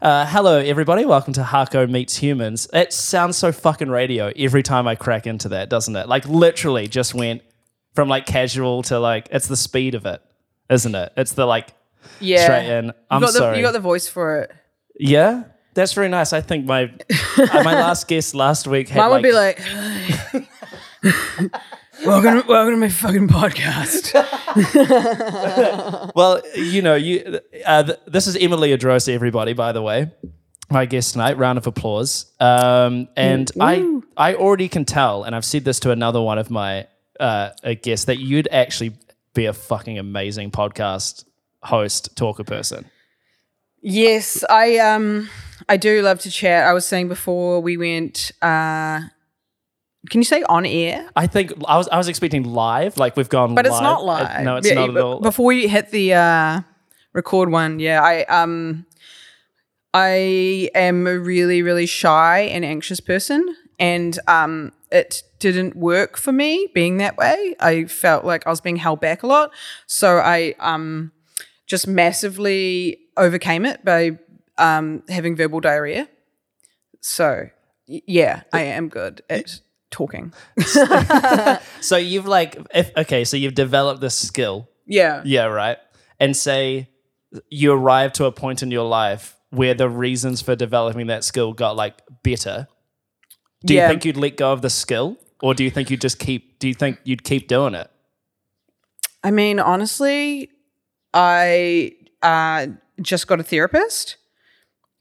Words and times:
Uh, 0.00 0.26
hello, 0.26 0.58
everybody. 0.58 1.04
Welcome 1.06 1.32
to 1.34 1.42
Harko 1.42 1.88
Meets 1.88 2.16
Humans. 2.18 2.68
It 2.72 2.92
sounds 2.92 3.36
so 3.36 3.50
fucking 3.50 3.88
radio 3.88 4.30
every 4.36 4.62
time 4.62 4.86
I 4.86 4.94
crack 4.94 5.26
into 5.26 5.48
that, 5.50 5.70
doesn't 5.70 5.96
it? 5.96 6.06
Like, 6.08 6.26
literally 6.28 6.86
just 6.86 7.14
went 7.14 7.42
from 7.94 8.08
like 8.08 8.26
casual 8.26 8.82
to 8.84 8.98
like, 9.00 9.28
it's 9.30 9.48
the 9.48 9.56
speed 9.56 9.94
of 9.94 10.04
it, 10.04 10.20
isn't 10.68 10.94
it? 10.94 11.12
It's 11.16 11.32
the 11.32 11.46
like 11.46 11.68
Yeah. 12.20 12.44
straight 12.44 12.66
in. 12.78 12.92
I'm 13.10 13.22
you 13.22 13.26
got 13.28 13.34
sorry. 13.34 13.52
The, 13.52 13.58
you 13.58 13.64
got 13.64 13.72
the 13.72 13.80
voice 13.80 14.06
for 14.06 14.40
it. 14.40 14.52
yeah, 14.98 15.44
that's 15.72 15.94
very 15.94 16.08
nice. 16.08 16.32
I 16.34 16.42
think 16.42 16.66
my 16.66 16.84
uh, 16.84 17.62
my 17.64 17.72
last 17.80 18.06
guest 18.06 18.34
last 18.34 18.66
week 18.66 18.90
had 18.90 19.00
Mine 19.00 19.22
would 19.22 19.34
like, 19.34 19.58
be 20.32 20.38
like, 20.38 20.48
welcome, 22.04 22.42
to, 22.42 22.48
welcome 22.48 22.74
to 22.74 22.76
my 22.76 22.88
fucking 22.88 23.28
podcast. 23.28 24.12
Well, 26.14 26.40
you 26.54 26.80
know, 26.82 26.94
you. 26.94 27.40
Uh, 27.64 27.82
th- 27.82 27.98
this 28.06 28.26
is 28.26 28.36
Emily 28.36 28.72
Edrosa, 28.72 29.12
everybody. 29.12 29.52
By 29.52 29.72
the 29.72 29.82
way, 29.82 30.10
my 30.70 30.86
guest 30.86 31.12
tonight. 31.12 31.36
Round 31.36 31.58
of 31.58 31.66
applause. 31.66 32.32
Um, 32.40 33.08
and 33.16 33.50
I, 33.60 34.00
I 34.16 34.34
already 34.34 34.68
can 34.68 34.84
tell, 34.84 35.24
and 35.24 35.34
I've 35.34 35.44
said 35.44 35.64
this 35.64 35.78
to 35.80 35.90
another 35.90 36.20
one 36.22 36.38
of 36.38 36.50
my 36.50 36.86
uh, 37.20 37.50
uh, 37.62 37.74
guests 37.82 38.06
that 38.06 38.18
you'd 38.18 38.48
actually 38.50 38.96
be 39.34 39.44
a 39.46 39.52
fucking 39.52 39.98
amazing 39.98 40.50
podcast 40.50 41.24
host, 41.62 42.16
talker 42.16 42.44
person. 42.44 42.86
yes, 43.82 44.42
I 44.48 44.78
um, 44.78 45.28
I 45.68 45.76
do 45.76 46.00
love 46.02 46.20
to 46.20 46.30
chat. 46.30 46.66
I 46.66 46.72
was 46.72 46.86
saying 46.86 47.08
before 47.08 47.60
we 47.60 47.76
went. 47.76 48.32
uh 48.42 49.00
Can 50.10 50.20
you 50.20 50.24
say 50.24 50.42
on 50.44 50.66
air? 50.66 51.08
I 51.16 51.26
think 51.26 51.52
I 51.66 51.76
was 51.76 51.88
I 51.88 51.98
was 51.98 52.08
expecting 52.08 52.44
live, 52.44 52.96
like 52.98 53.16
we've 53.16 53.28
gone, 53.28 53.50
live. 53.50 53.56
But 53.56 53.66
it's 53.66 53.80
not 53.80 54.04
live. 54.04 54.44
no, 54.44 54.56
it's 54.56 54.68
Yeah, 54.68 54.74
not 54.74 54.90
at 54.90 54.96
all. 54.96 55.20
Before 55.20 55.52
you 55.52 55.68
hit 55.68 55.90
the 55.90 56.14
uh, 56.14 56.60
record 57.12 57.50
one, 57.50 57.78
yeah, 57.78 58.02
I 58.02 58.24
um, 58.24 58.86
I 59.94 60.70
am 60.74 61.06
a 61.06 61.18
really 61.18 61.62
really 61.62 61.86
shy 61.86 62.40
and 62.40 62.64
anxious 62.64 63.00
person, 63.00 63.56
and 63.78 64.18
um, 64.28 64.72
it 64.90 65.22
didn't 65.38 65.76
work 65.76 66.16
for 66.16 66.32
me 66.32 66.68
being 66.74 66.98
that 66.98 67.16
way. 67.16 67.56
I 67.60 67.84
felt 67.84 68.24
like 68.24 68.46
I 68.46 68.50
was 68.50 68.60
being 68.60 68.76
held 68.76 69.00
back 69.00 69.22
a 69.22 69.26
lot, 69.26 69.50
so 69.86 70.18
I 70.18 70.54
um, 70.58 71.12
just 71.66 71.86
massively 71.86 72.98
overcame 73.16 73.66
it 73.66 73.84
by 73.84 74.18
um, 74.58 75.02
having 75.08 75.36
verbal 75.36 75.60
diarrhea. 75.60 76.08
So 77.00 77.50
yeah, 77.86 78.42
I 78.52 78.62
am 78.62 78.88
good 78.88 79.22
at 79.30 79.60
talking. 79.90 80.32
so 81.80 81.96
you've 81.96 82.26
like, 82.26 82.58
if 82.74 82.90
okay, 82.96 83.24
so 83.24 83.36
you've 83.36 83.54
developed 83.54 84.00
this 84.00 84.16
skill 84.16 84.68
Yeah. 84.86 85.22
Yeah, 85.24 85.44
right. 85.44 85.78
And 86.18 86.36
say 86.36 86.88
you 87.50 87.72
arrive 87.72 88.12
to 88.14 88.24
a 88.24 88.32
point 88.32 88.62
in 88.62 88.70
your 88.70 88.86
life 88.86 89.36
where 89.50 89.74
the 89.74 89.88
reasons 89.88 90.40
for 90.42 90.56
developing 90.56 91.08
that 91.08 91.24
skill 91.24 91.52
got 91.52 91.76
like 91.76 92.00
better. 92.22 92.68
Do 93.64 93.74
you 93.74 93.80
think 93.80 94.04
you'd 94.04 94.16
let 94.16 94.36
go 94.36 94.52
of 94.52 94.62
the 94.62 94.70
skill? 94.70 95.16
Or 95.42 95.54
do 95.54 95.64
you 95.64 95.70
think 95.70 95.90
you'd 95.90 96.00
just 96.00 96.18
keep 96.18 96.58
do 96.58 96.68
you 96.68 96.74
think 96.74 96.98
you'd 97.04 97.24
keep 97.24 97.48
doing 97.48 97.74
it? 97.74 97.90
I 99.22 99.30
mean, 99.30 99.58
honestly, 99.58 100.50
I 101.12 101.92
uh, 102.22 102.68
just 103.02 103.26
got 103.26 103.40
a 103.40 103.42
therapist, 103.42 104.16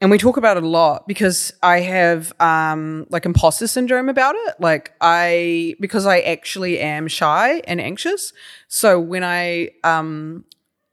and 0.02 0.12
we 0.12 0.18
talk 0.18 0.38
about 0.38 0.58
it 0.58 0.64
a 0.64 0.68
lot 0.68 1.08
because 1.08 1.54
I 1.64 1.80
have 1.80 2.34
um, 2.40 3.08
like 3.10 3.26
imposter 3.26 3.68
syndrome 3.68 4.10
about 4.10 4.36
it. 4.36 4.56
Like 4.60 4.92
I, 5.00 5.76
because 5.80 6.06
I 6.06 6.20
actually 6.20 6.80
am 6.80 7.08
shy 7.08 7.62
and 7.66 7.80
anxious. 7.80 8.34
So 8.68 9.00
when 9.00 9.24
I 9.24 9.70
um, 9.84 10.44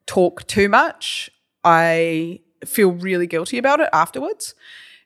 talk 0.07 0.47
too 0.47 0.69
much, 0.69 1.31
I 1.65 2.41
feel 2.65 2.93
really 2.93 3.27
guilty 3.27 3.59
about 3.59 3.81
it 3.81 3.89
afterwards, 3.93 4.55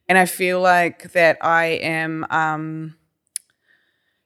and 0.08 0.19
I 0.19 0.27
feel 0.27 0.60
like 0.60 1.12
that 1.12 1.38
I 1.42 1.64
am. 1.66 2.27
Um, 2.31 2.97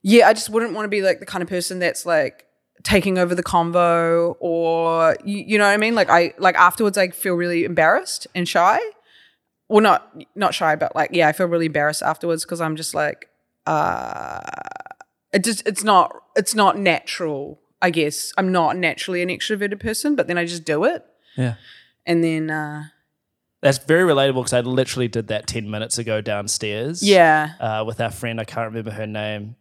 yeah, 0.02 0.28
I 0.28 0.32
just 0.32 0.50
wouldn't 0.50 0.72
want 0.72 0.84
to 0.84 0.88
be 0.88 1.02
like 1.02 1.20
the 1.20 1.26
kind 1.26 1.42
of 1.42 1.48
person 1.48 1.78
that's 1.78 2.06
like 2.06 2.46
taking 2.82 3.18
over 3.18 3.34
the 3.34 3.42
convo 3.42 4.36
or 4.40 5.16
you, 5.24 5.38
you 5.46 5.58
know 5.58 5.66
what 5.66 5.72
I 5.72 5.76
mean? 5.76 5.94
Like 5.94 6.08
I 6.08 6.32
like 6.38 6.54
afterwards 6.56 6.96
I 6.96 7.08
feel 7.08 7.34
really 7.34 7.64
embarrassed 7.64 8.26
and 8.34 8.48
shy. 8.48 8.80
Well 9.70 9.80
not 9.80 10.14
not 10.34 10.52
shy, 10.52 10.74
but 10.76 10.94
like 10.94 11.10
yeah, 11.12 11.28
I 11.28 11.32
feel 11.32 11.46
really 11.46 11.66
embarrassed 11.66 12.02
afterwards 12.02 12.44
because 12.44 12.60
I'm 12.60 12.76
just 12.76 12.92
like 12.94 13.28
uh 13.66 14.40
it 15.32 15.44
just 15.44 15.66
it's 15.66 15.84
not 15.84 16.12
it's 16.36 16.54
not 16.54 16.76
natural, 16.76 17.60
I 17.80 17.90
guess. 17.90 18.32
I'm 18.36 18.50
not 18.50 18.76
naturally 18.76 19.22
an 19.22 19.28
extroverted 19.28 19.78
person, 19.80 20.16
but 20.16 20.26
then 20.26 20.36
I 20.36 20.44
just 20.44 20.64
do 20.64 20.84
it. 20.84 21.04
Yeah. 21.36 21.54
And 22.04 22.24
then 22.24 22.50
uh 22.50 22.84
That's 23.62 23.78
very 23.78 24.02
relatable 24.02 24.42
because 24.42 24.52
I 24.52 24.60
literally 24.60 25.06
did 25.06 25.28
that 25.28 25.46
10 25.46 25.70
minutes 25.70 25.98
ago 25.98 26.20
downstairs. 26.20 27.02
yeah. 27.02 27.52
Uh, 27.60 27.84
with 27.86 28.00
our 28.00 28.10
friend, 28.10 28.40
I 28.40 28.44
can't 28.44 28.66
remember 28.66 28.90
her 28.90 29.06
name, 29.06 29.54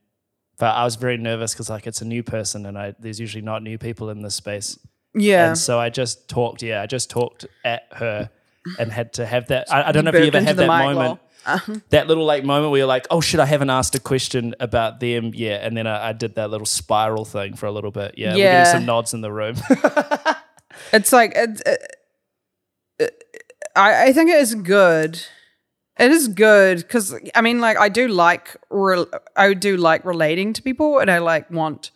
but 0.58 0.74
I 0.74 0.86
was 0.86 0.96
very 0.96 1.18
nervous 1.18 1.54
because 1.54 1.70
like 1.70 1.86
it's 1.86 2.02
a 2.02 2.06
new 2.06 2.24
person 2.24 2.66
and 2.66 2.80
I 2.80 2.96
there's 3.00 3.20
usually 3.20 3.44
not 3.44 3.62
new 3.62 3.78
people 3.78 4.10
in 4.10 4.24
this 4.24 4.34
space. 4.36 4.80
Yeah. 5.14 5.50
And 5.50 5.58
so 5.58 5.80
I 5.80 5.90
just 5.90 6.28
talked, 6.30 6.64
yeah, 6.64 6.82
I 6.82 6.88
just 6.88 7.10
talked 7.12 7.46
at 7.64 7.84
her 7.92 8.32
and 8.80 8.92
had 8.92 9.14
to 9.14 9.26
have 9.26 9.48
that. 9.48 9.72
I, 9.72 9.90
I 9.90 9.92
don't 9.92 10.06
know 10.06 10.10
if 10.12 10.16
you 10.22 10.28
ever 10.28 10.42
had 10.42 10.58
that 10.58 10.68
moment, 10.68 10.98
while- 10.98 11.20
that 11.90 12.08
little 12.08 12.26
like 12.26 12.44
moment 12.44 12.70
where 12.72 12.80
you're 12.80 12.88
like, 12.88 13.08
oh 13.10 13.22
shit, 13.22 13.40
I 13.40 13.46
haven't 13.46 13.70
asked 13.70 13.96
a 13.96 14.00
question 14.00 14.54
about 14.60 15.00
them 15.00 15.32
yet. 15.34 15.64
And 15.64 15.76
then 15.76 15.88
I, 15.88 16.10
I 16.10 16.14
did 16.14 16.36
that 16.36 16.50
little 16.52 16.66
spiral 16.68 17.26
thing 17.26 17.56
for 17.56 17.66
a 17.66 17.72
little 17.72 17.92
bit. 17.92 18.16
Yeah. 18.18 18.32
We're 18.32 18.38
getting 18.38 18.72
some 18.72 18.86
nods 18.86 19.14
in 19.14 19.22
the 19.22 19.32
room. 19.32 19.56
It's 20.94 21.12
like 21.12 21.34
it, 21.36 21.62
it, 21.66 21.96
it- 23.00 23.24
I 23.76 24.08
I 24.08 24.14
think 24.14 24.30
it 24.30 24.40
is 24.40 24.56
good. 24.56 25.22
It 25.98 26.12
is 26.12 26.28
good 26.30 26.78
because 26.78 27.14
I 27.36 27.42
mean, 27.42 27.60
like 27.60 27.78
I 27.78 27.90
do 27.90 28.08
like 28.08 28.56
re- 28.70 29.06
I 29.36 29.54
do 29.54 29.78
like 29.78 30.06
relating 30.06 30.54
to 30.54 30.62
people, 30.62 31.00
and 31.00 31.10
I 31.12 31.18
like 31.20 31.50
want. 31.52 31.92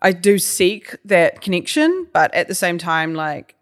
I 0.00 0.12
do 0.12 0.38
seek 0.38 0.96
that 1.04 1.40
connection, 1.40 2.06
but 2.12 2.32
at 2.34 2.48
the 2.48 2.54
same 2.54 2.78
time, 2.78 3.14
like 3.14 3.54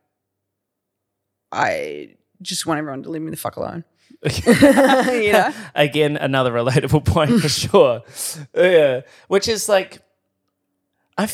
I 1.52 2.16
just 2.42 2.66
want 2.66 2.78
everyone 2.78 3.02
to 3.04 3.10
leave 3.10 3.22
me 3.22 3.30
the 3.30 3.36
fuck 3.36 3.56
alone. 3.56 3.84
you 4.22 5.32
know? 5.32 5.52
Again, 5.74 6.16
another 6.16 6.52
relatable 6.52 7.04
point 7.04 7.40
for 7.40 7.48
sure. 7.48 8.02
Yeah. 8.54 9.02
Which 9.28 9.48
is 9.48 9.68
like, 9.68 10.00
I. 11.16 11.28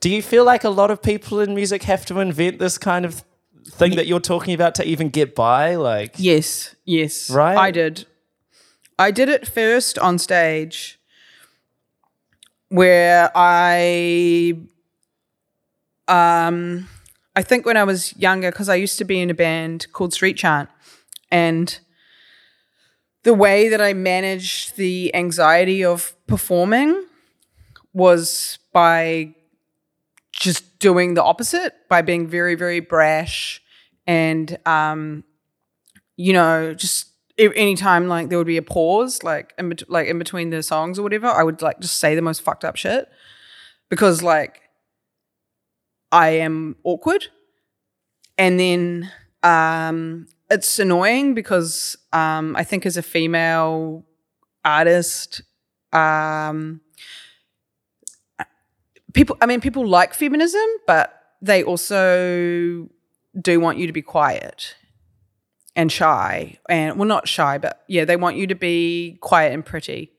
Do 0.00 0.10
you 0.10 0.20
feel 0.20 0.44
like 0.44 0.64
a 0.64 0.68
lot 0.68 0.90
of 0.90 1.00
people 1.00 1.40
in 1.40 1.54
music 1.54 1.84
have 1.84 2.04
to 2.06 2.18
invent 2.18 2.58
this 2.58 2.76
kind 2.76 3.04
of 3.04 3.24
thing 3.64 3.94
that 3.94 4.06
you're 4.06 4.20
talking 4.20 4.52
about 4.52 4.74
to 4.76 4.84
even 4.84 5.08
get 5.10 5.34
by? 5.34 5.76
Like, 5.76 6.14
Yes, 6.18 6.74
yes. 6.84 7.30
Right? 7.30 7.56
I 7.56 7.70
did. 7.70 8.06
I 8.98 9.10
did 9.10 9.28
it 9.28 9.46
first 9.46 9.98
on 9.98 10.18
stage 10.18 10.98
where 12.68 13.30
I 13.34 14.54
um 16.08 16.88
I 17.34 17.42
think 17.42 17.64
when 17.64 17.76
I 17.76 17.84
was 17.84 18.16
younger 18.16 18.52
cuz 18.52 18.68
I 18.68 18.74
used 18.74 18.98
to 18.98 19.04
be 19.04 19.20
in 19.20 19.30
a 19.30 19.34
band 19.34 19.86
called 19.92 20.12
Street 20.12 20.36
Chant 20.36 20.68
and 21.30 21.78
the 23.22 23.34
way 23.34 23.68
that 23.68 23.80
I 23.80 23.92
managed 23.92 24.76
the 24.76 25.14
anxiety 25.14 25.84
of 25.84 26.14
performing 26.26 27.04
was 27.92 28.58
by 28.72 29.34
just 30.32 30.78
doing 30.78 31.14
the 31.14 31.22
opposite 31.22 31.74
by 31.88 32.02
being 32.02 32.26
very 32.26 32.54
very 32.54 32.80
brash 32.80 33.62
and 34.06 34.58
um 34.66 35.24
you 36.16 36.32
know 36.32 36.74
just 36.74 37.08
anytime 37.38 38.08
like 38.08 38.28
there 38.28 38.38
would 38.38 38.46
be 38.46 38.56
a 38.56 38.62
pause 38.62 39.22
like 39.22 39.52
in 39.58 39.72
like 39.88 40.08
in 40.08 40.18
between 40.18 40.50
the 40.50 40.62
songs 40.62 40.98
or 40.98 41.02
whatever 41.02 41.26
i 41.26 41.42
would 41.42 41.62
like 41.62 41.78
just 41.80 41.98
say 41.98 42.14
the 42.14 42.22
most 42.22 42.42
fucked 42.42 42.64
up 42.64 42.76
shit. 42.76 43.08
Because 43.88 44.22
like 44.22 44.61
i 46.12 46.28
am 46.28 46.76
awkward. 46.84 47.26
And 48.38 48.60
then 48.60 49.10
um 49.42 50.26
it's 50.50 50.78
annoying 50.78 51.34
because 51.34 51.96
um 52.12 52.54
i 52.56 52.62
think 52.62 52.86
as 52.86 52.96
a 52.96 53.02
female 53.02 54.04
artist 54.64 55.42
um 55.92 56.80
people 59.14 59.36
i 59.40 59.46
mean 59.46 59.60
people 59.60 59.84
like 59.86 60.14
feminism 60.14 60.64
but 60.86 61.22
they 61.40 61.64
also 61.64 62.88
do 63.40 63.58
want 63.58 63.78
you 63.78 63.86
to 63.88 63.92
be 63.92 64.02
quiet 64.02 64.76
and 65.74 65.90
shy. 65.90 66.58
And 66.68 66.98
well 66.98 67.08
not 67.08 67.26
shy 67.26 67.58
but 67.58 67.82
yeah 67.88 68.04
they 68.04 68.16
want 68.16 68.36
you 68.36 68.46
to 68.46 68.54
be 68.54 69.18
quiet 69.20 69.52
and 69.52 69.64
pretty. 69.64 70.12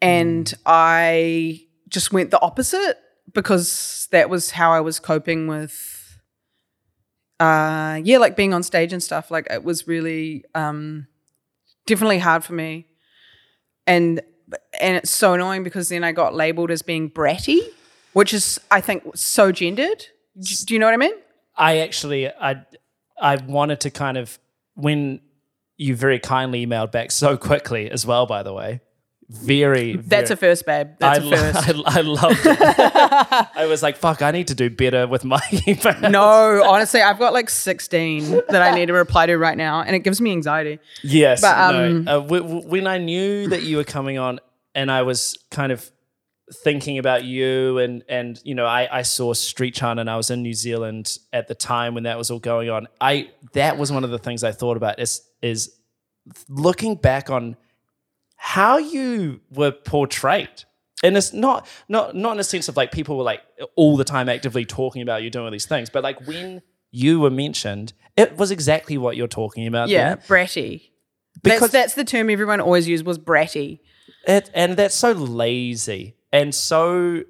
And 0.00 0.52
i 0.64 1.60
just 1.88 2.12
went 2.12 2.30
the 2.30 2.40
opposite 2.40 2.98
because 3.34 4.08
that 4.10 4.28
was 4.30 4.52
how 4.52 4.72
i 4.72 4.80
was 4.80 4.98
coping 4.98 5.46
with 5.46 6.20
uh 7.40 8.00
yeah 8.04 8.18
like 8.18 8.36
being 8.36 8.54
on 8.54 8.62
stage 8.62 8.92
and 8.92 9.02
stuff 9.02 9.30
like 9.30 9.46
it 9.50 9.64
was 9.64 9.86
really 9.86 10.44
um 10.54 11.06
definitely 11.86 12.18
hard 12.18 12.44
for 12.44 12.52
me 12.52 12.86
and 13.86 14.20
and 14.80 14.96
it's 14.96 15.10
so 15.10 15.32
annoying 15.32 15.64
because 15.64 15.88
then 15.88 16.04
i 16.04 16.12
got 16.12 16.34
labeled 16.34 16.70
as 16.70 16.82
being 16.82 17.10
bratty 17.10 17.60
which 18.12 18.32
is 18.34 18.60
i 18.70 18.80
think 18.80 19.02
so 19.14 19.50
gendered 19.50 20.06
do 20.38 20.54
do 20.66 20.74
you 20.74 20.80
know 20.80 20.86
what 20.86 20.94
i 20.94 20.98
mean 20.98 21.12
I 21.56 21.78
actually 21.78 22.28
I 22.28 22.64
I 23.20 23.36
wanted 23.36 23.80
to 23.80 23.90
kind 23.90 24.16
of 24.16 24.38
when 24.74 25.20
you 25.76 25.94
very 25.96 26.18
kindly 26.18 26.66
emailed 26.66 26.92
back 26.92 27.10
so 27.10 27.36
quickly 27.36 27.90
as 27.90 28.06
well, 28.06 28.26
by 28.26 28.42
the 28.42 28.52
way. 28.52 28.80
Very, 29.28 29.96
That's 29.96 30.28
very, 30.28 30.34
a 30.34 30.36
first, 30.36 30.66
babe. 30.66 30.88
That's 30.98 31.20
I, 31.20 31.22
a 31.22 31.24
lo- 31.24 31.36
first. 31.36 31.68
I, 31.68 31.98
I 31.98 32.00
loved 32.02 32.40
it. 32.44 32.58
I 33.56 33.66
was 33.66 33.82
like, 33.82 33.96
fuck, 33.96 34.20
I 34.20 34.30
need 34.30 34.48
to 34.48 34.54
do 34.54 34.68
better 34.68 35.06
with 35.06 35.24
my 35.24 35.40
email. 35.66 36.10
no, 36.10 36.62
honestly, 36.64 37.00
I've 37.00 37.18
got 37.18 37.32
like 37.32 37.48
16 37.48 38.30
that 38.48 38.62
I 38.62 38.74
need 38.74 38.86
to 38.86 38.92
reply 38.92 39.26
to 39.26 39.36
right 39.38 39.56
now, 39.56 39.80
and 39.82 39.96
it 39.96 40.00
gives 40.00 40.20
me 40.20 40.32
anxiety. 40.32 40.80
Yes. 41.02 41.40
But, 41.40 41.56
um, 41.56 42.04
no. 42.04 42.10
Uh, 42.10 42.20
w- 42.20 42.42
w- 42.42 42.68
when 42.68 42.86
I 42.86 42.98
knew 42.98 43.48
that 43.48 43.62
you 43.62 43.78
were 43.78 43.84
coming 43.84 44.18
on 44.18 44.38
and 44.74 44.90
I 44.90 45.02
was 45.02 45.38
kind 45.50 45.72
of 45.72 45.90
thinking 46.64 46.98
about 46.98 47.24
you 47.24 47.78
and 47.78 48.04
and 48.10 48.38
you 48.44 48.54
know 48.54 48.66
I, 48.66 48.98
I 48.98 49.02
saw 49.02 49.32
Street 49.32 49.74
Chant 49.74 49.98
and 49.98 50.10
I 50.10 50.16
was 50.18 50.30
in 50.30 50.42
New 50.42 50.52
Zealand 50.52 51.16
at 51.32 51.48
the 51.48 51.54
time 51.54 51.94
when 51.94 52.02
that 52.02 52.18
was 52.18 52.30
all 52.30 52.40
going 52.40 52.68
on. 52.68 52.88
I 53.00 53.30
that 53.54 53.78
was 53.78 53.90
one 53.90 54.04
of 54.04 54.10
the 54.10 54.18
things 54.18 54.44
I 54.44 54.52
thought 54.52 54.76
about 54.76 55.00
is 55.00 55.22
is 55.40 55.74
looking 56.48 56.96
back 56.96 57.30
on 57.30 57.56
how 58.44 58.76
you 58.76 59.40
were 59.52 59.70
portrayed. 59.70 60.64
And 61.04 61.16
it's 61.16 61.32
not 61.32 61.64
not 61.88 62.16
not 62.16 62.32
in 62.32 62.40
a 62.40 62.44
sense 62.44 62.68
of 62.68 62.76
like 62.76 62.90
people 62.90 63.16
were 63.16 63.22
like 63.22 63.40
all 63.76 63.96
the 63.96 64.04
time 64.04 64.28
actively 64.28 64.64
talking 64.64 65.00
about 65.00 65.22
you 65.22 65.30
doing 65.30 65.44
all 65.44 65.50
these 65.52 65.66
things, 65.66 65.88
but 65.88 66.02
like 66.02 66.26
when 66.26 66.60
you 66.90 67.20
were 67.20 67.30
mentioned, 67.30 67.92
it 68.16 68.36
was 68.36 68.50
exactly 68.50 68.98
what 68.98 69.16
you're 69.16 69.28
talking 69.28 69.68
about. 69.68 69.88
Yeah, 69.88 70.16
there. 70.16 70.24
bratty. 70.26 70.90
Because- 71.42 71.70
that's, 71.70 71.72
that's 71.72 71.94
the 71.94 72.04
term 72.04 72.30
everyone 72.30 72.60
always 72.60 72.88
used 72.88 73.06
was 73.06 73.18
bratty. 73.18 73.78
It, 74.26 74.50
and 74.54 74.76
that's 74.76 74.94
so 74.96 75.12
lazy 75.12 76.16
and 76.32 76.52
so 76.52 77.22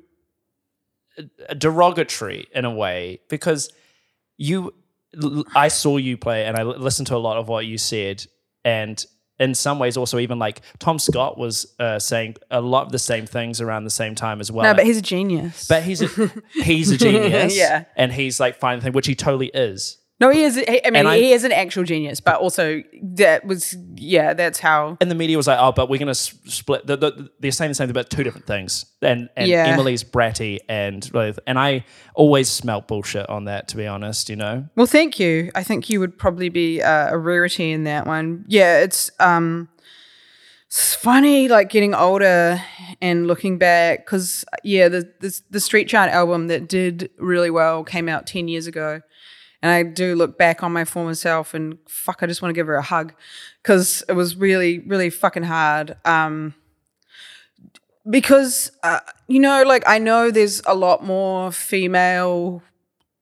uh, 1.19 1.55
derogatory 1.55 2.49
in 2.55 2.64
a 2.64 2.70
way 2.70 3.20
because 3.29 3.70
you 4.38 4.73
I 5.55 5.69
saw 5.69 5.99
you 5.99 6.17
play 6.17 6.47
and 6.47 6.56
I 6.56 6.62
listened 6.62 7.09
to 7.09 7.17
a 7.17 7.19
lot 7.19 7.37
of 7.37 7.49
what 7.49 7.67
you 7.67 7.76
said 7.76 8.25
and 8.64 9.05
in 9.42 9.54
some 9.54 9.78
ways 9.78 9.96
also 9.96 10.18
even 10.18 10.38
like 10.38 10.60
Tom 10.78 10.98
Scott 10.98 11.36
was 11.36 11.66
uh, 11.78 11.98
saying 11.98 12.36
a 12.50 12.60
lot 12.60 12.86
of 12.86 12.92
the 12.92 12.98
same 12.98 13.26
things 13.26 13.60
around 13.60 13.84
the 13.84 13.90
same 13.90 14.14
time 14.14 14.40
as 14.40 14.50
well. 14.52 14.64
No, 14.64 14.74
but 14.74 14.84
he's 14.86 14.96
a 14.98 15.02
genius. 15.02 15.66
But 15.66 15.82
he's 15.82 16.00
a, 16.02 16.30
he's 16.52 16.90
a 16.90 16.96
genius, 17.06 17.56
Yeah. 17.56 17.84
and 17.96 18.12
he's 18.12 18.38
like 18.40 18.56
finding 18.56 18.82
thing 18.82 18.92
which 18.92 19.06
he 19.06 19.14
totally 19.14 19.48
is. 19.48 19.98
No, 20.22 20.30
he 20.30 20.44
is. 20.44 20.54
He, 20.54 20.86
I 20.86 20.90
mean, 20.90 21.04
I- 21.06 21.19
he 21.19 21.32
is 21.32 21.42
an 21.42 21.50
actual 21.50 21.82
genius, 21.82 22.20
but 22.20 22.36
also 22.36 22.80
that 23.02 23.44
was 23.44 23.76
yeah, 23.96 24.34
that's 24.34 24.60
how. 24.60 24.96
and 25.00 25.10
the 25.10 25.14
media 25.16 25.36
was 25.36 25.48
like, 25.48 25.58
"Oh, 25.60 25.72
but 25.72 25.90
we're 25.90 25.98
going 25.98 26.06
to 26.06 26.14
split." 26.14 26.86
The, 26.86 26.96
the, 26.96 27.30
they're 27.40 27.50
saying 27.50 27.70
the 27.70 27.74
same 27.74 27.88
thing 27.88 27.90
about 27.90 28.08
two 28.08 28.22
different 28.22 28.46
things, 28.46 28.86
and 29.02 29.28
and 29.36 29.48
Yeah. 29.48 29.66
Emily's 29.66 30.04
bratty, 30.04 30.60
and 30.69 31.10
and 31.46 31.58
I 31.58 31.84
always 32.14 32.48
smelt 32.48 32.86
bullshit 32.86 33.28
on 33.28 33.46
that. 33.46 33.66
To 33.69 33.76
be 33.76 33.86
honest, 33.86 34.30
you 34.30 34.36
know, 34.36 34.69
Well, 34.76 34.86
thank 34.86 35.19
you. 35.19 35.50
I 35.54 35.64
think 35.64 35.90
you 35.90 35.98
would 36.00 36.16
probably 36.16 36.48
be 36.48 36.80
uh, 36.80 37.12
a 37.12 37.18
rarity 37.18 37.72
in 37.72 37.82
that 37.84 38.06
one. 38.06 38.44
Yeah, 38.46 38.78
it's 38.78 39.10
um, 39.18 39.68
it's 40.68 40.94
funny 40.94 41.48
like 41.48 41.68
getting 41.68 41.94
older 41.94 42.62
and 43.02 43.26
looking 43.26 43.58
back 43.58 44.06
because 44.06 44.44
yeah, 44.64 44.88
the, 44.88 45.12
the 45.20 45.40
the 45.50 45.60
Street 45.60 45.88
Chant 45.88 46.10
album 46.12 46.46
that 46.46 46.68
did 46.68 47.10
really 47.18 47.50
well 47.50 47.84
came 47.84 48.08
out 48.08 48.26
ten 48.26 48.48
years 48.48 48.66
ago, 48.66 49.02
and 49.62 49.70
I 49.70 49.82
do 49.85 50.14
look 50.14 50.37
back 50.37 50.62
on 50.62 50.73
my 50.73 50.85
former 50.85 51.14
self 51.14 51.55
and 51.55 51.79
fuck, 51.88 52.19
I 52.23 52.26
just 52.26 52.43
want 52.43 52.50
to 52.50 52.55
give 52.55 52.67
her 52.67 52.75
a 52.75 52.82
hug 52.82 53.14
because 53.62 54.03
it 54.09 54.12
was 54.12 54.37
really 54.37 54.81
really 54.81 55.11
fucking 55.11 55.44
hard. 55.44 55.97
Um, 56.05 56.55
because 58.09 58.73
uh, 58.82 59.00
you 59.29 59.41
know, 59.41 59.62
like 59.62 59.85
I 59.87 59.99
know 59.99 60.31
there's 60.31 60.61
a 60.67 60.75
lot 60.75 61.05
more 61.05 61.53
female 61.53 62.62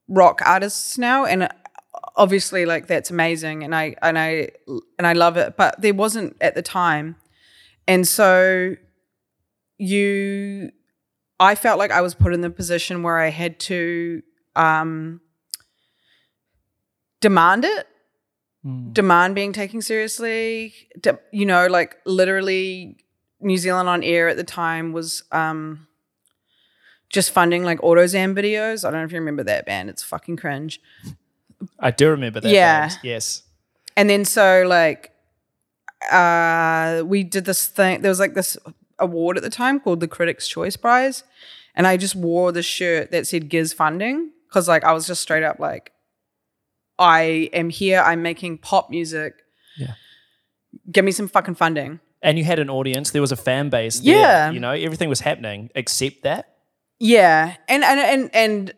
rock 0.09 0.43
artists 0.45 0.99
now 0.99 1.25
and 1.25 1.49
obviously 2.17 2.67
like 2.67 2.89
that's 2.89 3.11
amazing 3.11 3.63
and 3.63 3.75
I 3.75 3.95
and 4.03 4.19
I 4.19 4.51
and 4.99 5.07
I 5.07 5.13
love 5.13 5.37
it 5.37 5.57
but 5.57 5.81
there 5.81 5.95
wasn't 5.95 6.37
at 6.41 6.57
the 6.57 6.63
time 6.63 7.15
and 7.87 8.07
so 8.07 8.75
you 9.79 10.73
I 11.39 11.55
felt 11.55 11.79
like 11.79 11.93
I 11.93 12.01
was 12.01 12.15
put 12.15 12.35
in 12.35 12.41
the 12.41 12.51
position 12.51 13.03
where 13.03 13.19
I 13.19 13.29
had 13.29 13.61
to 13.61 14.23
um 14.57 15.21
demand 17.21 17.65
it 17.65 17.87
demand 18.93 19.35
being 19.35 19.53
taken 19.55 19.81
seriously 19.81 20.75
de- 21.01 21.19
you 21.33 21.47
know 21.47 21.67
like 21.67 21.97
literally 22.05 22.97
New 23.41 23.57
Zealand 23.57 23.89
on 23.89 24.03
air 24.03 24.29
at 24.29 24.37
the 24.37 24.45
time 24.45 24.93
was 24.93 25.23
um 25.33 25.87
just 27.09 27.33
funding 27.33 27.65
like 27.65 27.81
Autozamm 27.81 28.37
videos. 28.39 28.85
I 28.85 28.91
don't 28.91 29.01
know 29.01 29.05
if 29.05 29.13
you 29.13 29.19
remember 29.19 29.43
that 29.45 29.67
band. 29.67 29.91
It's 29.91 30.03
fucking 30.03 30.37
cringe. 30.37 30.81
I 31.79 31.91
do 31.91 32.09
remember 32.11 32.39
that. 32.41 32.53
Yeah. 32.53 32.89
band, 32.89 32.99
Yes. 33.03 33.43
And 33.97 34.09
then 34.09 34.25
so 34.25 34.65
like 34.67 35.13
uh 36.11 37.03
we 37.05 37.25
did 37.25 37.45
this 37.45 37.67
thing 37.67 38.01
there 38.03 38.11
was 38.11 38.21
like 38.21 38.35
this 38.35 38.57
award 38.99 39.37
at 39.37 39.43
the 39.43 39.51
time 39.51 39.81
called 39.81 40.01
the 40.01 40.09
Critics 40.09 40.49
Choice 40.49 40.77
Prize 40.77 41.25
and 41.75 41.87
I 41.87 41.97
just 41.97 42.15
wore 42.15 42.53
the 42.53 42.63
shirt 42.63 43.11
that 43.11 43.27
said 43.27 43.49
Giz 43.49 43.73
funding 43.73 44.31
cuz 44.53 44.69
like 44.69 44.85
I 44.85 44.93
was 44.93 45.07
just 45.07 45.21
straight 45.23 45.43
up 45.43 45.59
like 45.59 45.93
I 47.01 47.49
am 47.53 47.71
here 47.71 48.01
I'm 48.01 48.23
making 48.23 48.59
pop 48.59 48.91
music. 48.91 49.35
Yeah. 49.77 49.95
Give 50.93 51.05
me 51.05 51.11
some 51.13 51.27
fucking 51.27 51.55
funding. 51.57 51.99
And 52.23 52.39
you 52.39 52.45
had 52.45 52.59
an 52.59 52.69
audience. 52.69 53.11
There 53.11 53.23
was 53.23 53.33
a 53.33 53.37
fan 53.37 53.71
base. 53.71 54.01
There, 54.01 54.15
Yeah. 54.15 54.51
You 54.51 54.61
know, 54.61 54.73
everything 54.73 55.09
was 55.09 55.21
happening 55.21 55.71
except 55.75 56.23
that. 56.23 56.59
Yeah, 56.99 57.57
and 57.67 57.83
and 57.83 57.99
and 57.99 58.31
and 58.35 58.75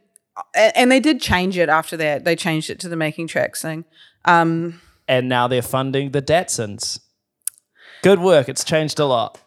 and 0.54 0.92
they 0.92 1.00
did 1.00 1.20
change 1.20 1.58
it 1.58 1.68
after 1.68 1.96
that. 1.96 2.24
They 2.24 2.36
changed 2.36 2.70
it 2.70 2.78
to 2.80 2.88
the 2.88 2.94
making 2.96 3.26
tracks 3.26 3.60
thing. 3.60 3.84
Um, 4.24 4.80
And 5.08 5.28
now 5.28 5.48
they're 5.48 5.60
funding 5.60 6.12
the 6.12 6.22
Datsuns. 6.22 7.00
Good 8.02 8.20
work. 8.20 8.48
It's 8.48 8.62
changed 8.62 9.00
a 9.00 9.06
lot. 9.06 9.40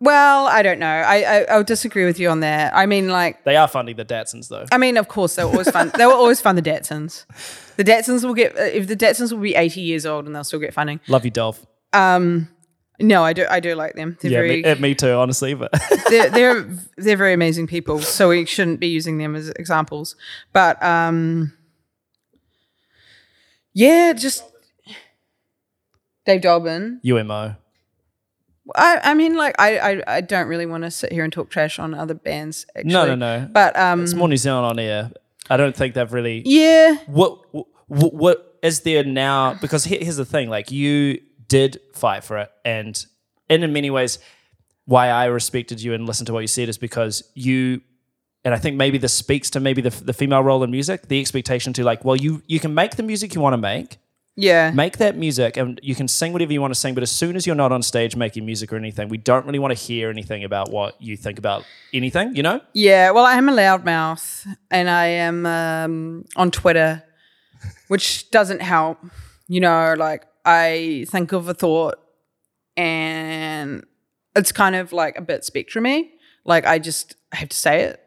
Well, 0.00 0.46
I 0.46 0.62
don't 0.62 0.78
know. 0.78 0.86
I, 0.86 1.16
I 1.22 1.42
I'll 1.44 1.64
disagree 1.64 2.04
with 2.04 2.18
you 2.18 2.28
on 2.28 2.40
that. 2.40 2.74
I 2.76 2.84
mean, 2.84 3.08
like, 3.08 3.44
They 3.44 3.56
are 3.56 3.68
funding 3.68 3.96
the 3.96 4.04
Datsuns 4.04 4.48
though. 4.48 4.66
I 4.70 4.76
mean, 4.76 4.96
of 4.96 5.08
course, 5.08 5.36
they 5.36 5.44
will 5.44 5.52
always 5.52 5.70
fund. 5.70 5.92
they 5.96 6.04
will 6.04 6.12
always 6.14 6.40
fund 6.40 6.58
the 6.58 6.62
Datsuns. 6.62 7.24
The 7.76 7.84
Datsuns 7.84 8.24
will 8.24 8.34
get 8.34 8.54
if 8.56 8.86
the 8.86 8.96
Datsuns 8.96 9.32
will 9.32 9.40
be 9.40 9.54
eighty 9.54 9.80
years 9.80 10.04
old 10.04 10.26
and 10.26 10.34
they'll 10.34 10.44
still 10.44 10.60
get 10.60 10.74
funding. 10.74 11.00
Love 11.08 11.24
you, 11.24 11.30
Dolf. 11.30 11.64
Um, 11.92 12.48
no, 13.00 13.24
I 13.24 13.32
do. 13.32 13.46
I 13.48 13.60
do 13.60 13.74
like 13.74 13.94
them. 13.94 14.18
They're 14.20 14.30
Yeah, 14.30 14.38
very. 14.38 14.62
me, 14.62 14.64
uh, 14.64 14.74
me 14.76 14.94
too, 14.94 15.12
honestly. 15.12 15.54
But 15.54 15.72
they're, 16.10 16.28
they're 16.30 16.62
they're 16.96 17.16
very 17.16 17.32
amazing 17.32 17.66
people. 17.66 18.00
So 18.00 18.28
we 18.28 18.44
shouldn't 18.46 18.80
be 18.80 18.88
using 18.88 19.18
them 19.18 19.34
as 19.34 19.48
examples. 19.50 20.16
But 20.52 20.82
um, 20.82 21.52
yeah, 23.72 24.12
just 24.12 24.44
Dave 26.26 26.42
Dobbyn. 26.42 27.00
UMO. 27.04 27.56
I, 28.74 29.00
I 29.04 29.14
mean, 29.14 29.36
like, 29.36 29.54
I, 29.58 29.78
I, 29.78 30.02
I 30.16 30.20
don't 30.20 30.48
really 30.48 30.66
want 30.66 30.84
to 30.84 30.90
sit 30.90 31.12
here 31.12 31.24
and 31.24 31.32
talk 31.32 31.50
trash 31.50 31.78
on 31.78 31.94
other 31.94 32.14
bands. 32.14 32.64
Actually. 32.74 32.92
No, 32.92 33.06
no, 33.06 33.14
no. 33.14 33.48
But 33.52 33.78
um, 33.78 34.02
It's 34.04 34.14
more 34.14 34.28
New 34.28 34.36
Zealand 34.36 34.66
on 34.66 34.78
air. 34.78 35.10
I 35.50 35.56
don't 35.58 35.76
think 35.76 35.94
they've 35.94 36.12
really. 36.12 36.42
yeah, 36.46 36.96
What, 37.06 37.38
what 37.88 38.14
what 38.14 38.58
is 38.62 38.80
there 38.80 39.04
now? 39.04 39.54
Because 39.60 39.84
here- 39.84 39.98
here's 40.00 40.16
the 40.16 40.24
thing: 40.24 40.48
like 40.48 40.70
you 40.70 41.20
did 41.48 41.78
fight 41.92 42.24
for 42.24 42.38
it, 42.38 42.50
and 42.64 43.04
and 43.50 43.62
in 43.62 43.72
many 43.74 43.90
ways, 43.90 44.18
why 44.86 45.08
I 45.10 45.26
respected 45.26 45.82
you 45.82 45.92
and 45.92 46.06
listened 46.06 46.28
to 46.28 46.32
what 46.32 46.40
you 46.40 46.46
said 46.48 46.68
is 46.70 46.78
because 46.78 47.22
you. 47.34 47.82
And 48.46 48.52
I 48.54 48.58
think 48.58 48.76
maybe 48.76 48.98
this 48.98 49.14
speaks 49.14 49.48
to 49.50 49.60
maybe 49.60 49.80
the, 49.80 49.88
the 49.88 50.12
female 50.12 50.42
role 50.42 50.62
in 50.64 50.70
music, 50.70 51.08
the 51.08 51.18
expectation 51.18 51.72
to 51.74 51.82
like, 51.84 52.04
well, 52.04 52.16
you 52.16 52.42
you 52.46 52.60
can 52.60 52.74
make 52.74 52.96
the 52.96 53.02
music 53.02 53.34
you 53.34 53.40
want 53.42 53.52
to 53.54 53.58
make, 53.58 53.96
yeah, 54.36 54.72
make 54.72 54.98
that 54.98 55.16
music, 55.16 55.56
and 55.56 55.78
you 55.82 55.94
can 55.94 56.08
sing 56.08 56.32
whatever 56.32 56.52
you 56.52 56.60
want 56.60 56.74
to 56.74 56.78
sing. 56.78 56.94
But 56.94 57.02
as 57.02 57.10
soon 57.10 57.36
as 57.36 57.46
you're 57.46 57.54
not 57.54 57.70
on 57.70 57.82
stage 57.82 58.16
making 58.16 58.44
music 58.44 58.72
or 58.72 58.76
anything, 58.76 59.08
we 59.08 59.18
don't 59.18 59.46
really 59.46 59.60
want 59.60 59.76
to 59.76 59.80
hear 59.80 60.10
anything 60.10 60.42
about 60.42 60.70
what 60.70 61.00
you 61.00 61.16
think 61.16 61.38
about 61.38 61.64
anything. 61.92 62.34
You 62.34 62.42
know? 62.42 62.60
yeah. 62.72 63.10
Well, 63.12 63.24
I 63.24 63.34
am 63.34 63.48
a 63.48 63.52
loudmouth, 63.52 64.46
and 64.70 64.90
I 64.90 65.06
am 65.06 65.46
um, 65.46 66.24
on 66.34 66.50
Twitter, 66.50 67.02
which 67.88 68.30
doesn't 68.30 68.60
help. 68.60 68.98
You 69.46 69.60
know, 69.60 69.94
like 69.96 70.24
I 70.44 71.06
think 71.10 71.32
of 71.32 71.48
a 71.48 71.54
thought, 71.54 71.96
and 72.76 73.84
it's 74.34 74.52
kind 74.52 74.74
of 74.74 74.92
like 74.92 75.16
a 75.16 75.22
bit 75.22 75.42
spectrumy. 75.42 76.10
Like 76.44 76.66
I 76.66 76.78
just 76.78 77.14
have 77.32 77.50
to 77.50 77.56
say 77.56 77.82
it. 77.82 78.00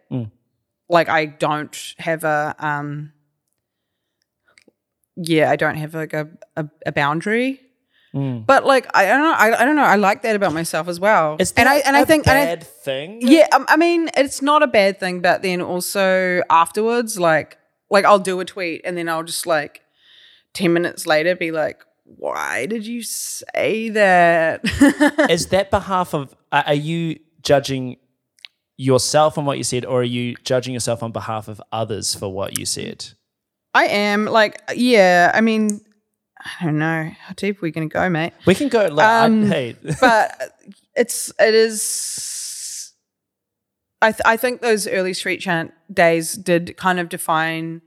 Like 0.90 1.10
I 1.10 1.26
don't 1.26 1.94
have 2.00 2.24
a 2.24 2.56
um. 2.60 3.14
Yeah, 5.18 5.52
I 5.52 5.56
don't 5.56 5.76
have 5.76 5.94
like 5.94 6.14
a 6.14 6.30
a, 6.56 6.70
a 6.86 6.92
boundary. 6.92 7.62
But 8.14 8.66
like 8.66 8.88
I 8.96 9.06
don't 9.06 9.22
know, 9.22 9.34
I, 9.34 9.62
I 9.62 9.66
don't 9.66 9.76
know. 9.76 9.84
I 9.84 9.96
like 9.96 10.24
that 10.24 10.36
about 10.36 10.52
myself 10.52 10.88
as 10.88 11.00
well. 11.00 11.36
Is 11.40 11.54
and 11.56 11.70
I 11.70 11.76
that 11.76 11.88
and 11.88 11.96
I 11.96 12.00
a 12.00 12.06
think 12.06 12.26
and 12.28 12.38
I, 12.38 12.46
bad 12.46 12.64
thing. 12.64 13.20
yeah, 13.22 13.48
um, 13.54 13.66
I 13.68 13.78
mean, 13.78 14.10
it's 14.18 14.42
not 14.42 14.64
a 14.64 14.68
bad 14.68 15.00
thing, 15.00 15.22
but 15.22 15.44
then 15.44 15.62
also 15.62 16.42
afterwards, 16.50 17.20
like, 17.20 17.60
like 17.92 18.06
I'll 18.06 18.18
do 18.18 18.40
a 18.40 18.46
tweet 18.46 18.82
and 18.86 18.98
then 18.98 19.08
I'll 19.08 19.24
just 19.24 19.46
like 19.46 19.82
ten 20.54 20.74
minutes 20.74 21.06
later 21.06 21.36
be 21.36 21.52
like, 21.52 21.84
"Why 22.06 22.66
did 22.66 22.88
you 22.88 23.04
say 23.04 23.90
that? 23.90 24.62
Is 25.30 25.48
that 25.48 25.70
behalf 25.70 26.16
of 26.16 26.36
are 26.52 26.74
you 26.74 27.20
judging 27.44 27.98
yourself 28.78 29.38
on 29.38 29.46
what 29.46 29.58
you 29.60 29.64
said 29.64 29.86
or 29.86 30.02
are 30.02 30.04
you 30.04 30.36
judging 30.44 30.74
yourself 30.74 31.04
on 31.04 31.12
behalf 31.12 31.48
of 31.48 31.62
others 31.72 32.16
for 32.16 32.32
what 32.32 32.58
you 32.58 32.66
said 32.66 33.10
I 33.78 33.86
am 33.86 34.26
like, 34.26 34.62
yeah. 34.76 35.32
I 35.34 35.42
mean, 35.42 35.82
I 36.40 36.66
don't 36.66 36.80
know 36.80 37.12
how 37.20 37.34
deep 37.36 37.62
we're 37.62 37.72
gonna 37.72 37.88
go, 37.88 38.10
mate. 38.10 38.34
We 38.46 38.56
can 38.56 38.70
go. 38.70 38.88
Like, 38.88 39.06
I- 39.06 39.26
Um, 39.26 39.46
hey, 39.46 39.76
but 40.02 40.58
it's 40.96 41.32
it 41.40 41.54
is 41.54 42.94
I 44.02 44.12
th- 44.12 44.22
I 44.26 44.38
think 44.38 44.62
those 44.62 44.88
early 44.88 45.14
street 45.14 45.42
chant 45.42 45.74
days 45.92 46.34
did 46.34 46.76
kind 46.78 47.00
of 47.00 47.10
define 47.10 47.82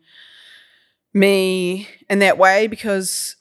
me 1.13 1.89
in 2.09 2.19
that 2.21 2.39
way 2.39 2.67
because 2.67 3.37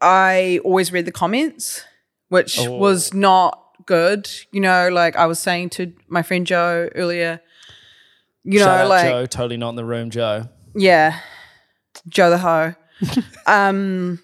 I 0.00 0.60
always 0.64 0.92
read 0.92 1.06
the 1.06 1.12
comments, 1.12 1.84
which 2.28 2.58
Oh. 2.60 2.76
was 2.78 3.12
not 3.14 3.58
good. 3.86 4.28
You 4.52 4.60
know, 4.60 4.88
like 4.90 5.16
I 5.16 5.26
was 5.26 5.38
saying 5.40 5.70
to 5.70 5.92
my 6.08 6.22
friend 6.22 6.46
Joe 6.46 6.88
earlier. 6.94 7.40
You 8.44 8.60
shout 8.60 8.84
know, 8.84 8.88
like 8.88 9.04
Joe, 9.10 9.26
totally 9.26 9.56
not 9.56 9.70
in 9.70 9.76
the 9.76 9.84
room, 9.84 10.10
Joe. 10.10 10.48
Yeah. 10.74 11.20
Joe 12.08 12.30
the 12.30 12.38
Ho. 12.38 12.74
um 13.46 14.20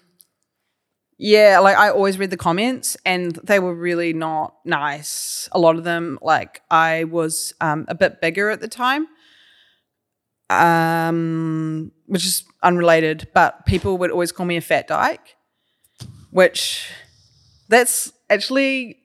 yeah, 1.17 1.59
like 1.59 1.77
I 1.77 1.89
always 1.91 2.17
read 2.17 2.29
the 2.29 2.37
comments 2.37 2.97
and 3.05 3.35
they 3.35 3.59
were 3.59 3.73
really 3.73 4.11
not 4.11 4.55
nice. 4.65 5.47
A 5.53 5.59
lot 5.59 5.77
of 5.77 5.85
them, 5.85 6.19
like 6.21 6.61
I 6.69 7.05
was 7.05 7.53
um 7.61 7.85
a 7.87 7.95
bit 7.95 8.21
bigger 8.21 8.49
at 8.49 8.61
the 8.61 8.67
time. 8.67 9.07
Um 10.49 11.91
which 12.07 12.25
is 12.25 12.43
unrelated, 12.61 13.29
but 13.33 13.65
people 13.65 13.97
would 13.97 14.11
always 14.11 14.31
call 14.31 14.45
me 14.45 14.57
a 14.57 14.61
fat 14.61 14.87
dyke, 14.87 15.35
which 16.31 16.89
that's 17.69 18.11
actually 18.29 18.99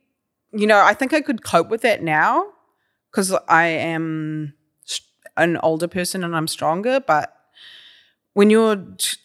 you 0.53 0.67
know, 0.67 0.81
I 0.81 0.95
think 0.95 1.13
I 1.13 1.21
could 1.21 1.45
cope 1.45 1.69
with 1.69 1.83
that 1.83 2.03
now 2.03 2.45
because 3.11 3.33
I 3.49 3.67
am 3.67 4.55
an 5.37 5.57
older 5.59 5.89
person 5.89 6.25
and 6.25 6.37
I'm 6.37 6.49
stronger, 6.49 7.01
but 7.01 7.35
when 8.35 8.51
you're 8.51 8.77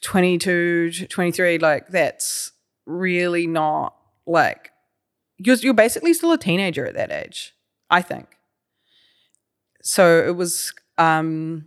22, 0.01 1.07
23, 1.07 1.57
like 1.59 1.87
that's 1.89 2.51
really 2.85 3.47
not 3.47 3.95
like 4.25 4.71
you're, 5.37 5.55
you're 5.57 5.73
basically 5.73 6.13
still 6.13 6.31
a 6.31 6.37
teenager 6.37 6.85
at 6.85 6.95
that 6.95 7.11
age, 7.11 7.53
I 7.89 8.01
think. 8.01 8.37
So 9.81 10.23
it 10.25 10.35
was, 10.35 10.73
um, 10.97 11.65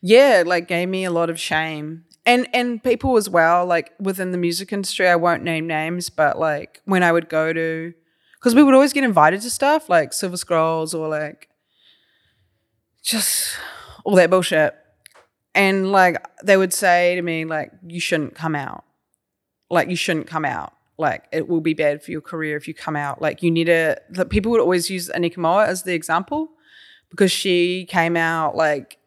yeah, 0.00 0.42
like 0.46 0.68
gave 0.68 0.88
me 0.88 1.04
a 1.04 1.10
lot 1.10 1.30
of 1.30 1.38
shame. 1.38 2.04
And 2.26 2.48
and 2.54 2.82
people 2.82 3.16
as 3.16 3.28
well, 3.28 3.66
like 3.66 3.92
within 3.98 4.30
the 4.30 4.38
music 4.38 4.72
industry, 4.72 5.08
I 5.08 5.16
won't 5.16 5.42
name 5.42 5.66
names, 5.66 6.10
but 6.10 6.38
like 6.38 6.80
when 6.84 7.02
I 7.02 7.12
would 7.12 7.28
go 7.28 7.52
to, 7.52 7.94
because 8.38 8.54
we 8.54 8.62
would 8.62 8.74
always 8.74 8.92
get 8.92 9.04
invited 9.04 9.40
to 9.42 9.50
stuff 9.50 9.88
like 9.88 10.12
Silver 10.12 10.36
Scrolls 10.36 10.94
or 10.94 11.08
like 11.08 11.49
just 13.02 13.56
all 14.04 14.14
that 14.16 14.30
bullshit. 14.30 14.74
And 15.54 15.90
like 15.90 16.22
they 16.44 16.56
would 16.56 16.72
say 16.72 17.16
to 17.16 17.22
me, 17.22 17.44
like, 17.44 17.72
you 17.86 18.00
shouldn't 18.00 18.34
come 18.34 18.54
out. 18.54 18.84
Like 19.68 19.88
you 19.88 19.96
shouldn't 19.96 20.26
come 20.26 20.44
out. 20.44 20.72
Like 20.98 21.24
it 21.32 21.48
will 21.48 21.60
be 21.60 21.74
bad 21.74 22.02
for 22.02 22.10
your 22.10 22.20
career 22.20 22.56
if 22.56 22.68
you 22.68 22.74
come 22.74 22.96
out. 22.96 23.22
Like 23.22 23.42
you 23.42 23.50
need 23.50 23.64
to 23.64 24.00
the 24.10 24.26
people 24.26 24.50
would 24.52 24.60
always 24.60 24.90
use 24.90 25.08
Anika 25.08 25.38
Moa 25.38 25.66
as 25.66 25.82
the 25.82 25.94
example 25.94 26.50
because 27.08 27.32
she 27.32 27.86
came 27.86 28.16
out 28.16 28.54
like 28.54 28.98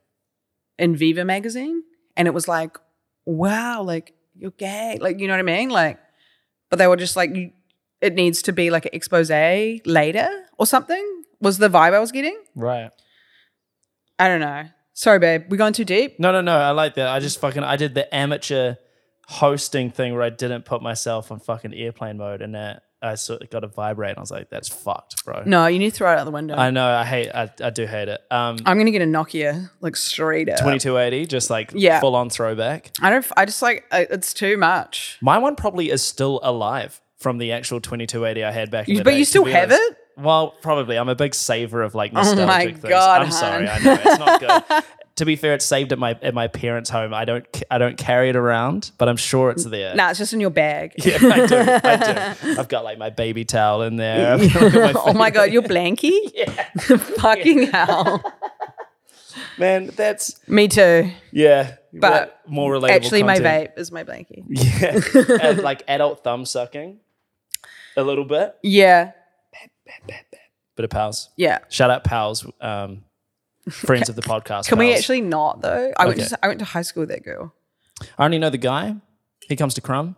in 0.80 0.96
Viva 0.96 1.24
magazine 1.24 1.84
and 2.18 2.28
it 2.28 2.34
was 2.34 2.48
like, 2.48 2.78
wow, 3.26 3.84
like 3.84 4.14
you're 4.36 4.52
gay. 4.52 4.98
Like, 5.00 5.20
you 5.20 5.28
know 5.28 5.34
what 5.34 5.40
I 5.40 5.44
mean? 5.44 5.70
Like, 5.70 6.00
but 6.70 6.80
they 6.80 6.88
were 6.88 6.98
just 6.98 7.16
like, 7.16 7.36
you, 7.36 7.52
it 8.02 8.16
needs 8.16 8.42
to 8.44 8.52
be 8.52 8.70
like 8.70 8.86
an 8.86 8.92
expose 8.94 9.30
later 9.30 10.30
or 10.58 10.66
something 10.66 11.24
was 11.40 11.58
the 11.58 11.70
vibe 11.70 11.94
I 11.94 12.00
was 12.00 12.12
getting. 12.12 12.42
Right. 12.56 12.90
I 14.20 14.28
don't 14.28 14.40
know. 14.40 14.66
Sorry, 14.94 15.20
babe. 15.20 15.46
We 15.50 15.58
going 15.58 15.74
too 15.74 15.86
deep? 15.86 16.20
No, 16.20 16.32
no, 16.32 16.42
no. 16.42 16.56
I 16.56 16.72
like 16.72 16.96
that. 16.96 17.08
I 17.08 17.20
just 17.20 17.40
fucking 17.40 17.64
I 17.64 17.76
did 17.78 17.96
the 17.96 18.14
amateur 18.14 18.76
hosting 19.28 19.90
thing 19.92 20.14
where 20.14 20.22
I 20.22 20.30
didn't 20.30 20.66
put 20.66 20.82
myself 20.82 21.32
on 21.32 21.40
fucking 21.40 21.74
airplane 21.74 22.18
mode, 22.18 22.42
and 22.42 22.54
that 22.56 22.84
I 23.02 23.16
sort 23.16 23.42
of 23.42 23.50
got 23.50 23.64
a 23.64 23.68
vibrate. 23.68 24.10
And 24.12 24.18
I 24.20 24.22
was 24.22 24.32
like, 24.32 24.50
"That's 24.50 24.70
fucked, 24.70 25.26
bro." 25.26 25.44
No, 25.46 25.66
you 25.68 25.80
need 25.80 25.90
to 25.92 25.96
throw 25.96 26.12
it 26.14 26.18
out 26.20 26.26
the 26.26 26.32
window. 26.32 26.56
I 26.56 26.70
know. 26.72 26.86
I 26.88 27.04
hate. 27.06 27.30
I, 27.34 27.50
I 27.64 27.70
do 27.72 27.86
hate 27.88 28.08
it. 28.08 28.22
Um, 28.30 28.58
I'm 28.66 28.78
gonna 28.78 28.92
get 28.92 29.02
a 29.02 29.06
Nokia 29.06 29.70
like 29.82 29.96
straight 29.96 30.50
up. 30.50 30.60
twenty 30.60 30.80
two 30.80 30.98
eighty, 30.98 31.26
just 31.26 31.50
like 31.50 31.72
Yeah. 31.74 32.00
full 32.00 32.16
on 32.16 32.30
throwback. 32.30 32.92
I 33.02 33.10
don't. 33.10 33.26
I 33.36 33.46
just 33.46 33.62
like 33.62 33.86
it's 33.92 34.34
too 34.34 34.58
much. 34.58 35.18
My 35.22 35.38
one 35.38 35.56
probably 35.56 35.90
is 35.90 36.04
still 36.04 36.40
alive 36.44 37.02
from 37.18 37.38
the 37.40 37.52
actual 37.54 37.82
twenty 37.82 38.06
two 38.06 38.26
eighty 38.26 38.44
I 38.44 38.52
had 38.52 38.70
back. 38.70 38.88
In 38.88 38.94
You- 38.94 39.00
the 39.00 39.04
but 39.06 39.12
day, 39.12 39.18
you 39.20 39.26
still 39.26 39.46
have 39.46 39.72
honest. 39.72 39.82
it? 39.82 39.98
Well, 40.18 40.52
probably. 40.62 40.98
I'm 40.98 41.10
a 41.10 41.16
big 41.16 41.34
saver 41.36 41.82
of 41.82 41.96
like 41.96 42.14
nostalgic 42.14 42.44
Oh 42.44 42.48
my 42.48 42.66
things. 42.66 42.80
God, 42.84 43.22
I'm 43.22 43.32
sorry. 43.32 43.68
I 43.68 43.80
know 43.80 43.94
it's 44.04 44.20
not 44.20 44.40
good. 44.40 44.84
to 45.16 45.26
be 45.26 45.36
fair, 45.36 45.54
it's 45.54 45.66
saved 45.66 45.92
at 45.92 46.00
my 46.00 46.18
at 46.22 46.34
my 46.34 46.48
parents' 46.48 46.90
home. 46.90 47.14
I 47.14 47.26
don't 47.26 47.46
I 47.70 47.78
don't 47.78 47.98
carry 47.98 48.30
it 48.30 48.36
around, 48.36 48.92
but 48.98 49.10
I'm 49.10 49.18
sure 49.18 49.50
it's 49.52 49.66
there. 49.66 49.96
Nah, 49.96 50.10
it's 50.10 50.20
just 50.20 50.34
in 50.34 50.40
your 50.40 50.50
bag. 50.50 50.94
Yeah, 51.04 51.18
I 51.22 51.46
do. 51.48 51.58
I 51.58 52.34
do. 52.44 52.60
I've 52.60 52.68
got 52.68 52.84
like 52.84 52.98
my 52.98 53.10
baby 53.10 53.44
towel 53.46 53.82
in 53.84 53.96
there. 53.98 54.38
My 54.38 54.94
oh 54.96 55.14
my 55.14 55.30
god, 55.30 55.52
you're 55.52 55.62
blanky. 55.64 56.14
Fucking 57.20 57.64
hell. 57.72 58.24
Man, 59.58 59.88
that's 59.96 60.40
Me 60.48 60.68
too. 60.68 61.12
yeah. 61.32 61.76
But 61.92 62.40
more 62.48 62.74
relatable. 62.74 62.90
Actually, 62.90 63.24
my 63.24 63.36
content. 63.36 63.72
vape 63.76 63.80
is 63.80 63.92
my 63.92 64.04
blankie. 64.04 64.44
Yeah, 64.48 65.48
And, 65.48 65.60
like 65.60 65.84
adult 65.88 66.24
thumb 66.24 66.46
sucking, 66.46 67.00
a 67.96 68.04
little 68.04 68.26
bit. 68.26 68.56
Yeah. 68.64 69.12
Bit 70.76 70.86
of 70.86 70.90
pals. 70.90 71.30
Yeah. 71.38 71.60
Shout 71.70 71.90
out 71.90 72.04
pals. 72.04 72.46
Um, 72.62 73.04
friends 73.70 74.10
of 74.10 74.16
the 74.16 74.22
podcast. 74.22 74.68
Can 74.68 74.78
we 74.80 74.88
pals. 74.88 75.00
actually 75.00 75.22
not 75.22 75.62
though? 75.62 75.94
I 75.98 76.06
went 76.08 76.20
Okay. 76.20 76.30
to 76.30 76.40
I 76.44 76.48
went 76.48 76.60
to 76.60 76.66
high 76.66 76.82
school 76.82 77.02
with 77.02 77.10
that 77.10 77.24
girl. 77.24 77.54
I 78.18 78.26
only 78.26 78.40
know 78.40 78.50
the 78.50 78.58
guy. 78.58 78.96
He 79.48 79.56
comes 79.56 79.74
to 79.76 79.82
Crumb. 79.82 80.16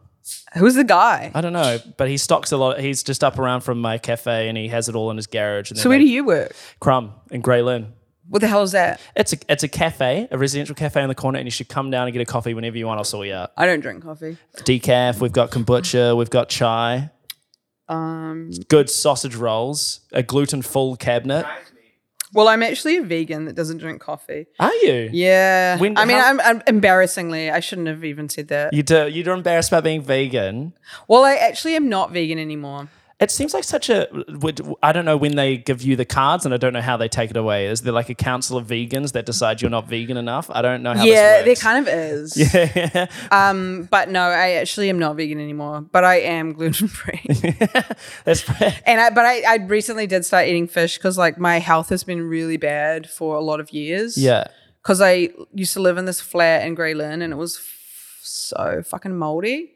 Who's 0.56 0.74
the 0.76 0.84
guy? 0.84 1.32
I 1.36 1.42
don't 1.42 1.54
know, 1.54 1.78
but 1.98 2.08
he 2.10 2.18
stocks 2.18 2.52
a 2.52 2.58
lot. 2.58 2.80
He's 2.80 3.04
just 3.04 3.24
up 3.24 3.38
around 3.38 3.62
from 3.62 3.80
my 3.80 4.00
cafe, 4.00 4.48
and 4.50 4.58
he 4.58 4.70
has 4.70 4.90
it 4.90 4.96
all 4.96 5.12
in 5.12 5.18
his 5.18 5.28
garage. 5.28 5.70
And 5.70 5.80
So 5.80 5.90
where 5.90 6.00
do 6.00 6.06
you 6.08 6.24
work? 6.26 6.54
Crumb 6.80 7.14
in 7.30 7.42
Grey 7.42 7.62
Lynn. 7.62 7.94
What 8.28 8.40
the 8.40 8.48
hell 8.48 8.64
is 8.64 8.72
that? 8.72 9.00
It's 9.16 9.34
a 9.34 9.38
it's 9.48 9.62
a 9.62 9.68
cafe, 9.68 10.28
a 10.32 10.38
residential 10.38 10.74
cafe 10.74 11.04
in 11.04 11.10
the 11.10 11.16
corner, 11.16 11.38
and 11.38 11.46
you 11.46 11.52
should 11.52 11.68
come 11.70 11.92
down 11.92 12.08
and 12.08 12.14
get 12.14 12.22
a 12.22 12.26
coffee 12.26 12.56
whenever 12.56 12.76
you 12.76 12.88
want. 12.88 12.98
I'll 12.98 13.04
sort 13.04 13.28
you 13.28 13.34
out. 13.36 13.52
I 13.56 13.68
don't 13.68 13.82
drink 13.82 14.02
coffee. 14.04 14.38
Decaf. 14.58 15.20
We've 15.22 15.32
got 15.32 15.52
kombucha. 15.52 16.18
We've 16.18 16.30
got 16.32 16.50
chai. 16.50 17.12
Um, 17.88 18.50
Good 18.70 18.90
sausage 18.90 19.36
rolls. 19.36 20.02
A 20.12 20.24
gluten 20.24 20.62
full 20.62 20.96
cabinet. 20.96 21.46
well, 22.34 22.48
I'm 22.48 22.64
actually 22.64 22.98
a 22.98 23.04
vegan 23.04 23.46
that 23.46 23.56
doesn't 23.56 23.78
drink 23.78 24.02
coffee. 24.02 24.48
Are 24.60 24.74
you? 24.76 25.10
Yeah. 25.14 25.78
When- 25.78 25.98
I 25.98 26.06
mean, 26.06 26.18
how- 26.18 26.30
I'm, 26.30 26.42
I'm 26.42 26.62
embarrassingly, 26.68 27.50
I 27.52 27.60
shouldn't 27.60 27.88
have 27.88 28.04
even 28.04 28.28
said 28.30 28.48
that. 28.50 28.74
You 28.74 28.84
do. 28.84 29.08
You're 29.08 29.34
embarrassed 29.34 29.70
about 29.72 29.84
being 29.84 30.02
vegan. 30.02 30.74
Well, 31.08 31.24
I 31.24 31.36
actually 31.36 31.76
am 31.76 31.88
not 31.90 32.12
vegan 32.12 32.40
anymore. 32.40 32.90
It 33.18 33.32
seems 33.32 33.54
like 33.54 33.64
such 33.64 33.90
a 33.90 34.10
I 34.84 34.92
don't 34.92 35.06
know 35.06 35.16
when 35.16 35.38
they 35.38 35.56
give 35.56 35.82
you 35.82 35.96
the 35.96 36.04
cards, 36.04 36.44
and 36.44 36.54
I 36.54 36.58
don't 36.58 36.74
know 36.74 36.82
how 36.82 36.98
they 36.98 37.08
take 37.08 37.30
it 37.32 37.38
away. 37.38 37.68
Is 37.68 37.80
there 37.82 37.94
like 37.94 38.10
a 38.10 38.14
council 38.16 38.58
of 38.58 38.68
vegans 38.68 39.14
that 39.14 39.26
decide 39.26 39.62
you're 39.62 39.72
not 39.72 39.88
vegan 39.88 40.18
enough? 40.18 40.50
I 40.50 40.62
don't 40.62 40.84
know 40.84 40.94
how. 40.94 41.06
yeah, 41.06 41.42
there 41.44 41.56
kind 41.56 41.88
of 41.88 41.94
is. 41.94 42.36
Yeah. 42.56 43.08
Um, 43.32 43.88
but 43.90 44.10
no, 44.10 44.20
I 44.22 44.52
actually 44.54 44.90
am 44.90 45.00
not 45.00 45.16
vegan 45.16 45.40
anymore. 45.40 45.80
But 45.80 46.04
I 46.04 46.16
am 46.22 46.52
gluten 46.54 46.90
free. 46.90 47.22
That's 48.26 48.44
and 48.86 49.00
I, 49.00 49.10
but 49.12 49.26
I, 49.26 49.42
I 49.48 49.56
recently 49.66 50.08
did 50.08 50.26
start 50.26 50.48
eating 50.48 50.68
fish 50.68 50.98
because 50.98 51.18
like 51.18 51.38
my 51.38 51.60
health 51.60 51.90
has 51.90 52.04
been 52.04 52.22
really 52.22 52.58
bad 52.58 53.10
for 53.10 53.36
a 53.38 53.42
lot 53.42 53.60
of 53.62 53.72
years. 53.72 54.18
yeah. 54.18 54.48
Because 54.84 55.00
I 55.02 55.30
used 55.54 55.74
to 55.74 55.80
live 55.80 55.98
in 55.98 56.06
this 56.06 56.20
flat 56.22 56.68
in 56.68 56.76
Grey 56.76 56.94
Lynn 56.94 57.22
and 57.24 57.34
it 57.34 57.38
was 57.38 57.58
f- 57.58 58.20
so 58.22 58.84
fucking 58.86 59.16
moldy. 59.18 59.72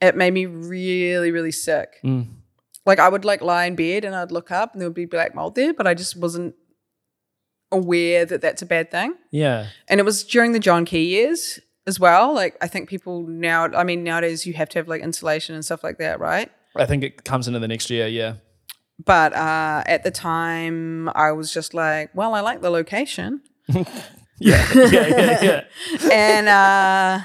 It 0.00 0.14
made 0.14 0.32
me 0.34 0.46
really, 0.46 1.30
really 1.32 1.50
sick. 1.52 2.00
Mm. 2.04 2.28
Like 2.86 2.98
I 3.00 3.08
would 3.08 3.24
like 3.24 3.42
lie 3.42 3.66
in 3.66 3.74
bed 3.74 4.04
and 4.04 4.14
I'd 4.14 4.30
look 4.32 4.50
up 4.50 4.72
and 4.72 4.80
there 4.80 4.88
would 4.88 4.94
be 4.94 5.06
black 5.06 5.34
mold 5.34 5.56
there, 5.56 5.74
but 5.74 5.86
I 5.86 5.94
just 5.94 6.16
wasn't 6.16 6.54
aware 7.72 8.24
that 8.24 8.40
that's 8.40 8.62
a 8.62 8.66
bad 8.66 8.90
thing. 8.90 9.14
Yeah. 9.32 9.66
And 9.88 9.98
it 10.00 10.04
was 10.04 10.22
during 10.24 10.52
the 10.52 10.60
John 10.60 10.84
Key 10.84 11.04
years 11.04 11.58
as 11.86 11.98
well. 11.98 12.32
Like 12.32 12.56
I 12.60 12.68
think 12.68 12.88
people 12.88 13.26
now, 13.26 13.64
I 13.64 13.84
mean, 13.84 14.04
nowadays 14.04 14.46
you 14.46 14.54
have 14.54 14.68
to 14.70 14.78
have 14.78 14.88
like 14.88 15.02
insulation 15.02 15.54
and 15.54 15.64
stuff 15.64 15.82
like 15.82 15.98
that, 15.98 16.20
right? 16.20 16.50
I 16.76 16.86
think 16.86 17.02
it 17.02 17.24
comes 17.24 17.48
into 17.48 17.58
the 17.58 17.68
next 17.68 17.90
year. 17.90 18.06
Yeah. 18.06 18.34
But 19.04 19.34
uh, 19.34 19.82
at 19.86 20.04
the 20.04 20.10
time, 20.10 21.10
I 21.10 21.32
was 21.32 21.52
just 21.52 21.74
like, 21.74 22.10
well, 22.14 22.34
I 22.34 22.40
like 22.40 22.62
the 22.62 22.70
location. 22.70 23.42
Yeah. 24.38 24.70
yeah. 24.74 24.90
Yeah. 24.90 25.42
Yeah. 25.42 25.64
and 26.12 26.48
uh, 26.48 27.24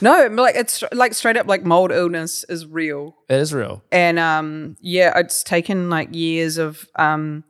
no, 0.00 0.26
like 0.26 0.54
it's 0.56 0.82
like 0.92 1.14
straight 1.14 1.36
up 1.36 1.46
like 1.46 1.64
mold 1.64 1.92
illness 1.92 2.44
is 2.48 2.66
real. 2.66 3.16
It 3.28 3.36
is 3.36 3.52
real. 3.54 3.82
And 3.92 4.18
um, 4.18 4.76
yeah, 4.80 5.18
it's 5.18 5.42
taken 5.42 5.90
like 5.90 6.08
years 6.14 6.58
of 6.58 6.86
um, 6.96 7.44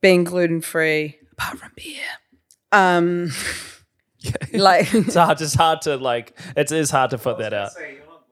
being 0.00 0.24
gluten 0.24 0.60
free, 0.60 1.18
apart 1.32 1.58
from 1.58 1.72
beer. 1.76 2.02
Um, 2.72 3.30
like 4.52 4.92
It's 4.94 5.14
hard. 5.14 5.40
It's 5.40 5.54
hard 5.54 5.82
to 5.82 5.96
like. 5.96 6.38
It 6.56 6.70
is 6.72 6.90
hard 6.90 7.10
to 7.10 7.18
put 7.18 7.38
that 7.38 7.52
out. 7.52 7.72
Say 7.72 7.94
you're 7.94 8.04
not 8.06 8.24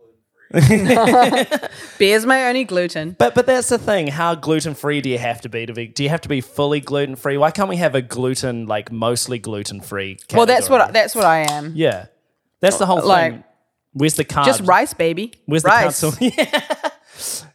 gluten 0.61 1.57
free. 1.59 1.69
Beer's 1.99 2.27
my 2.27 2.49
only 2.49 2.65
gluten. 2.65 3.17
But 3.19 3.35
but 3.35 3.47
that's 3.47 3.69
the 3.69 3.79
thing. 3.79 4.09
How 4.09 4.35
gluten 4.35 4.75
free 4.75 5.01
do 5.01 5.09
you 5.09 5.19
have 5.19 5.41
to 5.43 5.49
be 5.49 5.67
to 5.67 5.73
be? 5.73 5.87
Do 5.89 6.03
you 6.03 6.09
have 6.09 6.21
to 6.23 6.29
be 6.29 6.41
fully 6.41 6.81
gluten 6.81 7.17
free? 7.17 7.37
Why 7.37 7.51
can't 7.51 7.69
we 7.69 7.77
have 7.77 7.95
a 7.95 8.03
gluten 8.03 8.67
like 8.67 8.93
mostly 8.93 9.39
gluten 9.39 9.81
free? 9.81 10.19
Well, 10.33 10.47
that's 10.47 10.69
what 10.69 10.93
that's 10.93 11.15
what 11.15 11.25
I 11.25 11.39
am. 11.51 11.73
Yeah, 11.75 12.07
that's 12.67 12.79
the 12.79 12.87
whole 12.87 13.03
Like- 13.05 13.33
thing. 13.33 13.45
Where's 13.93 14.15
the 14.15 14.25
carbs? 14.27 14.45
Just 14.45 14.61
rice, 14.65 14.93
baby. 14.93 15.33
Where's 15.47 15.65
rice. 15.65 16.01
the 16.03 16.11
council? 16.21 16.29
yeah. 16.37 16.91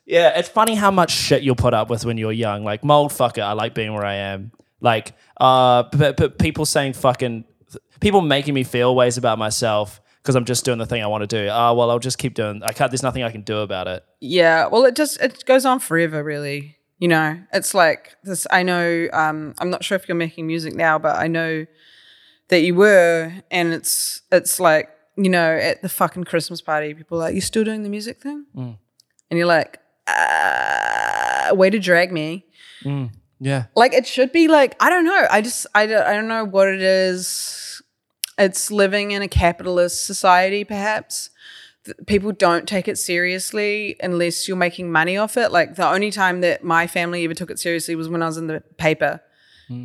yeah, 0.07 0.39
it's 0.39 0.49
funny 0.49 0.73
how 0.73 0.89
much 0.89 1.11
shit 1.11 1.43
you'll 1.43 1.55
put 1.55 1.73
up 1.75 1.87
with 1.89 2.03
when 2.03 2.17
you're 2.17 2.31
young. 2.31 2.63
Like, 2.63 2.83
mold 2.83 3.11
fucker, 3.11 3.43
I 3.43 3.53
like 3.53 3.75
being 3.75 3.93
where 3.93 4.03
I 4.05 4.15
am. 4.15 4.51
Like, 4.79 5.13
uh, 5.39 5.83
but, 5.95 6.17
but 6.17 6.39
people 6.39 6.65
saying 6.65 6.93
fucking, 6.93 7.43
people 7.99 8.21
making 8.21 8.55
me 8.55 8.63
feel 8.63 8.95
ways 8.95 9.17
about 9.17 9.37
myself 9.37 10.01
because 10.23 10.35
I'm 10.35 10.45
just 10.45 10.65
doing 10.65 10.79
the 10.79 10.87
thing 10.87 11.03
I 11.03 11.07
want 11.07 11.21
to 11.21 11.27
do. 11.27 11.47
Ah, 11.51 11.73
well, 11.73 11.91
I'll 11.91 11.99
just 11.99 12.17
keep 12.17 12.33
doing. 12.33 12.63
I 12.63 12.71
can't. 12.73 12.89
There's 12.89 13.03
nothing 13.03 13.21
I 13.21 13.29
can 13.31 13.41
do 13.41 13.57
about 13.59 13.87
it. 13.87 14.03
Yeah, 14.19 14.65
well, 14.67 14.85
it 14.85 14.95
just 14.95 15.21
it 15.21 15.45
goes 15.45 15.65
on 15.65 15.79
forever, 15.79 16.23
really. 16.23 16.77
You 16.97 17.07
know, 17.07 17.39
it's 17.53 17.73
like 17.75 18.15
this. 18.23 18.45
I 18.51 18.63
know. 18.63 19.07
Um, 19.13 19.53
I'm 19.59 19.69
not 19.69 19.83
sure 19.83 19.95
if 19.95 20.07
you're 20.07 20.15
making 20.15 20.47
music 20.47 20.73
now, 20.75 20.97
but 20.99 21.17
I 21.17 21.27
know 21.27 21.65
that 22.49 22.61
you 22.61 22.73
were, 22.75 23.31
and 23.51 23.73
it's 23.73 24.21
it's 24.31 24.59
like 24.59 24.89
you 25.17 25.29
know, 25.29 25.55
at 25.55 25.81
the 25.81 25.89
fucking 25.89 26.23
Christmas 26.23 26.61
party, 26.61 26.93
people 26.93 27.17
are 27.17 27.21
like, 27.21 27.35
"You 27.35 27.41
still 27.41 27.63
doing 27.63 27.83
the 27.83 27.89
music 27.89 28.21
thing?" 28.21 28.45
And 29.29 29.37
you're 29.37 29.47
like, 29.47 29.79
uh, 30.07 31.49
"Way 31.55 31.69
to 31.69 31.79
drag 31.79 32.11
me." 32.11 32.45
Yeah. 33.39 33.65
Like 33.75 33.93
it 33.93 34.05
should 34.05 34.31
be 34.31 34.47
like 34.47 34.75
I 34.79 34.89
don't 34.89 35.03
know. 35.05 35.27
I 35.29 35.41
just 35.41 35.65
I 35.73 35.85
don't, 35.87 36.03
I 36.05 36.13
don't 36.13 36.27
know 36.27 36.45
what 36.45 36.67
it 36.67 36.81
is. 36.81 37.81
It's 38.37 38.71
living 38.71 39.11
in 39.11 39.21
a 39.21 39.27
capitalist 39.27 40.05
society, 40.05 40.63
perhaps. 40.63 41.29
People 42.05 42.31
don't 42.31 42.67
take 42.67 42.87
it 42.87 42.97
seriously 42.99 43.95
unless 44.01 44.47
you're 44.47 44.55
making 44.57 44.91
money 44.91 45.17
off 45.17 45.35
it. 45.37 45.51
Like 45.51 45.75
the 45.75 45.87
only 45.87 46.11
time 46.11 46.41
that 46.41 46.63
my 46.63 46.85
family 46.85 47.23
ever 47.23 47.33
took 47.33 47.49
it 47.49 47.57
seriously 47.59 47.95
was 47.95 48.07
when 48.07 48.21
I 48.21 48.27
was 48.27 48.37
in 48.37 48.45
the 48.47 48.61
paper, 48.77 49.19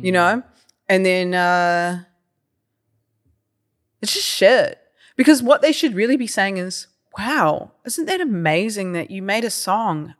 you 0.03 0.11
know. 0.11 0.43
And 0.87 1.03
then 1.05 1.33
uh, 1.33 2.03
it's 4.01 4.13
just 4.13 4.27
shit. 4.27 4.77
Because 5.17 5.43
what 5.43 5.61
they 5.61 5.73
should 5.73 5.93
really 5.95 6.15
be 6.15 6.27
saying 6.27 6.57
is, 6.57 6.87
"Wow, 7.17 7.71
isn't 7.85 8.05
that 8.05 8.21
amazing 8.21 8.93
that 8.93 9.11
you 9.11 9.21
made 9.21 9.43
a 9.43 9.49
song 9.49 10.15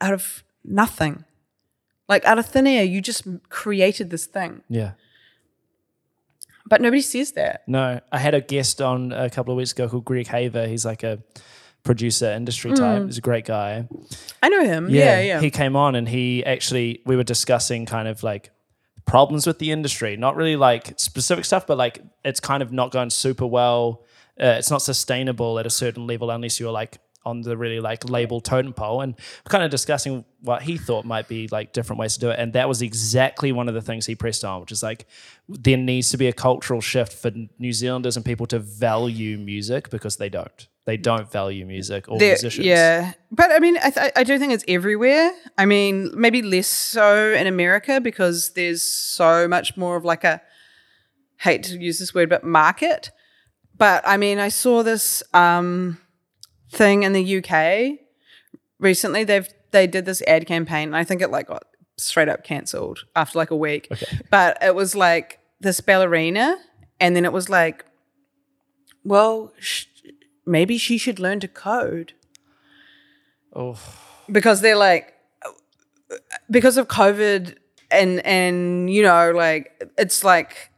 out 0.00 0.12
of 0.12 0.42
nothing?" 0.64 1.24
Like 2.08 2.24
out 2.24 2.38
of 2.38 2.46
thin 2.46 2.66
air, 2.66 2.82
you 2.84 3.00
just 3.00 3.24
created 3.50 4.10
this 4.10 4.26
thing. 4.26 4.62
Yeah. 4.68 4.92
But 6.66 6.80
nobody 6.82 7.00
says 7.02 7.32
that. 7.32 7.62
No, 7.66 8.00
I 8.12 8.18
had 8.18 8.34
a 8.34 8.40
guest 8.40 8.80
on 8.82 9.12
a 9.12 9.30
couple 9.30 9.52
of 9.52 9.56
weeks 9.56 9.72
ago 9.72 9.88
called 9.88 10.04
Greg 10.04 10.26
Haver. 10.26 10.66
He's 10.66 10.84
like 10.84 11.02
a 11.02 11.18
producer, 11.82 12.30
industry 12.30 12.72
Mm. 12.72 12.76
type. 12.76 13.04
He's 13.06 13.18
a 13.18 13.22
great 13.22 13.44
guy. 13.46 13.88
I 14.42 14.48
know 14.48 14.64
him. 14.64 14.90
Yeah, 14.90 15.20
yeah. 15.20 15.40
He 15.40 15.50
came 15.50 15.76
on 15.76 15.94
and 15.94 16.08
he 16.08 16.44
actually 16.44 17.00
we 17.06 17.16
were 17.16 17.24
discussing 17.24 17.86
kind 17.86 18.08
of 18.08 18.22
like 18.22 18.50
problems 19.06 19.46
with 19.46 19.58
the 19.58 19.70
industry, 19.70 20.16
not 20.16 20.36
really 20.36 20.56
like 20.56 20.98
specific 20.98 21.44
stuff, 21.46 21.66
but 21.66 21.78
like 21.78 22.00
it's 22.24 22.40
kind 22.40 22.62
of 22.62 22.72
not 22.72 22.90
going 22.90 23.08
super 23.10 23.46
well. 23.46 24.02
Uh, 24.40 24.56
it's 24.58 24.70
not 24.70 24.82
sustainable 24.82 25.58
at 25.58 25.66
a 25.66 25.70
certain 25.70 26.06
level 26.06 26.30
unless 26.30 26.60
you're 26.60 26.72
like 26.72 26.98
on 27.24 27.42
the 27.42 27.56
really 27.56 27.80
like 27.80 28.08
label 28.08 28.40
totem 28.40 28.72
pole. 28.72 29.00
And 29.02 29.14
kind 29.48 29.62
of 29.64 29.70
discussing 29.70 30.24
what 30.40 30.62
he 30.62 30.78
thought 30.78 31.04
might 31.04 31.28
be 31.28 31.48
like 31.48 31.72
different 31.72 31.98
ways 32.00 32.14
to 32.14 32.20
do 32.20 32.30
it. 32.30 32.38
And 32.38 32.52
that 32.54 32.68
was 32.68 32.80
exactly 32.80 33.50
one 33.52 33.68
of 33.68 33.74
the 33.74 33.82
things 33.82 34.06
he 34.06 34.14
pressed 34.14 34.44
on 34.44 34.60
which 34.60 34.72
is 34.72 34.82
like 34.82 35.06
there 35.48 35.76
needs 35.76 36.10
to 36.10 36.16
be 36.16 36.28
a 36.28 36.32
cultural 36.32 36.80
shift 36.80 37.12
for 37.12 37.30
new 37.58 37.72
zealanders 37.72 38.16
and 38.16 38.24
people 38.24 38.46
to 38.46 38.58
value 38.58 39.36
music 39.36 39.90
because 39.90 40.16
they 40.16 40.28
don't. 40.28 40.68
They 40.86 40.96
don't 40.96 41.30
value 41.30 41.66
music 41.66 42.08
or 42.08 42.18
There- 42.18 42.30
musicians. 42.30 42.66
yeah, 42.66 43.12
but 43.30 43.50
I 43.50 43.58
mean, 43.58 43.76
I, 43.84 43.90
th- 43.90 44.12
I 44.16 44.24
do 44.24 44.38
think 44.38 44.52
it's 44.54 44.64
everywhere. 44.68 45.30
I 45.58 45.66
mean, 45.66 46.10
maybe 46.14 46.40
less 46.40 46.66
so 46.66 47.34
in 47.34 47.46
America 47.46 48.00
because 48.00 48.52
there's 48.54 48.82
so 48.82 49.46
much 49.48 49.76
more 49.76 49.96
of 49.96 50.04
like 50.06 50.24
a 50.24 50.40
hate 51.38 51.64
to 51.64 51.78
use 51.78 51.98
this 51.98 52.14
word, 52.14 52.28
but 52.30 52.42
market. 52.44 53.10
But 53.78 54.02
I 54.06 54.16
mean, 54.16 54.38
I 54.38 54.48
saw 54.48 54.82
this 54.82 55.22
um, 55.32 55.98
thing 56.70 57.04
in 57.04 57.12
the 57.12 57.38
UK 57.38 57.98
recently. 58.78 59.24
They've 59.24 59.48
they 59.70 59.86
did 59.86 60.04
this 60.04 60.22
ad 60.22 60.46
campaign, 60.46 60.88
and 60.88 60.96
I 60.96 61.04
think 61.04 61.22
it 61.22 61.30
like 61.30 61.48
got 61.48 61.64
straight 61.96 62.28
up 62.28 62.44
cancelled 62.44 63.04
after 63.16 63.38
like 63.38 63.50
a 63.50 63.56
week. 63.56 63.90
But 64.30 64.58
it 64.62 64.74
was 64.74 64.94
like 64.94 65.38
this 65.60 65.80
ballerina, 65.80 66.58
and 67.00 67.14
then 67.14 67.24
it 67.24 67.32
was 67.32 67.48
like, 67.48 67.84
well, 69.04 69.52
sh- 69.58 69.86
maybe 70.44 70.78
she 70.78 70.98
should 70.98 71.18
learn 71.20 71.40
to 71.40 71.48
code 71.48 72.14
oh 73.54 73.78
because 74.30 74.60
they're 74.60 74.76
like 74.76 75.14
because 76.50 76.76
of 76.76 76.88
COVID 76.88 77.56
and 77.90 78.24
and 78.26 78.90
you 78.90 79.02
know 79.02 79.32
like 79.32 79.92
it's 79.98 80.24
like 80.24 80.70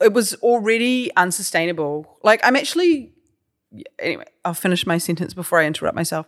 it 0.00 0.12
was 0.12 0.34
already 0.36 1.10
unsustainable. 1.16 2.18
Like 2.22 2.40
I'm 2.42 2.56
actually 2.56 3.12
anyway. 3.98 4.24
I'll 4.44 4.54
finish 4.54 4.86
my 4.86 4.98
sentence 4.98 5.34
before 5.34 5.60
I 5.60 5.66
interrupt 5.66 5.94
myself. 5.94 6.26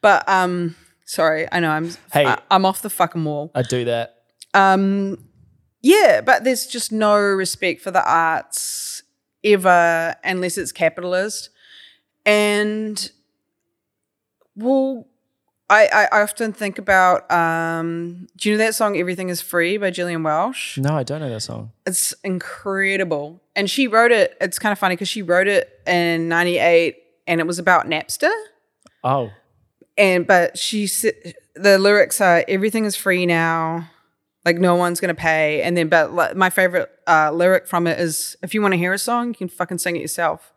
But 0.00 0.28
um, 0.28 0.76
sorry, 1.04 1.46
I 1.50 1.60
know 1.60 1.70
I'm 1.70 1.90
Hey. 2.12 2.26
I, 2.26 2.38
I'm 2.50 2.64
off 2.64 2.82
the 2.82 2.90
fucking 2.90 3.24
wall. 3.24 3.50
i 3.54 3.62
do 3.62 3.84
that 3.84 4.16
Um, 4.54 5.18
yeah, 5.80 6.20
but 6.20 6.44
there's 6.44 6.66
just 6.66 6.92
no 6.92 7.16
respect 7.16 7.80
for 7.80 7.90
the 7.90 8.04
arts 8.08 9.02
ever 9.44 10.14
unless 10.24 10.58
it's 10.58 10.72
capitalist. 10.72 11.50
And 12.24 13.10
well, 14.54 15.08
I, 15.72 16.06
I, 16.12 16.22
often 16.22 16.52
think 16.52 16.78
about 16.78 17.30
um, 17.32 18.28
do 18.36 18.50
you 18.50 18.56
know 18.56 18.64
that 18.64 18.74
song 18.74 18.98
Everything 18.98 19.30
is 19.30 19.40
Free 19.40 19.78
by 19.78 19.90
Gillian 19.90 20.22
Welch? 20.22 20.76
no 20.76 20.94
i 20.94 21.02
don't 21.02 21.20
know 21.20 21.30
that 21.30 21.40
song. 21.40 21.72
It's 21.86 22.12
incredible. 22.22 23.40
And 23.56 23.70
she 23.70 23.88
wrote 23.88 24.12
it, 24.12 24.36
it's 24.40 24.58
kind 24.58 24.72
of 24.72 24.78
funny 24.78 24.96
because 24.96 25.08
she 25.08 25.22
wrote 25.22 25.48
it 25.48 25.80
in 25.86 26.28
98 26.28 26.96
and 27.26 27.40
it 27.40 27.46
was 27.46 27.58
about 27.58 27.86
Napster. 27.86 28.32
Oh. 29.02 29.30
And 29.96 30.26
but 30.26 30.58
she 30.58 30.86
said 30.86 31.14
the 31.54 31.78
lyrics 31.78 32.20
are 32.20 32.44
everything 32.48 32.84
is 32.84 32.94
free 32.94 33.24
now 33.24 33.90
like 34.44 34.58
no 34.58 34.74
one's 34.74 35.00
gonna 35.00 35.14
pay. 35.14 35.62
And 35.62 35.76
then 35.76 35.88
but 35.88 36.36
my 36.36 36.50
favorite 36.50 36.90
uh, 37.06 37.30
lyric 37.32 37.66
from 37.66 37.86
it 37.86 37.98
is 37.98 38.36
if 38.42 38.52
you 38.52 38.60
want 38.60 38.72
to 38.72 38.78
hear 38.78 38.92
a 38.92 38.98
song 38.98 39.28
you 39.28 39.34
can 39.34 39.48
fucking 39.48 39.78
sing 39.78 39.96
it 39.96 40.02
yourself. 40.02 40.52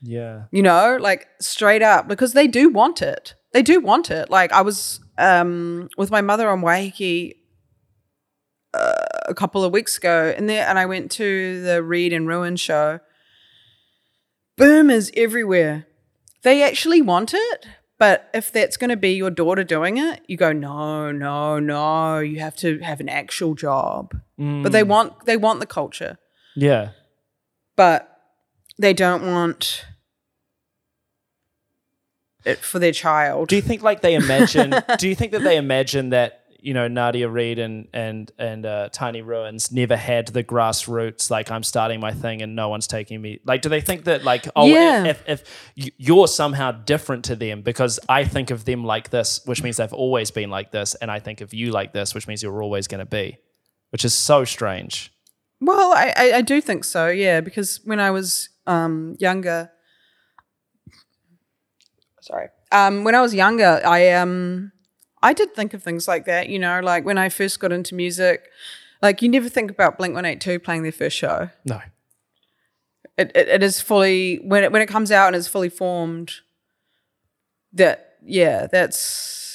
Yeah. 0.00 0.44
You 0.52 0.62
know 0.62 0.98
like 1.00 1.26
straight 1.40 1.82
up 1.82 2.06
because 2.06 2.32
they 2.32 2.46
do 2.46 2.68
want 2.68 3.02
it 3.02 3.34
they 3.52 3.62
do 3.62 3.80
want 3.80 4.10
it. 4.10 4.30
Like 4.30 4.52
i 4.52 4.60
was 4.60 5.00
um 5.18 5.88
with 5.96 6.10
my 6.10 6.20
mother 6.20 6.48
on 6.48 6.62
waiheke 6.62 7.34
uh, 8.72 8.94
a 9.26 9.34
couple 9.34 9.64
of 9.64 9.72
weeks 9.72 9.98
ago 9.98 10.32
and 10.36 10.48
there 10.48 10.66
and 10.68 10.78
i 10.78 10.86
went 10.86 11.10
to 11.12 11.62
the 11.62 11.82
Reid 11.82 12.12
and 12.12 12.26
ruin 12.28 12.56
show. 12.56 13.00
Boomers 14.56 15.10
everywhere. 15.16 15.86
They 16.42 16.62
actually 16.62 17.02
want 17.02 17.34
it 17.34 17.66
but 17.98 18.30
if 18.32 18.50
that's 18.50 18.78
going 18.78 18.88
to 18.88 18.96
be 18.96 19.12
your 19.12 19.30
daughter 19.30 19.64
doing 19.64 19.98
it 19.98 20.22
you 20.26 20.36
go 20.36 20.52
no 20.52 21.10
no 21.12 21.58
no 21.58 22.18
you 22.18 22.40
have 22.40 22.56
to 22.56 22.78
have 22.78 23.00
an 23.00 23.08
actual 23.08 23.54
job. 23.54 24.14
But 24.38 24.72
they 24.72 24.82
want 24.82 25.26
they 25.26 25.36
want 25.36 25.60
the 25.60 25.66
culture. 25.66 26.18
Yeah. 26.56 26.90
But 27.76 28.08
they 28.78 28.94
don't 28.94 29.26
want 29.26 29.84
it 32.44 32.58
for 32.58 32.78
their 32.78 32.92
child. 32.92 33.48
Do 33.48 33.56
you 33.56 33.62
think 33.62 33.82
like 33.82 34.00
they 34.00 34.14
imagine? 34.14 34.74
do 34.98 35.08
you 35.08 35.14
think 35.14 35.32
that 35.32 35.42
they 35.42 35.56
imagine 35.56 36.10
that 36.10 36.36
you 36.62 36.74
know 36.74 36.88
Nadia 36.88 37.26
Reid 37.28 37.58
and 37.58 37.88
and 37.94 38.30
and 38.38 38.66
uh, 38.66 38.88
Tiny 38.92 39.22
Ruins 39.22 39.72
never 39.72 39.96
had 39.96 40.28
the 40.28 40.44
grassroots 40.44 41.30
like 41.30 41.50
I'm 41.50 41.62
starting 41.62 42.00
my 42.00 42.12
thing 42.12 42.42
and 42.42 42.54
no 42.54 42.68
one's 42.68 42.86
taking 42.86 43.20
me? 43.22 43.40
Like, 43.44 43.62
do 43.62 43.68
they 43.70 43.80
think 43.80 44.04
that 44.04 44.24
like 44.24 44.46
oh 44.54 44.66
Yeah. 44.66 45.04
if, 45.04 45.22
if 45.26 45.44
y- 45.76 45.88
you're 45.96 46.28
somehow 46.28 46.72
different 46.72 47.24
to 47.26 47.36
them 47.36 47.62
because 47.62 47.98
I 48.08 48.24
think 48.24 48.50
of 48.50 48.64
them 48.66 48.84
like 48.84 49.08
this, 49.10 49.40
which 49.46 49.62
means 49.62 49.78
they've 49.78 49.92
always 49.92 50.30
been 50.30 50.50
like 50.50 50.70
this, 50.70 50.94
and 50.96 51.10
I 51.10 51.18
think 51.18 51.40
of 51.40 51.54
you 51.54 51.70
like 51.72 51.92
this, 51.94 52.14
which 52.14 52.26
means 52.28 52.42
you're 52.42 52.62
always 52.62 52.86
going 52.88 52.98
to 53.00 53.06
be, 53.06 53.38
which 53.90 54.04
is 54.04 54.12
so 54.12 54.44
strange. 54.44 55.10
well, 55.62 55.92
I, 55.92 56.12
I 56.16 56.32
I 56.36 56.42
do 56.42 56.60
think 56.60 56.84
so. 56.84 57.08
Yeah, 57.08 57.40
because 57.40 57.80
when 57.84 58.00
I 58.00 58.10
was 58.10 58.50
um, 58.66 59.16
younger, 59.18 59.70
sorry, 62.30 62.48
um, 62.72 63.04
when 63.04 63.14
I 63.14 63.20
was 63.20 63.34
younger, 63.34 63.80
I 63.84 64.12
um 64.12 64.72
I 65.22 65.32
did 65.32 65.54
think 65.54 65.74
of 65.74 65.82
things 65.82 66.08
like 66.08 66.24
that. 66.26 66.48
You 66.48 66.58
know, 66.58 66.80
like 66.80 67.04
when 67.04 67.18
I 67.18 67.28
first 67.28 67.60
got 67.60 67.72
into 67.72 67.94
music, 67.94 68.48
like 69.02 69.22
you 69.22 69.28
never 69.28 69.48
think 69.48 69.70
about 69.70 69.98
Blink 69.98 70.14
One 70.14 70.24
Eight 70.24 70.40
Two 70.40 70.58
playing 70.58 70.82
their 70.82 70.92
first 70.92 71.16
show. 71.16 71.50
No, 71.64 71.80
it, 73.20 73.32
it, 73.34 73.48
it 73.48 73.62
is 73.62 73.80
fully 73.80 74.36
when 74.36 74.64
it 74.64 74.72
when 74.72 74.82
it 74.82 74.86
comes 74.86 75.12
out 75.12 75.28
and 75.28 75.36
is 75.36 75.48
fully 75.48 75.68
formed 75.68 76.32
that 77.72 78.16
yeah 78.22 78.66
that's 78.66 79.49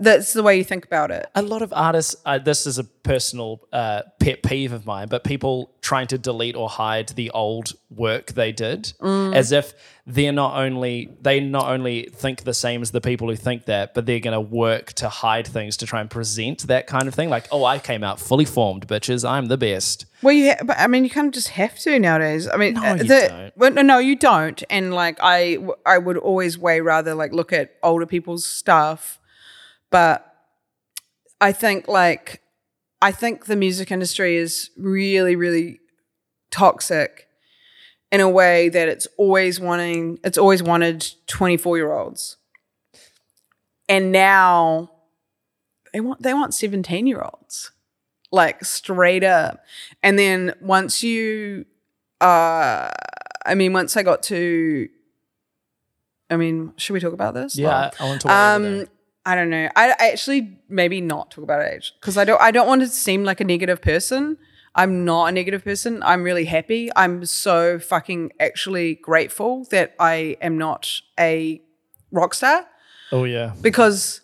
That's 0.00 0.32
the 0.32 0.42
way 0.42 0.56
you 0.58 0.64
think 0.64 0.84
about 0.84 1.10
it. 1.10 1.26
a 1.34 1.42
lot 1.42 1.62
of 1.62 1.72
artists 1.72 2.16
uh, 2.24 2.38
this 2.38 2.66
is 2.66 2.78
a 2.78 2.84
personal 2.84 3.60
uh, 3.72 4.02
pet 4.20 4.42
peeve 4.42 4.72
of 4.72 4.86
mine 4.86 5.08
but 5.08 5.24
people 5.24 5.70
trying 5.80 6.06
to 6.06 6.18
delete 6.18 6.54
or 6.54 6.68
hide 6.68 7.08
the 7.10 7.30
old 7.30 7.72
work 7.90 8.32
they 8.32 8.52
did 8.52 8.92
Mm. 9.00 9.34
as 9.34 9.52
if 9.52 9.74
they're 10.06 10.32
not 10.32 10.56
only 10.56 11.10
they 11.20 11.40
not 11.40 11.68
only 11.68 12.08
think 12.12 12.44
the 12.44 12.54
same 12.54 12.80
as 12.82 12.90
the 12.92 13.00
people 13.00 13.28
who 13.28 13.36
think 13.36 13.66
that 13.66 13.92
but 13.94 14.06
they're 14.06 14.20
going 14.20 14.32
to 14.34 14.40
work 14.40 14.92
to 14.94 15.08
hide 15.08 15.46
things 15.46 15.76
to 15.78 15.86
try 15.86 16.00
and 16.00 16.10
present 16.10 16.66
that 16.68 16.86
kind 16.86 17.06
of 17.08 17.14
thing 17.14 17.28
like 17.28 17.46
oh 17.52 17.64
i 17.64 17.78
came 17.78 18.02
out 18.04 18.18
fully 18.20 18.44
formed 18.44 18.86
bitches 18.86 19.28
i'm 19.28 19.46
the 19.46 19.58
best 19.58 20.06
Well, 20.22 20.32
you, 20.32 20.50
ha- 20.50 20.62
but 20.64 20.78
I 20.78 20.86
mean, 20.86 21.02
you 21.04 21.10
kind 21.10 21.26
of 21.26 21.34
just 21.34 21.48
have 21.48 21.76
to 21.80 21.98
nowadays. 21.98 22.48
I 22.48 22.56
mean, 22.56 22.74
No, 22.74 22.82
uh, 22.84 22.94
you 22.94 23.02
the, 23.04 23.26
don't. 23.28 23.52
Well, 23.56 23.72
no, 23.72 23.82
no, 23.82 23.98
you 23.98 24.14
don't. 24.14 24.62
And 24.70 24.94
like, 24.94 25.18
I, 25.20 25.58
I 25.84 25.98
would 25.98 26.16
always 26.16 26.56
way 26.56 26.80
rather 26.80 27.12
like 27.16 27.32
look 27.32 27.52
at 27.52 27.74
older 27.82 28.06
people's 28.06 28.44
stuff. 28.44 29.18
But 29.92 30.26
I 31.40 31.52
think 31.52 31.86
like, 31.86 32.42
I 33.00 33.12
think 33.12 33.46
the 33.46 33.56
music 33.56 33.92
industry 33.92 34.36
is 34.36 34.70
really, 34.76 35.36
really 35.36 35.80
toxic 36.50 37.28
in 38.10 38.20
a 38.20 38.28
way 38.28 38.68
that 38.68 38.88
it's 38.88 39.06
always 39.16 39.60
wanting, 39.60 40.18
it's 40.24 40.38
always 40.38 40.62
wanted 40.62 41.06
24 41.28 41.76
year 41.76 41.92
olds. 41.92 42.36
And 43.88 44.12
now 44.12 44.90
they 45.92 46.00
want, 46.00 46.22
they 46.22 46.34
want 46.34 46.54
17 46.54 47.06
year 47.06 47.22
olds 47.22 47.70
like 48.30 48.64
straight 48.64 49.22
up. 49.24 49.62
And 50.02 50.18
then 50.18 50.54
once 50.60 51.02
you, 51.02 51.66
uh, 52.20 52.90
I 53.44 53.54
mean, 53.54 53.72
once 53.72 53.96
I 53.96 54.02
got 54.02 54.22
to, 54.24 54.88
I 56.30 56.36
mean, 56.36 56.72
should 56.76 56.94
we 56.94 57.00
talk 57.00 57.12
about 57.12 57.34
this? 57.34 57.58
yeah 57.58 57.90
i, 57.98 58.02
I 58.02 58.06
want 58.06 58.20
to 58.22 58.28
talk 58.28 58.32
about 58.32 58.80
Um, 58.80 58.86
I 59.24 59.34
don't 59.34 59.50
know. 59.50 59.68
I, 59.76 59.90
I 59.98 60.10
actually 60.10 60.58
maybe 60.68 61.00
not 61.00 61.30
talk 61.30 61.44
about 61.44 61.64
age 61.64 61.94
because 62.00 62.16
I 62.16 62.24
don't. 62.24 62.40
I 62.40 62.50
don't 62.50 62.66
want 62.66 62.82
to 62.82 62.88
seem 62.88 63.24
like 63.24 63.40
a 63.40 63.44
negative 63.44 63.80
person. 63.80 64.36
I'm 64.74 65.04
not 65.04 65.26
a 65.26 65.32
negative 65.32 65.64
person. 65.64 66.02
I'm 66.02 66.22
really 66.22 66.46
happy. 66.46 66.90
I'm 66.96 67.24
so 67.26 67.78
fucking 67.78 68.32
actually 68.40 68.96
grateful 68.96 69.64
that 69.70 69.94
I 70.00 70.36
am 70.40 70.58
not 70.58 70.90
a 71.20 71.62
rock 72.12 72.34
star 72.34 72.66
oh 73.10 73.24
yeah 73.24 73.54
because 73.60 74.20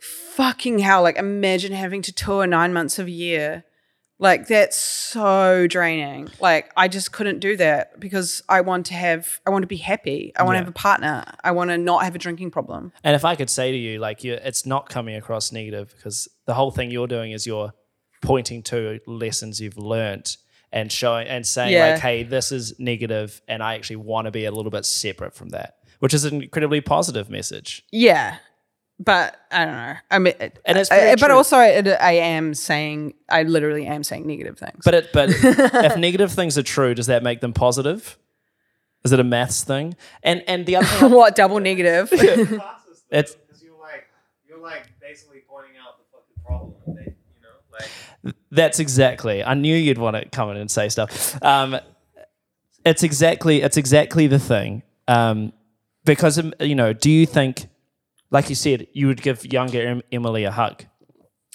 fucking 0.00 0.78
hell 0.80 1.02
like 1.02 1.16
imagine 1.16 1.72
having 1.72 2.02
to 2.02 2.12
tour 2.12 2.46
nine 2.46 2.72
months 2.72 2.98
of 2.98 3.06
a 3.06 3.10
year 3.10 3.64
like 4.22 4.46
that's 4.46 4.76
so 4.78 5.66
draining. 5.66 6.28
Like 6.40 6.70
i 6.76 6.88
just 6.88 7.12
couldn't 7.12 7.40
do 7.40 7.56
that 7.58 7.98
because 8.00 8.42
i 8.48 8.60
want 8.60 8.86
to 8.86 8.94
have 8.94 9.40
i 9.46 9.50
want 9.50 9.62
to 9.62 9.66
be 9.66 9.76
happy. 9.76 10.32
I 10.36 10.42
want 10.44 10.54
to 10.54 10.58
have 10.60 10.68
a 10.68 10.72
partner. 10.72 11.24
I 11.44 11.50
want 11.50 11.70
to 11.70 11.76
not 11.78 12.04
have 12.04 12.14
a 12.14 12.18
drinking 12.18 12.50
problem. 12.52 12.92
And 13.04 13.14
if 13.14 13.24
I 13.24 13.34
could 13.34 13.50
say 13.50 13.72
to 13.72 13.76
you, 13.76 13.98
like, 13.98 14.24
you, 14.24 14.34
it's 14.34 14.64
not 14.64 14.88
coming 14.88 15.16
across 15.16 15.52
negative 15.52 15.92
because 15.96 16.28
the 16.46 16.54
whole 16.54 16.70
thing 16.70 16.90
you're 16.90 17.06
doing 17.06 17.32
is 17.32 17.46
you're 17.46 17.72
pointing 18.22 18.62
to 18.62 19.00
lessons 19.06 19.60
you've 19.60 19.76
learnt 19.76 20.36
and 20.72 20.90
showing 20.90 21.26
and 21.28 21.46
saying, 21.46 21.72
Yeah. 21.72 21.90
like, 21.92 22.00
hey, 22.00 22.22
this 22.22 22.50
is 22.52 22.78
negative, 22.78 23.42
and 23.48 23.62
I 23.62 23.74
actually 23.74 23.96
want 23.96 24.24
to 24.26 24.30
be 24.30 24.44
a 24.46 24.50
little 24.50 24.70
bit 24.70 24.86
separate 24.86 25.34
from 25.34 25.50
that, 25.50 25.74
which 25.98 26.14
is 26.14 26.24
an 26.24 26.42
incredibly 26.42 26.80
positive 26.80 27.28
message. 27.28 27.84
yeah 27.90 28.36
but 29.00 29.36
i 29.50 29.64
don't 29.64 29.74
know 29.74 29.94
i 30.10 30.18
mean 30.18 30.34
And 30.64 30.78
it's 30.78 30.90
I- 30.90 31.16
but 31.16 31.30
also 31.30 31.56
I, 31.56 31.68
I 32.00 32.12
am 32.12 32.54
saying 32.54 33.14
i 33.28 33.42
literally 33.42 33.86
am 33.86 34.04
saying 34.04 34.26
negative 34.26 34.58
things 34.58 34.82
But 34.84 34.94
it, 34.94 35.10
but 35.12 35.30
if 35.32 35.96
negative 35.96 36.32
things 36.32 36.56
are 36.58 36.62
true, 36.62 36.94
does 36.94 37.06
that 37.06 37.22
make 37.22 37.40
them 37.40 37.52
positive? 37.52 38.18
Is 39.04 39.10
it 39.12 39.18
a 39.18 39.24
maths 39.24 39.64
thing? 39.64 39.96
And 40.22 40.44
and 40.46 40.64
the 40.66 40.76
other 40.76 40.86
thing, 40.86 41.10
what 41.20 41.34
double 41.34 41.58
negative 41.60 42.12
It's- 42.12 43.34
because 43.34 43.62
you're 43.62 43.78
like 43.80 44.04
you're 44.48 44.60
like 44.62 44.84
basically 45.00 45.42
pointing 45.48 45.72
out 45.76 45.98
the 45.98 46.04
fucking 46.12 46.44
problem. 46.46 46.74
and 46.86 46.96
They, 46.98 47.02
you 47.34 47.42
know, 47.42 47.78
like 48.24 48.34
That's 48.50 48.78
exactly. 48.78 49.42
I 49.42 49.54
knew 49.54 49.74
you'd 49.74 49.98
want 49.98 50.16
to 50.16 50.28
come 50.28 50.50
in 50.50 50.56
and 50.56 50.70
say 50.70 50.88
stuff. 50.88 51.42
Um, 51.42 51.76
it's 52.84 53.02
exactly. 53.02 53.62
It's 53.62 53.76
exactly 53.76 54.26
the 54.28 54.38
thing. 54.38 54.82
Um, 55.08 55.52
because 56.04 56.38
um, 56.38 56.52
you 56.60 56.74
know, 56.74 56.92
do 56.92 57.10
you 57.10 57.26
think, 57.26 57.66
like 58.32 58.48
you 58.48 58.56
said, 58.56 58.88
you 58.92 59.06
would 59.06 59.22
give 59.22 59.44
younger 59.52 59.80
em- 59.80 60.02
Emily 60.10 60.44
a 60.44 60.50
hug? 60.50 60.84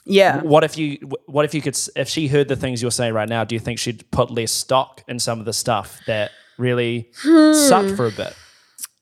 yeah 0.06 0.42
What 0.42 0.64
if 0.64 0.78
you? 0.78 0.98
What 1.26 1.44
if 1.44 1.54
you 1.54 1.62
could? 1.62 1.78
If 1.96 2.08
she 2.08 2.28
heard 2.28 2.48
the 2.48 2.56
things 2.56 2.82
you're 2.82 2.92
saying 2.92 3.14
right 3.14 3.28
now, 3.28 3.44
do 3.44 3.56
you 3.56 3.60
think 3.60 3.78
she'd 3.80 4.10
put 4.12 4.32
less 4.32 4.52
stock 4.52 5.04
in 5.08 5.20
some 5.20 5.40
of 5.40 5.46
the 5.46 5.54
stuff 5.54 6.00
that 6.08 6.32
really 6.58 7.12
hmm. 7.22 7.54
sucked 7.54 7.96
for 7.98 8.08
a 8.08 8.12
bit? 8.12 8.34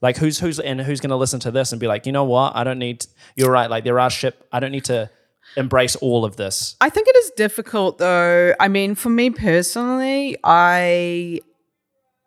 Like 0.01 0.17
who's 0.17 0.39
who's 0.39 0.59
and 0.59 0.81
who's 0.81 0.99
going 0.99 1.11
to 1.11 1.15
listen 1.15 1.39
to 1.41 1.51
this 1.51 1.71
and 1.71 1.79
be 1.79 1.87
like, 1.87 2.05
you 2.05 2.11
know 2.11 2.23
what? 2.23 2.55
I 2.55 2.63
don't 2.63 2.79
need. 2.79 3.05
You're 3.35 3.51
right. 3.51 3.69
Like 3.69 3.83
there 3.83 3.99
are 3.99 4.09
ship 4.09 4.47
I 4.51 4.59
don't 4.59 4.71
need 4.71 4.85
to 4.85 5.09
embrace 5.55 5.95
all 5.97 6.25
of 6.25 6.35
this. 6.37 6.75
I 6.81 6.89
think 6.89 7.07
it 7.07 7.15
is 7.15 7.31
difficult 7.37 7.99
though. 7.99 8.55
I 8.59 8.67
mean, 8.67 8.95
for 8.95 9.09
me 9.09 9.29
personally, 9.29 10.37
I 10.43 11.39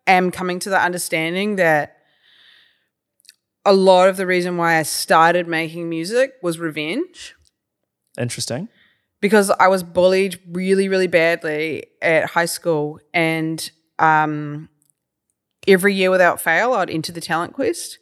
am 0.07 0.31
coming 0.31 0.59
to 0.59 0.69
the 0.69 0.81
understanding 0.81 1.57
that 1.57 1.98
a 3.65 3.73
lot 3.73 4.09
of 4.09 4.17
the 4.17 4.25
reason 4.25 4.57
why 4.57 4.77
I 4.77 4.83
started 4.83 5.47
making 5.47 5.89
music 5.89 6.33
was 6.41 6.59
revenge 6.59 7.35
Interesting. 8.17 8.69
because 9.21 9.49
I 9.51 9.67
was 9.67 9.83
bullied 9.83 10.39
really, 10.51 10.87
really 10.89 11.07
badly 11.07 11.85
at 12.01 12.25
high 12.31 12.45
school. 12.45 12.99
And 13.13 13.69
um, 13.99 14.69
every 15.67 15.93
year 15.93 16.09
without 16.09 16.41
fail, 16.41 16.73
I'd 16.73 16.89
enter 16.89 17.11
the 17.11 17.21
talent 17.21 17.53
quest. 17.53 17.99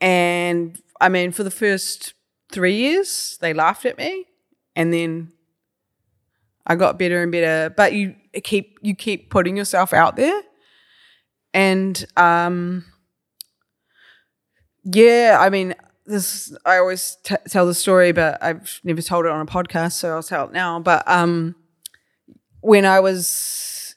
And 0.00 0.80
I 1.00 1.08
mean, 1.08 1.32
for 1.32 1.42
the 1.42 1.50
first 1.50 2.14
three 2.50 2.74
years, 2.76 3.38
they 3.40 3.52
laughed 3.52 3.84
at 3.84 3.98
me. 3.98 4.26
And 4.76 4.92
then 4.92 5.32
I 6.66 6.76
got 6.76 6.98
better 6.98 7.22
and 7.22 7.32
better. 7.32 7.70
But 7.76 7.92
you 7.92 8.14
keep 8.42 8.78
you 8.82 8.94
keep 8.94 9.30
putting 9.30 9.56
yourself 9.56 9.92
out 9.92 10.16
there. 10.16 10.42
And 11.52 12.04
um, 12.16 12.84
yeah, 14.84 15.38
I 15.40 15.50
mean, 15.50 15.74
this 16.06 16.54
I 16.64 16.78
always 16.78 17.16
t- 17.22 17.36
tell 17.48 17.66
the 17.66 17.74
story, 17.74 18.12
but 18.12 18.42
I've 18.42 18.80
never 18.84 19.02
told 19.02 19.26
it 19.26 19.30
on 19.30 19.40
a 19.40 19.46
podcast, 19.46 19.92
so 19.92 20.14
I'll 20.14 20.22
tell 20.22 20.46
it 20.46 20.52
now. 20.52 20.80
But 20.80 21.08
um, 21.08 21.54
when 22.60 22.84
I 22.84 23.00
was 23.00 23.94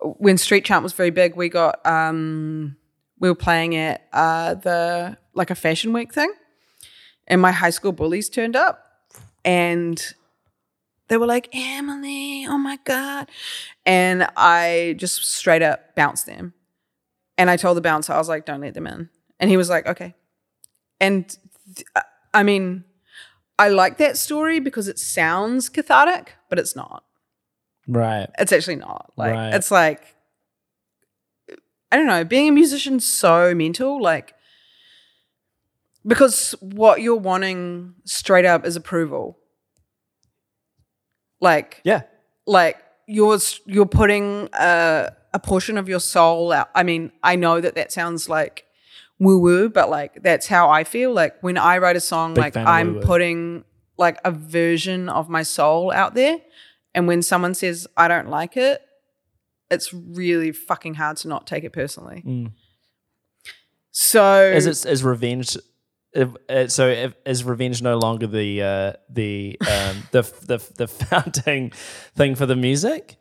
when 0.00 0.38
Street 0.38 0.64
Chant 0.64 0.82
was 0.82 0.92
very 0.92 1.10
big, 1.10 1.36
we 1.36 1.48
got 1.48 1.84
um, 1.86 2.76
we 3.18 3.28
were 3.28 3.34
playing 3.34 3.76
at 3.76 4.06
uh, 4.12 4.54
the 4.54 5.16
like 5.34 5.50
a 5.50 5.54
fashion 5.54 5.92
week 5.92 6.12
thing, 6.12 6.32
and 7.26 7.40
my 7.40 7.52
high 7.52 7.70
school 7.70 7.92
bullies 7.92 8.28
turned 8.28 8.56
up, 8.56 8.84
and 9.44 10.14
they 11.08 11.16
were 11.16 11.26
like 11.26 11.48
Emily, 11.52 12.46
oh 12.46 12.58
my 12.58 12.78
god, 12.84 13.28
and 13.84 14.28
I 14.36 14.94
just 14.98 15.24
straight 15.24 15.62
up 15.62 15.94
bounced 15.94 16.26
them, 16.26 16.54
and 17.36 17.50
I 17.50 17.56
told 17.56 17.76
the 17.76 17.82
bouncer 17.82 18.12
I 18.12 18.18
was 18.18 18.28
like, 18.28 18.46
don't 18.46 18.60
let 18.60 18.74
them 18.74 18.86
in, 18.86 19.10
and 19.40 19.50
he 19.50 19.56
was 19.56 19.68
like, 19.70 19.86
okay, 19.86 20.14
and 21.00 21.28
th- 21.74 21.86
I 22.34 22.42
mean, 22.42 22.84
I 23.58 23.68
like 23.68 23.98
that 23.98 24.16
story 24.16 24.60
because 24.60 24.88
it 24.88 24.98
sounds 24.98 25.68
cathartic, 25.68 26.34
but 26.48 26.58
it's 26.58 26.74
not. 26.76 27.04
Right. 27.86 28.28
It's 28.38 28.52
actually 28.52 28.76
not. 28.76 29.12
Like 29.16 29.32
Right. 29.34 29.54
it's 29.54 29.70
like 29.70 30.14
I 31.90 31.96
don't 31.96 32.06
know, 32.06 32.22
being 32.24 32.48
a 32.48 32.52
musician's 32.52 33.06
so 33.06 33.54
mental, 33.54 34.00
like 34.02 34.34
because 36.06 36.54
what 36.60 37.00
you're 37.00 37.16
wanting 37.16 37.94
straight 38.04 38.44
up 38.44 38.66
is 38.66 38.76
approval. 38.76 39.38
Like 41.40 41.80
Yeah. 41.84 42.02
like 42.46 42.76
you're 43.06 43.38
you're 43.66 43.86
putting 43.86 44.48
a 44.52 45.12
a 45.32 45.38
portion 45.38 45.78
of 45.78 45.88
your 45.88 46.00
soul 46.00 46.52
out. 46.52 46.68
I 46.74 46.82
mean, 46.82 47.12
I 47.22 47.36
know 47.36 47.60
that 47.60 47.74
that 47.74 47.92
sounds 47.92 48.28
like 48.28 48.64
woo 49.18 49.38
woo, 49.38 49.68
but 49.68 49.90
like 49.90 50.22
that's 50.22 50.46
how 50.46 50.70
I 50.70 50.84
feel. 50.84 51.12
Like 51.12 51.40
when 51.42 51.58
I 51.58 51.78
write 51.78 51.96
a 51.96 52.00
song, 52.00 52.34
Big 52.34 52.42
like 52.42 52.56
I'm 52.56 52.94
woo-woo. 52.94 53.06
putting 53.06 53.64
like 53.96 54.18
a 54.24 54.30
version 54.30 55.08
of 55.08 55.28
my 55.28 55.42
soul 55.42 55.92
out 55.92 56.14
there, 56.14 56.40
and 56.94 57.06
when 57.06 57.22
someone 57.22 57.54
says 57.54 57.86
I 57.96 58.08
don't 58.08 58.28
like 58.28 58.56
it, 58.56 58.80
it's 59.70 59.92
really 59.92 60.52
fucking 60.52 60.94
hard 60.94 61.16
to 61.18 61.28
not 61.28 61.46
take 61.46 61.64
it 61.64 61.72
personally. 61.72 62.22
Mm. 62.26 62.52
So 63.90 64.42
Is 64.42 64.66
it 64.66 64.88
is 64.88 65.02
revenge? 65.02 65.56
If, 66.12 66.30
uh, 66.48 66.68
so 66.68 66.88
if, 66.88 67.14
is 67.26 67.44
revenge 67.44 67.82
no 67.82 67.98
longer 67.98 68.26
the 68.26 68.62
uh, 68.62 68.92
the 69.10 69.58
um, 69.60 70.04
the 70.12 70.22
the 70.46 70.72
the 70.76 70.88
founding 70.88 71.72
thing 72.16 72.34
for 72.34 72.46
the 72.46 72.56
music? 72.56 73.16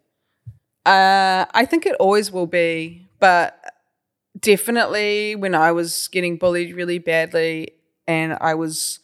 Uh, 0.86 1.46
I 1.54 1.66
think 1.66 1.86
it 1.86 1.96
always 2.00 2.32
will 2.32 2.48
be, 2.48 3.08
but 3.20 3.60
definitely 4.40 5.36
when 5.36 5.56
I 5.56 5.72
was 5.72 6.08
getting 6.10 6.38
bullied 6.38 6.76
really 6.76 7.00
badly 7.00 7.72
and 8.08 8.38
I 8.40 8.54
was 8.56 9.00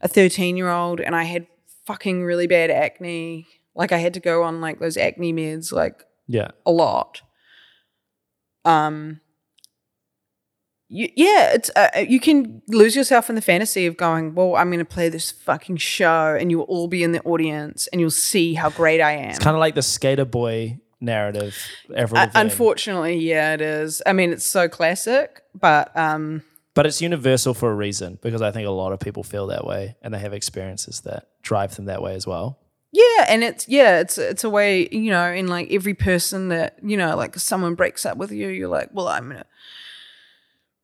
a 0.00 0.08
13 0.08 0.56
year 0.56 0.68
old 0.70 1.00
and 1.00 1.14
I 1.14 1.24
had 1.24 1.46
fucking 1.86 2.24
really 2.24 2.46
bad 2.46 2.70
acne, 2.70 3.46
like 3.74 3.92
I 3.92 3.98
had 3.98 4.14
to 4.14 4.20
go 4.20 4.42
on 4.42 4.60
like 4.60 4.78
those 4.80 4.96
acne 4.96 5.32
meds 5.32 5.72
like 5.72 6.04
Yeah. 6.26 6.50
a 6.64 6.70
lot. 6.70 7.22
Um, 8.64 9.20
you, 10.88 11.08
yeah, 11.14 11.52
it's 11.54 11.70
uh, 11.76 11.88
you 12.06 12.18
can 12.18 12.62
lose 12.66 12.96
yourself 12.96 13.28
in 13.30 13.36
the 13.36 13.40
fantasy 13.42 13.86
of 13.86 13.96
going, 13.96 14.34
well, 14.34 14.56
I'm 14.56 14.68
going 14.70 14.80
to 14.80 14.84
play 14.84 15.08
this 15.08 15.30
fucking 15.30 15.76
show, 15.76 16.36
and 16.38 16.50
you'll 16.50 16.62
all 16.64 16.88
be 16.88 17.04
in 17.04 17.12
the 17.12 17.22
audience, 17.22 17.86
and 17.88 18.00
you'll 18.00 18.10
see 18.10 18.54
how 18.54 18.70
great 18.70 19.00
I 19.00 19.12
am. 19.12 19.30
It's 19.30 19.38
kind 19.38 19.54
of 19.54 19.60
like 19.60 19.76
the 19.76 19.82
skater 19.82 20.24
boy 20.24 20.78
narrative. 21.00 21.56
Avril 21.96 22.20
Uh, 22.20 22.28
unfortunately, 22.34 23.16
yeah, 23.16 23.54
it 23.54 23.60
is. 23.60 24.02
I 24.06 24.12
mean, 24.12 24.32
it's 24.32 24.46
so 24.46 24.68
classic, 24.68 25.42
but 25.54 25.96
um, 25.96 26.42
But 26.74 26.86
it's 26.86 27.00
universal 27.00 27.54
for 27.54 27.70
a 27.70 27.74
reason 27.74 28.18
because 28.22 28.42
I 28.42 28.50
think 28.50 28.66
a 28.68 28.70
lot 28.70 28.92
of 28.92 29.00
people 29.00 29.22
feel 29.22 29.46
that 29.48 29.64
way 29.66 29.96
and 30.02 30.12
they 30.14 30.18
have 30.18 30.32
experiences 30.32 31.00
that 31.02 31.28
drive 31.42 31.76
them 31.76 31.86
that 31.86 32.02
way 32.02 32.14
as 32.14 32.26
well. 32.26 32.58
yeah, 32.92 33.26
and 33.28 33.42
it's 33.42 33.68
yeah, 33.68 34.00
it's 34.00 34.18
it's 34.18 34.44
a 34.44 34.50
way 34.50 34.88
you 34.90 35.10
know, 35.10 35.32
in 35.32 35.46
like 35.48 35.70
every 35.70 35.94
person 35.94 36.48
that 36.48 36.78
you 36.82 36.96
know, 36.96 37.16
like 37.16 37.36
someone 37.38 37.74
breaks 37.74 38.04
up 38.04 38.16
with 38.16 38.32
you, 38.32 38.48
you're 38.48 38.68
like, 38.68 38.90
well, 38.92 39.08
I'm 39.08 39.28
gonna 39.28 39.44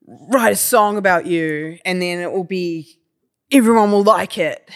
write 0.07 0.52
a 0.52 0.57
song 0.57 0.96
about 0.96 1.26
you, 1.26 1.79
and 1.85 2.00
then 2.00 2.20
it 2.20 2.33
will 2.33 2.44
be 2.44 2.98
everyone 3.52 3.90
will 3.92 4.05
like 4.05 4.38
it. 4.38 4.70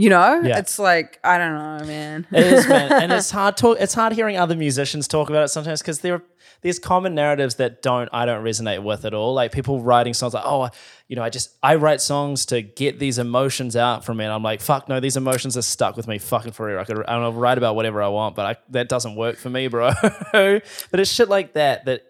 You 0.00 0.08
know, 0.08 0.40
Yeah. 0.42 0.58
it's 0.58 0.78
like 0.78 1.18
I 1.22 1.36
don't 1.38 1.54
know, 1.54 1.86
man. 1.86 2.26
It 2.32 2.46
is, 2.46 2.66
man, 2.68 2.90
and 3.02 3.12
it's 3.12 3.30
hard 3.30 3.56
talk. 3.56 3.76
It's 3.80 3.94
hard 3.94 4.12
hearing 4.14 4.36
other 4.38 4.56
musicians 4.56 5.06
talk 5.06 5.28
about 5.28 5.44
it 5.44 5.48
sometimes 5.48 5.82
because 5.82 6.00
there 6.00 6.14
are 6.14 6.22
there's 6.62 6.78
common 6.78 7.14
narratives 7.14 7.56
that 7.56 7.82
don't 7.82 8.08
I 8.12 8.24
don't 8.26 8.42
resonate 8.44 8.82
with 8.82 9.04
at 9.04 9.14
all. 9.14 9.34
Like 9.34 9.52
people 9.52 9.80
writing 9.82 10.14
songs 10.14 10.34
like, 10.34 10.44
oh, 10.46 10.68
you 11.08 11.16
know, 11.16 11.22
I 11.22 11.28
just 11.30 11.56
I 11.62 11.74
write 11.74 12.00
songs 12.00 12.46
to 12.46 12.62
get 12.62 12.98
these 12.98 13.18
emotions 13.18 13.76
out 13.76 14.04
from 14.04 14.16
me, 14.18 14.24
and 14.24 14.32
I'm 14.32 14.42
like, 14.42 14.60
fuck 14.60 14.88
no, 14.88 15.00
these 15.00 15.16
emotions 15.16 15.56
are 15.56 15.62
stuck 15.62 15.96
with 15.96 16.08
me 16.08 16.18
fucking 16.18 16.52
forever. 16.52 16.78
I 16.80 16.84
could 16.84 17.04
I 17.06 17.12
don't 17.12 17.22
know, 17.22 17.32
write 17.32 17.58
about 17.58 17.76
whatever 17.76 18.02
I 18.02 18.08
want, 18.08 18.36
but 18.36 18.46
I, 18.46 18.56
that 18.70 18.88
doesn't 18.88 19.16
work 19.16 19.36
for 19.36 19.50
me, 19.50 19.68
bro. 19.68 19.92
but 20.32 20.62
it's 21.00 21.10
shit 21.12 21.28
like 21.28 21.52
that 21.54 21.84
that 21.86 22.02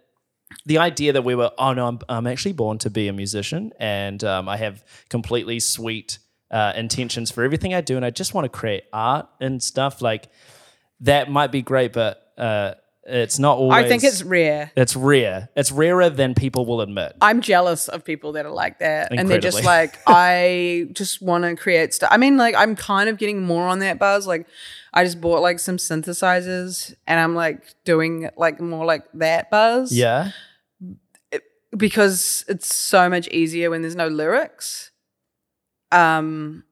the 0.67 0.79
idea 0.79 1.13
that 1.13 1.23
we 1.23 1.35
were, 1.35 1.51
oh 1.59 1.73
no, 1.73 1.87
I'm, 1.87 1.99
I'm 2.09 2.27
actually 2.27 2.53
born 2.53 2.79
to 2.79 2.91
be 2.91 3.09
a 3.09 3.13
musician 3.13 3.73
and 3.79 4.23
um, 4.25 4.49
I 4.49 4.57
have 4.57 4.85
completely 5.09 5.61
sweet 5.61 6.19
uh, 6.51 6.73
intentions 6.77 7.31
for 7.31 7.45
everything 7.45 7.75
I 7.75 7.81
do, 7.81 7.97
and 7.97 8.05
I 8.05 8.11
just 8.11 8.35
want 8.35 8.45
to 8.45 8.49
create 8.49 8.85
art 8.93 9.29
and 9.41 9.63
stuff 9.63 10.03
like 10.03 10.29
that. 11.01 11.31
Might 11.31 11.53
be 11.53 11.63
great, 11.63 11.93
but 11.93 12.33
uh, 12.37 12.75
it's 13.05 13.39
not 13.39 13.57
always. 13.57 13.85
I 13.85 13.89
think 13.89 14.05
it's 14.05 14.23
rare. 14.23 14.71
it's 14.77 14.95
rare. 14.95 15.49
It's 15.57 15.73
rarer 15.73 16.11
than 16.11 16.35
people 16.35 16.67
will 16.67 16.81
admit. 16.81 17.17
I'm 17.21 17.41
jealous 17.41 17.89
of 17.89 18.05
people 18.05 18.33
that 18.33 18.47
are 18.47 18.53
like 18.53 18.79
that. 18.81 19.11
And 19.11 19.29
they're 19.29 19.41
just 19.41 19.65
like, 19.65 19.99
I 20.07 20.89
just 20.93 21.23
want 21.23 21.45
to 21.45 21.57
create 21.57 21.95
stuff. 21.95 22.11
I 22.13 22.19
mean, 22.19 22.37
like, 22.37 22.55
I'm 22.55 22.77
kind 22.77 23.09
of 23.09 23.19
getting 23.19 23.43
more 23.43 23.67
on 23.67 23.79
that 23.81 23.99
buzz. 23.99 24.27
Like, 24.27 24.47
I 24.93 25.05
just 25.05 25.21
bought 25.21 25.41
like 25.41 25.59
some 25.59 25.77
synthesizers 25.77 26.95
and 27.07 27.19
I'm 27.21 27.35
like 27.35 27.75
doing 27.85 28.29
like 28.37 28.61
more 28.61 28.85
like 28.85 29.05
that 29.15 29.51
buzz. 29.51 29.93
Yeah, 29.93 30.33
Because 31.77 32.45
it's 32.49 32.75
so 32.75 33.09
much 33.09 33.29
easier 33.29 33.71
when 33.71 33.83
there's 33.83 33.97
no 33.97 34.09
lyrics. 34.09 34.90
Um, 35.93 36.65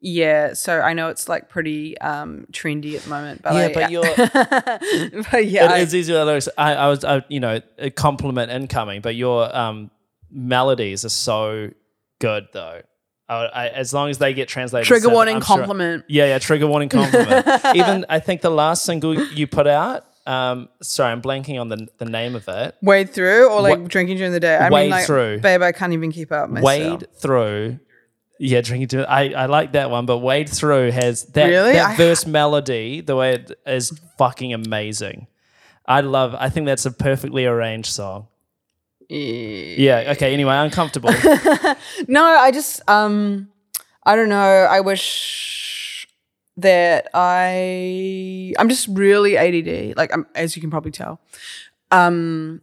yeah, 0.00 0.54
so 0.54 0.80
I 0.80 0.94
know 0.94 1.08
it's 1.08 1.28
like 1.28 1.50
pretty 1.50 1.98
um 1.98 2.46
trendy 2.52 2.94
at 2.96 3.02
the 3.02 3.10
moment, 3.10 3.42
but 3.42 3.52
Yeah, 3.54 3.60
I- 3.66 3.72
but 3.74 3.90
you're- 3.90 5.22
but 5.30 5.46
yeah, 5.46 5.66
I- 5.72 5.78
it 5.78 5.82
is 5.82 5.94
easier. 5.94 6.20
I, 6.56 6.72
I 6.74 6.88
was, 6.88 7.04
I, 7.04 7.22
you 7.28 7.40
know, 7.40 7.60
a 7.78 7.90
compliment 7.90 8.50
incoming, 8.50 9.02
but 9.02 9.14
your 9.14 9.54
um, 9.54 9.90
melodies 10.30 11.04
are 11.04 11.08
so 11.10 11.70
good 12.18 12.48
though. 12.52 12.80
I, 13.28 13.34
I, 13.34 13.68
as 13.68 13.92
long 13.94 14.10
as 14.10 14.18
they 14.18 14.34
get 14.34 14.48
translated, 14.48 14.86
trigger 14.86 15.08
so 15.08 15.12
warning 15.14 15.36
I'm 15.36 15.42
sure- 15.42 15.56
compliment. 15.58 16.04
Yeah, 16.08 16.26
yeah, 16.26 16.38
trigger 16.38 16.66
warning 16.66 16.88
compliment. 16.88 17.46
Even 17.74 18.06
I 18.08 18.20
think 18.20 18.40
the 18.40 18.50
last 18.50 18.84
single 18.84 19.14
you 19.14 19.46
put 19.46 19.66
out. 19.66 20.04
Um, 20.26 20.70
sorry, 20.82 21.12
I'm 21.12 21.20
blanking 21.20 21.60
on 21.60 21.68
the 21.68 21.86
the 21.98 22.06
name 22.06 22.34
of 22.34 22.48
it. 22.48 22.74
Wade 22.80 23.10
through 23.10 23.50
or 23.50 23.60
like 23.60 23.86
drinking 23.88 24.16
during 24.16 24.32
the 24.32 24.40
day. 24.40 24.56
I 24.56 24.70
Wade 24.70 24.84
mean, 24.84 24.90
like, 24.92 25.06
through. 25.06 25.40
babe, 25.40 25.60
I 25.60 25.72
can't 25.72 25.92
even 25.92 26.10
keep 26.10 26.32
up. 26.32 26.48
Myself. 26.48 26.64
Wade 26.64 27.06
through. 27.16 27.78
Yeah, 28.38 28.60
drinking 28.62 28.88
to 28.88 29.08
I, 29.10 29.28
I 29.30 29.46
like 29.46 29.72
that 29.72 29.90
one, 29.90 30.06
but 30.06 30.18
Wade 30.18 30.48
through 30.48 30.90
has 30.90 31.24
that 31.26 31.46
Really? 31.46 31.72
that 31.74 31.90
I- 31.92 31.96
verse 31.96 32.26
melody. 32.26 33.00
The 33.00 33.14
way 33.16 33.34
it 33.34 33.58
is 33.66 33.98
fucking 34.18 34.52
amazing. 34.52 35.28
I 35.86 36.00
love. 36.00 36.34
I 36.38 36.48
think 36.48 36.66
that's 36.66 36.86
a 36.86 36.90
perfectly 36.90 37.44
arranged 37.46 37.90
song. 37.92 38.26
Yeah. 39.08 40.12
Okay. 40.16 40.32
Anyway, 40.32 40.54
uncomfortable. 40.54 41.10
No, 42.08 42.24
I 42.24 42.50
just 42.50 42.80
um 42.88 43.48
I 44.04 44.16
don't 44.16 44.28
know. 44.28 44.66
I 44.68 44.80
wish 44.80 46.08
that 46.56 47.08
I 47.14 48.54
I'm 48.58 48.68
just 48.68 48.88
really 48.88 49.36
ADD. 49.36 49.96
Like 49.96 50.12
I'm 50.12 50.26
as 50.34 50.56
you 50.56 50.60
can 50.62 50.70
probably 50.70 50.90
tell. 50.92 51.20
Um 51.90 52.60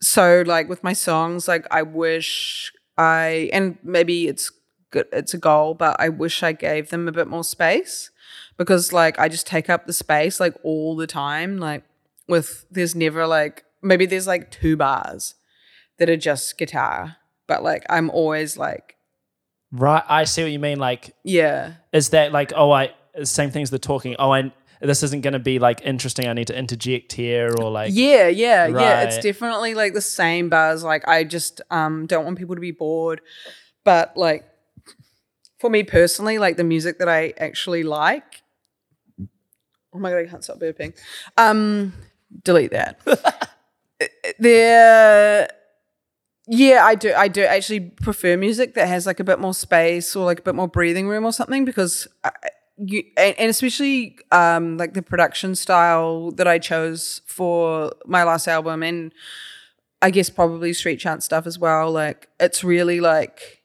so 0.00 0.42
like 0.46 0.68
with 0.68 0.82
my 0.84 0.92
songs 0.92 1.46
like 1.48 1.66
I 1.70 1.82
wish 1.82 2.72
I 2.96 3.50
and 3.52 3.76
maybe 3.82 4.28
it's 4.28 4.50
good 4.90 5.06
it's 5.12 5.34
a 5.34 5.38
goal, 5.38 5.74
but 5.74 5.96
I 5.98 6.08
wish 6.08 6.42
I 6.42 6.52
gave 6.52 6.90
them 6.90 7.08
a 7.08 7.12
bit 7.12 7.28
more 7.28 7.44
space 7.44 8.10
because 8.56 8.92
like 8.92 9.18
I 9.18 9.28
just 9.28 9.46
take 9.46 9.70
up 9.70 9.86
the 9.86 9.92
space 9.92 10.40
like 10.40 10.54
all 10.62 10.96
the 10.96 11.06
time 11.06 11.58
like 11.58 11.84
with 12.28 12.66
there's 12.70 12.94
never 12.94 13.26
like 13.26 13.64
maybe 13.82 14.06
there's 14.06 14.26
like 14.26 14.50
two 14.50 14.76
bars 14.76 15.34
that 15.98 16.10
are 16.10 16.16
just 16.16 16.58
guitar 16.58 17.16
but 17.46 17.62
like 17.62 17.84
I'm 17.88 18.10
always 18.10 18.56
like 18.56 18.96
right. 19.72 20.04
I 20.08 20.24
see 20.24 20.42
what 20.42 20.52
you 20.52 20.58
mean. 20.58 20.78
Like, 20.78 21.14
yeah 21.24 21.74
is 21.92 22.10
that 22.10 22.32
like 22.32 22.52
oh 22.54 22.70
I 22.70 22.92
same 23.24 23.50
things 23.50 23.70
they're 23.70 23.78
talking. 23.78 24.16
Oh, 24.18 24.32
I 24.32 24.52
this 24.80 25.02
isn't 25.02 25.20
going 25.20 25.34
to 25.34 25.38
be 25.38 25.58
like 25.58 25.82
interesting. 25.84 26.26
I 26.26 26.32
need 26.32 26.46
to 26.46 26.58
interject 26.58 27.12
here 27.12 27.52
or 27.60 27.70
like 27.70 27.90
yeah 27.92 28.28
yeah 28.28 28.66
yeah 28.66 29.02
it's 29.02 29.18
definitely 29.18 29.74
like 29.74 29.94
the 29.94 30.00
same 30.00 30.48
bars. 30.48 30.84
like 30.84 31.06
I 31.08 31.24
just 31.24 31.60
um 31.70 32.06
don't 32.06 32.24
want 32.24 32.38
people 32.38 32.54
to 32.54 32.60
be 32.60 32.70
bored 32.70 33.20
but 33.84 34.16
like 34.16 34.44
for 35.60 35.70
me 35.70 35.82
personally 35.82 36.38
like 36.38 36.56
the 36.56 36.64
music 36.64 36.98
that 36.98 37.08
I 37.08 37.32
actually 37.38 37.82
like 37.82 38.42
oh 39.92 39.98
my 39.98 40.10
god 40.10 40.18
I 40.18 40.26
can't 40.26 40.44
stop 40.44 40.58
burping. 40.58 40.96
Um 41.36 41.92
delete 42.44 42.72
that. 42.72 43.00
There 44.38 45.48
yeah 46.52 46.84
i 46.84 46.96
do 46.96 47.12
i 47.14 47.28
do 47.28 47.42
actually 47.42 47.78
prefer 47.78 48.36
music 48.36 48.74
that 48.74 48.88
has 48.88 49.06
like 49.06 49.20
a 49.20 49.24
bit 49.24 49.38
more 49.38 49.54
space 49.54 50.16
or 50.16 50.24
like 50.24 50.40
a 50.40 50.42
bit 50.42 50.54
more 50.54 50.66
breathing 50.66 51.06
room 51.06 51.24
or 51.24 51.32
something 51.32 51.64
because 51.64 52.08
I, 52.24 52.32
you 52.76 53.04
and, 53.16 53.38
and 53.38 53.50
especially 53.50 54.18
um 54.32 54.76
like 54.76 54.94
the 54.94 55.02
production 55.02 55.54
style 55.54 56.32
that 56.32 56.48
i 56.48 56.58
chose 56.58 57.20
for 57.24 57.92
my 58.04 58.24
last 58.24 58.48
album 58.48 58.82
and 58.82 59.12
i 60.02 60.10
guess 60.10 60.28
probably 60.28 60.72
street 60.72 60.98
chant 60.98 61.22
stuff 61.22 61.46
as 61.46 61.56
well 61.56 61.92
like 61.92 62.28
it's 62.40 62.64
really 62.64 63.00
like 63.00 63.59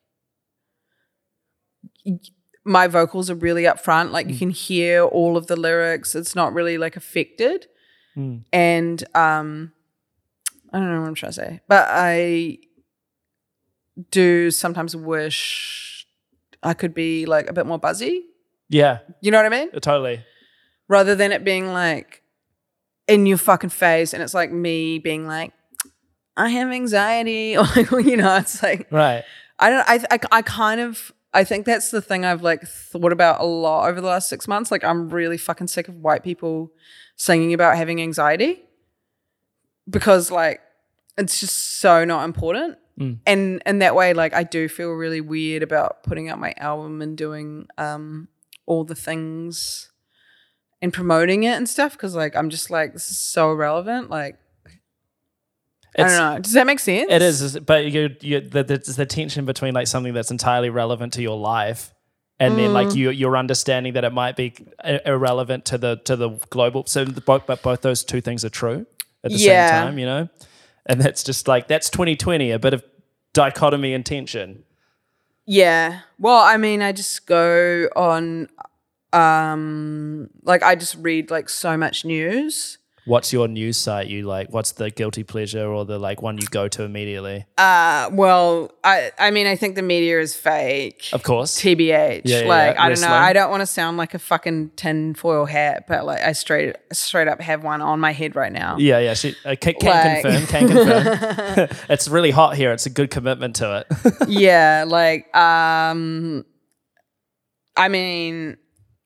my 2.64 2.88
vocals 2.88 3.30
are 3.30 3.36
really 3.36 3.68
up 3.68 3.80
front 3.80 4.12
like 4.12 4.28
you 4.28 4.38
can 4.38 4.50
hear 4.50 5.04
all 5.04 5.38
of 5.38 5.48
the 5.48 5.56
lyrics 5.56 6.16
it's 6.16 6.36
not 6.36 6.54
really 6.54 6.78
like 6.78 6.96
affected 6.96 7.68
Mm. 8.18 8.46
and 8.54 9.04
um 9.14 9.74
i 10.72 10.80
don't 10.80 10.90
know 10.90 11.02
what 11.02 11.08
i'm 11.08 11.16
trying 11.16 11.34
to 11.34 11.36
say 11.36 11.60
but 11.68 11.86
i 11.90 12.58
do 14.12 14.52
sometimes 14.52 14.96
wish 14.96 16.08
i 16.64 16.74
could 16.74 16.94
be 16.94 17.26
like 17.26 17.50
a 17.50 17.54
bit 17.54 17.66
more 17.66 17.78
buzzy 17.80 18.26
yeah, 18.68 19.00
you 19.22 19.30
know 19.32 19.38
what 19.38 19.46
i 19.46 19.50
mean 19.50 19.70
totally. 19.82 20.24
rather 20.88 21.14
than 21.14 21.32
it 21.32 21.44
being 21.44 21.68
like 21.72 22.24
in 23.08 23.26
your 23.28 23.38
fucking 23.38 23.70
face 23.70 24.12
and 24.14 24.24
it's 24.24 24.34
like 24.34 24.52
me 24.52 24.98
being 24.98 25.28
like 25.28 25.54
i 26.36 26.50
have 26.50 26.70
anxiety 26.72 27.56
or 27.58 27.64
like 27.76 27.92
you 28.06 28.18
know 28.18 28.38
it's 28.38 28.64
like 28.64 28.88
Right. 28.92 29.24
I 29.58 29.70
don't. 29.70 29.88
I, 29.88 30.00
I. 30.12 30.20
I 30.40 30.42
kind 30.42 30.82
of. 30.82 31.14
I 31.36 31.44
think 31.44 31.66
that's 31.66 31.92
the 31.92 32.02
thing 32.02 32.24
I've 32.24 32.42
like 32.42 32.64
thought 32.64 33.12
about 33.12 33.42
a 33.42 33.46
lot 33.46 33.90
over 33.90 34.00
the 34.00 34.08
last 34.08 34.30
six 34.30 34.48
months. 34.48 34.72
Like, 34.72 34.86
I'm 34.86 35.10
really 35.10 35.38
fucking 35.38 35.68
sick 35.68 35.90
of 35.90 35.98
white 35.98 36.24
people 36.24 36.72
singing 37.18 37.54
about 37.54 37.76
having 37.76 38.02
anxiety 38.02 38.64
because, 39.90 40.32
like, 40.32 40.62
it's 41.18 41.42
just 41.42 41.80
so 41.80 42.06
not 42.06 42.24
important. 42.24 42.78
Mm. 42.98 43.20
And 43.26 43.62
in 43.66 43.80
that 43.80 43.96
way, 43.96 44.14
like, 44.14 44.34
I 44.34 44.44
do 44.44 44.70
feel 44.70 44.92
really 44.92 45.20
weird 45.20 45.62
about 45.62 46.04
putting 46.04 46.30
out 46.30 46.40
my 46.40 46.54
album 46.58 47.02
and 47.02 47.18
doing 47.18 47.68
um 47.78 48.30
all 48.66 48.86
the 48.86 48.96
things 48.96 49.92
and 50.82 50.94
promoting 50.94 51.44
it 51.44 51.58
and 51.58 51.68
stuff 51.68 51.94
because, 51.94 52.16
like, 52.16 52.34
I'm 52.38 52.50
just 52.50 52.72
like 52.72 52.94
this 52.94 53.10
is 53.10 53.20
so 53.20 53.52
irrelevant. 53.52 54.10
Like, 54.10 54.40
I 55.98 56.04
don't 56.04 56.18
know. 56.36 56.40
Does 56.40 56.54
that 56.54 56.66
make 56.68 56.80
sense? 56.80 57.08
It 57.10 57.22
is, 57.22 57.60
but 57.60 57.92
you, 57.92 58.16
you 58.22 58.42
the, 58.42 58.64
the, 58.64 58.74
it's 58.76 58.96
the 58.96 59.06
tension 59.06 59.46
between 59.46 59.74
like 59.74 59.88
something 59.88 60.14
that's 60.14 60.32
entirely 60.32 60.70
relevant 60.70 61.14
to 61.14 61.22
your 61.22 61.38
life, 61.38 61.94
and 62.40 62.58
then 62.58 62.72
Mm. 62.72 62.74
like 62.74 62.96
you, 62.96 63.12
your 63.12 63.38
understanding 63.38 63.94
that 63.94 64.04
it 64.04 64.12
might 64.12 64.36
be 64.36 64.54
irrelevant 65.06 65.66
to 65.66 65.78
the 65.78 65.96
to 66.06 66.16
the 66.16 66.30
global. 66.50 66.86
So 66.86 67.06
the, 67.06 67.22
both, 67.22 67.46
but 67.46 67.62
both 67.64 67.82
those 67.82 68.04
two 68.04 68.20
things 68.22 68.44
are 68.44 68.50
true 68.50 68.86
at 69.24 69.32
the 69.32 69.38
Yeah. 69.38 69.66
same 69.68 69.86
time, 69.86 69.98
you 69.98 70.06
know. 70.06 70.30
And 70.86 71.00
that's 71.02 71.24
just 71.24 71.48
like 71.48 71.68
that's 71.68 71.90
2020, 71.90 72.52
a 72.52 72.60
bit 72.60 72.74
of 72.74 72.84
dichotomy 73.34 73.94
and 73.94 74.06
tension. 74.06 74.64
Yeah. 75.48 76.02
Well, 76.20 76.40
I 76.42 76.58
mean, 76.58 76.82
I 76.82 76.92
just 76.92 77.26
go 77.26 77.88
on 77.96 78.50
um 79.14 80.30
like 80.44 80.62
I 80.64 80.76
just 80.76 80.96
read 81.00 81.32
like 81.32 81.48
so 81.50 81.78
much 81.78 82.04
news 82.06 82.78
what's 83.06 83.32
your 83.32 83.48
news 83.48 83.78
site 83.78 84.08
you 84.08 84.24
like? 84.24 84.52
What's 84.52 84.74
the 84.74 84.90
guilty 84.90 85.24
pleasure 85.24 85.68
or 85.68 85.86
the 85.86 85.98
like 86.00 86.22
one 86.22 86.38
you 86.38 86.48
go 86.48 86.68
to 86.68 86.84
immediately? 86.84 87.46
Uh, 87.58 88.10
well, 88.12 88.72
I 88.84 89.12
I 89.18 89.32
mean, 89.32 89.48
I 89.48 89.56
think 89.56 89.76
the 89.76 89.82
media 89.82 90.20
is 90.20 90.36
fake. 90.36 91.10
Of 91.14 91.24
course. 91.24 91.60
TBH. 91.62 92.22
Yeah, 92.26 92.42
yeah, 92.42 92.48
like 92.48 92.76
yeah. 92.76 92.84
I 92.84 92.90
don't 92.90 93.02
know. 93.02 93.08
I 93.08 93.34
don't 93.34 93.50
want 93.52 93.62
to 93.62 93.68
sound 93.68 93.98
like 93.98 94.14
a 94.14 94.20
fucking 94.20 94.72
tinfoil 94.76 95.46
hat, 95.46 95.86
but 95.88 96.06
like 96.06 96.22
I 96.22 96.32
straight 96.34 96.76
straight 96.92 97.28
up 97.28 97.40
have 97.42 97.64
one 97.64 97.82
on 97.82 98.00
my 98.00 98.12
head 98.12 98.36
right 98.36 98.52
now. 98.52 98.78
Yeah, 98.78 99.00
yeah. 99.00 99.14
She, 99.14 99.36
uh, 99.46 99.56
can, 99.60 99.76
can 99.76 99.90
Like- 99.90 100.22
confirm. 100.24 100.48
Can 100.48 100.68
confirm. 100.68 101.78
it's 101.90 102.08
really 102.08 102.32
hot 102.32 102.56
here. 102.56 102.72
It's 102.74 102.86
a 102.86 102.90
good 102.90 103.12
commitment 103.12 103.56
to 103.58 103.86
it. 103.90 104.14
yeah, 104.28 104.86
like 104.88 105.36
um 105.36 106.46
I 107.78 107.88
mean 107.90 108.58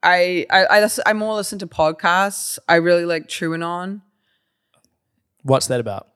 I 0.04 0.46
I 0.50 0.66
I, 0.66 0.80
listen, 0.82 1.04
I 1.06 1.14
more 1.14 1.36
listen 1.36 1.60
to 1.60 1.68
podcasts. 1.68 2.60
I 2.68 2.76
really 2.76 3.06
like 3.06 3.28
TrueAnon. 3.28 4.02
What's 5.44 5.68
that 5.68 5.80
about? 5.80 6.08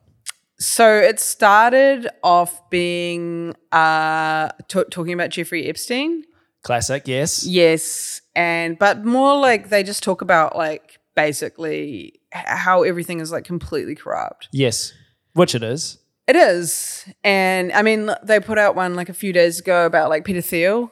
So 0.60 0.98
it 0.98 1.20
started 1.20 2.08
off 2.24 2.70
being 2.70 3.56
uh 3.72 4.50
t- 4.68 4.84
talking 4.90 5.14
about 5.14 5.30
Jeffrey 5.30 5.68
Epstein. 5.68 6.24
Classic. 6.64 7.04
Yes. 7.06 7.46
Yes, 7.46 8.22
and 8.36 8.80
but 8.80 9.04
more 9.04 9.38
like 9.38 9.70
they 9.70 9.84
just 9.84 10.04
talk 10.04 10.22
about 10.22 10.56
like 10.56 11.00
basically 11.16 12.22
how 12.32 12.84
everything 12.84 13.20
is 13.20 13.32
like 13.32 13.44
completely 13.44 13.96
corrupt. 13.96 14.48
Yes. 14.52 14.94
Which 15.34 15.56
it 15.56 15.64
is. 15.64 15.98
It 16.26 16.38
is, 16.38 17.06
and 17.26 17.74
I 17.74 17.82
mean 17.82 18.10
they 18.24 18.40
put 18.40 18.58
out 18.58 18.76
one 18.76 18.96
like 18.96 19.10
a 19.10 19.14
few 19.14 19.34
days 19.34 19.60
ago 19.60 19.86
about 19.86 20.10
like 20.10 20.24
Peter 20.24 20.42
Thiel. 20.42 20.90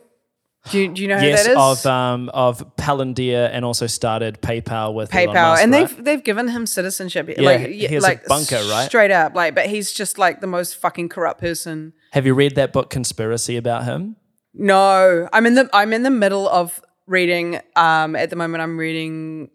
Do 0.69 0.79
you, 0.79 0.93
do 0.93 1.01
you 1.01 1.07
know 1.07 1.17
who 1.17 1.25
yes. 1.25 1.45
that 1.45 1.51
is? 1.51 1.57
Of 1.57 1.85
um 1.87 2.29
of 2.29 2.75
Palantir 2.75 3.49
and 3.51 3.65
also 3.65 3.87
started 3.87 4.41
PayPal 4.41 4.93
with 4.93 5.09
PayPal, 5.09 5.33
Musk, 5.33 5.63
and 5.63 5.71
right? 5.71 5.87
they've 5.87 6.03
they've 6.03 6.23
given 6.23 6.49
him 6.49 6.67
citizenship. 6.67 7.29
Yeah, 7.29 7.41
like, 7.41 7.67
he 7.67 7.83
has 7.85 8.03
a 8.03 8.07
like 8.07 8.25
bunker, 8.25 8.61
right? 8.69 8.85
Straight 8.85 9.11
up, 9.11 9.33
like, 9.33 9.55
but 9.55 9.65
he's 9.65 9.91
just 9.91 10.19
like 10.19 10.39
the 10.39 10.47
most 10.47 10.77
fucking 10.77 11.09
corrupt 11.09 11.39
person. 11.39 11.93
Have 12.11 12.27
you 12.27 12.35
read 12.35 12.55
that 12.55 12.73
book 12.73 12.91
Conspiracy 12.91 13.57
about 13.57 13.85
him? 13.85 14.17
No, 14.53 15.27
I'm 15.33 15.45
in 15.45 15.55
the 15.55 15.69
I'm 15.73 15.93
in 15.93 16.03
the 16.03 16.11
middle 16.11 16.47
of 16.47 16.79
reading. 17.07 17.59
Um, 17.75 18.15
at 18.15 18.29
the 18.29 18.35
moment, 18.35 18.61
I'm 18.61 18.77
reading 18.77 19.49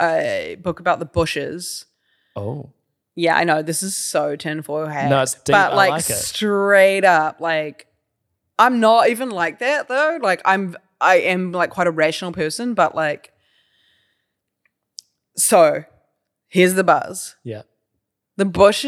a 0.00 0.56
book 0.62 0.80
about 0.80 1.00
the 1.00 1.04
Bushes. 1.04 1.84
Oh. 2.34 2.70
Yeah, 3.16 3.36
I 3.36 3.44
know 3.44 3.60
this 3.60 3.82
is 3.82 3.94
so 3.94 4.36
tinfoil 4.36 4.86
hat. 4.86 5.10
No, 5.10 5.20
it's 5.20 5.34
deep. 5.34 5.52
But 5.52 5.72
I 5.72 5.74
like, 5.74 5.90
like 5.90 6.10
it. 6.10 6.14
straight 6.14 7.04
up, 7.04 7.40
like 7.40 7.86
I'm 8.60 8.78
not 8.78 9.08
even 9.08 9.30
like 9.30 9.58
that 9.60 9.88
though. 9.88 10.18
Like 10.22 10.42
I'm 10.44 10.76
I 11.00 11.16
am 11.16 11.50
like 11.52 11.70
quite 11.70 11.86
a 11.86 11.90
rational 11.90 12.30
person, 12.32 12.74
but 12.74 12.94
like 12.94 13.32
so 15.36 15.84
here's 16.48 16.74
the 16.74 16.84
buzz. 16.84 17.36
Yeah. 17.42 17.62
The 18.36 18.44
Bush 18.44 18.86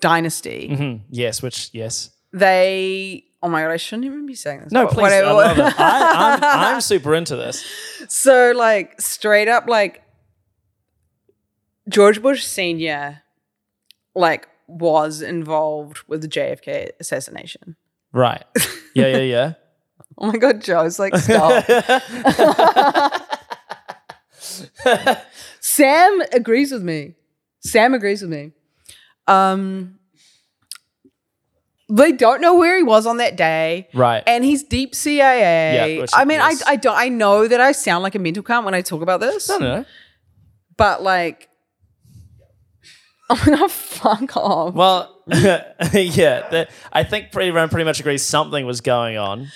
dynasty. 0.00 0.74
hmm 0.74 0.96
Yes. 1.10 1.42
Which 1.42 1.70
yes. 1.72 2.10
They 2.32 3.24
oh 3.42 3.48
my 3.48 3.62
god, 3.62 3.70
I 3.72 3.76
shouldn't 3.76 4.06
even 4.06 4.26
be 4.26 4.34
saying 4.34 4.60
this. 4.60 4.72
No, 4.72 4.84
but 4.86 4.94
please. 4.94 5.12
I 5.12 5.32
whatever. 5.32 5.62
love 5.62 5.72
it. 5.72 5.80
I, 5.80 6.38
I'm, 6.42 6.74
I'm 6.74 6.80
super 6.80 7.14
into 7.14 7.36
this. 7.36 7.64
So 8.08 8.52
like 8.56 9.00
straight 9.00 9.48
up 9.48 9.66
like 9.68 10.02
George 11.88 12.22
Bush 12.22 12.44
senior 12.44 13.22
like 14.14 14.48
was 14.68 15.22
involved 15.22 15.98
with 16.08 16.22
the 16.22 16.28
JFK 16.28 16.90
assassination. 17.00 17.76
Right. 18.16 18.42
Yeah. 18.94 19.08
Yeah. 19.08 19.18
Yeah. 19.18 19.52
Oh 20.18 20.32
my 20.32 20.38
god, 20.38 20.62
Joe's 20.62 20.98
like 20.98 21.14
stop. 21.14 21.62
Sam 25.60 26.22
agrees 26.32 26.72
with 26.72 26.82
me. 26.82 27.16
Sam 27.60 27.92
agrees 27.92 28.22
with 28.22 28.30
me. 28.30 28.52
Um 29.26 29.98
they 31.90 32.12
don't 32.12 32.40
know 32.40 32.56
where 32.56 32.78
he 32.78 32.82
was 32.82 33.06
on 33.06 33.18
that 33.18 33.36
day. 33.36 33.88
Right. 33.92 34.22
And 34.26 34.42
he's 34.42 34.64
deep 34.64 34.94
CIA. 34.94 35.98
Yeah, 35.98 36.06
I 36.14 36.24
mean, 36.24 36.40
I, 36.40 36.54
I 36.66 36.76
don't 36.76 36.96
I 36.96 37.10
know 37.10 37.46
that 37.46 37.60
I 37.60 37.72
sound 37.72 38.02
like 38.02 38.14
a 38.14 38.18
mental 38.18 38.42
cunt 38.42 38.64
when 38.64 38.74
I 38.74 38.80
talk 38.80 39.02
about 39.02 39.20
this. 39.20 39.50
no, 39.50 39.58
no, 39.58 39.76
no. 39.76 39.84
But 40.78 41.02
like 41.02 41.50
Oh 43.30 43.42
my 43.44 43.56
god, 43.56 43.70
fuck 43.72 44.36
off. 44.36 44.74
Well, 44.74 45.22
yeah. 45.28 45.72
The, 45.92 46.68
I 46.92 47.02
think 47.02 47.32
pretty 47.32 47.48
everyone 47.48 47.70
pretty 47.70 47.84
much 47.84 47.98
agrees 47.98 48.22
something 48.22 48.64
was 48.64 48.80
going 48.80 49.16
on. 49.16 49.48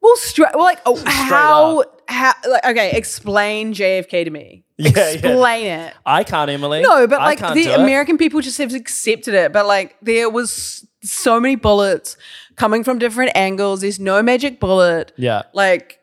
Well, 0.00 0.16
straight, 0.16 0.50
well, 0.54 0.64
like, 0.64 0.80
oh, 0.84 1.00
how, 1.06 1.80
up. 1.82 2.02
how, 2.08 2.32
like, 2.48 2.64
okay, 2.66 2.90
explain 2.92 3.72
JFK 3.72 4.24
to 4.24 4.30
me. 4.30 4.64
Yeah, 4.76 4.90
yeah. 4.96 5.08
explain 5.10 5.66
it. 5.66 5.94
I 6.04 6.24
can't, 6.24 6.50
Emily. 6.50 6.82
No, 6.82 7.06
but 7.06 7.20
I 7.20 7.24
like 7.26 7.54
the. 7.54 7.80
American 7.80 8.18
people 8.18 8.40
just 8.40 8.58
have 8.58 8.74
accepted 8.74 9.34
it. 9.34 9.52
But 9.52 9.66
like, 9.66 9.96
there 10.02 10.28
was 10.28 10.84
so 11.04 11.38
many 11.38 11.54
bullets 11.54 12.16
coming 12.56 12.82
from 12.82 12.98
different 12.98 13.30
angles. 13.36 13.82
There's 13.82 14.00
no 14.00 14.20
magic 14.24 14.58
bullet. 14.58 15.12
Yeah. 15.16 15.42
Like, 15.52 16.00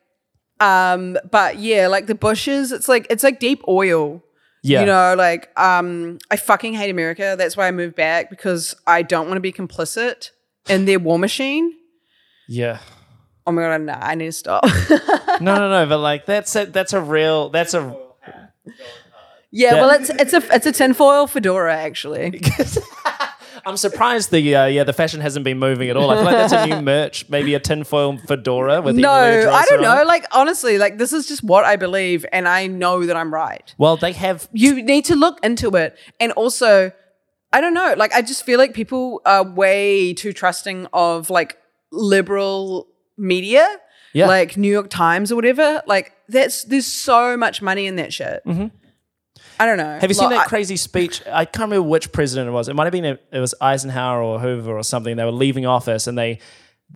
um, 0.61 1.17
but 1.29 1.57
yeah, 1.57 1.87
like 1.87 2.07
the 2.07 2.15
bushes, 2.15 2.71
it's 2.71 2.87
like 2.87 3.07
it's 3.09 3.23
like 3.23 3.41
deep 3.41 3.61
oil. 3.67 4.23
Yeah. 4.61 4.81
You 4.81 4.85
know, 4.87 5.15
like 5.17 5.49
um, 5.57 6.17
I 6.29 6.35
fucking 6.35 6.73
hate 6.73 6.89
America. 6.89 7.35
That's 7.37 7.55
why 7.55 7.67
I 7.67 7.71
moved 7.71 7.95
back 7.95 8.29
because 8.29 8.75
I 8.85 9.01
don't 9.03 9.27
want 9.27 9.37
to 9.37 9.41
be 9.41 9.53
complicit 9.53 10.31
in 10.67 10.85
their 10.85 10.99
war 10.99 11.17
machine. 11.17 11.73
Yeah. 12.47 12.79
Oh 13.47 13.51
my 13.51 13.61
god, 13.63 13.81
nah, 13.81 13.97
I 14.01 14.15
need 14.15 14.25
to 14.27 14.31
stop. 14.31 14.65
No, 15.41 15.55
no, 15.55 15.69
no. 15.69 15.85
But 15.85 15.99
like 15.99 16.25
that's 16.25 16.53
a 16.57 16.65
that's 16.65 16.91
a 16.91 16.99
real 16.99 17.47
that's 17.49 17.73
a 17.73 17.95
yeah, 19.51 19.75
That- 19.75 19.79
well, 19.79 19.89
it's 19.91 20.09
it's 20.09 20.33
a 20.33 20.53
it's 20.53 20.65
a 20.65 20.71
tinfoil 20.73 21.27
fedora 21.27 21.73
actually. 21.75 22.41
I'm 23.69 23.77
surprised 23.77 24.31
the 24.31 24.55
uh, 24.55 24.65
yeah 24.65 24.83
the 24.83 24.93
fashion 24.93 25.21
hasn't 25.21 25.45
been 25.45 25.59
moving 25.59 25.89
at 25.89 25.95
all. 25.95 26.09
I 26.09 26.15
feel 26.15 26.25
like 26.25 26.35
that's 26.35 26.53
a 26.53 26.67
new 26.67 26.81
merch, 26.93 27.29
maybe 27.29 27.53
a 27.53 27.59
tinfoil 27.59 28.17
fedora 28.17 28.81
with 28.81 28.95
no, 28.95 29.11
I 29.11 29.65
don't 29.69 29.81
know. 29.81 30.03
Like 30.05 30.25
honestly, 30.31 30.77
like 30.77 30.97
this 30.97 31.13
is 31.13 31.27
just 31.27 31.43
what 31.43 31.65
I 31.65 31.75
believe, 31.75 32.25
and 32.33 32.47
I 32.47 32.67
know 32.67 33.05
that 33.05 33.15
I'm 33.15 33.33
right. 33.33 33.73
Well, 33.77 33.95
they 33.97 34.11
have 34.13 34.49
You 34.51 34.81
need 34.83 35.05
to 35.05 35.15
look 35.15 35.39
into 35.43 35.75
it, 35.75 35.97
and 36.19 36.31
also, 36.33 36.91
I 37.53 37.61
don't 37.61 37.73
know. 37.73 37.93
Like 37.95 38.13
I 38.13 38.21
just 38.21 38.43
feel 38.43 38.57
like 38.57 38.73
people 38.73 39.21
are 39.25 39.43
way 39.43 40.13
too 40.13 40.33
trusting 40.33 40.87
of 40.91 41.29
like 41.29 41.57
liberal 41.91 42.87
media. 43.17 43.67
Yeah. 44.11 44.27
Like 44.27 44.57
New 44.57 44.71
York 44.71 44.89
Times 44.89 45.31
or 45.31 45.35
whatever, 45.35 45.83
like 45.85 46.13
that's 46.27 46.63
there's 46.63 46.87
so 46.87 47.37
much 47.37 47.61
money 47.61 47.85
in 47.85 47.95
that 47.97 48.11
shit. 48.11 48.41
I 49.59 49.65
don't 49.65 49.77
know. 49.77 49.99
Have 49.99 50.09
you 50.09 50.13
seen 50.13 50.29
that 50.29 50.39
I- 50.41 50.45
crazy 50.45 50.77
speech? 50.77 51.21
I 51.27 51.45
can't 51.45 51.69
remember 51.69 51.87
which 51.87 52.11
president 52.11 52.47
it 52.47 52.51
was. 52.51 52.69
It 52.69 52.75
might 52.75 52.85
have 52.85 52.93
been 52.93 53.05
a, 53.05 53.19
it 53.31 53.39
was 53.39 53.53
Eisenhower 53.59 54.21
or 54.21 54.39
Hoover 54.39 54.77
or 54.77 54.83
something. 54.83 55.15
They 55.17 55.25
were 55.25 55.31
leaving 55.31 55.65
office 55.65 56.07
and 56.07 56.17
they 56.17 56.39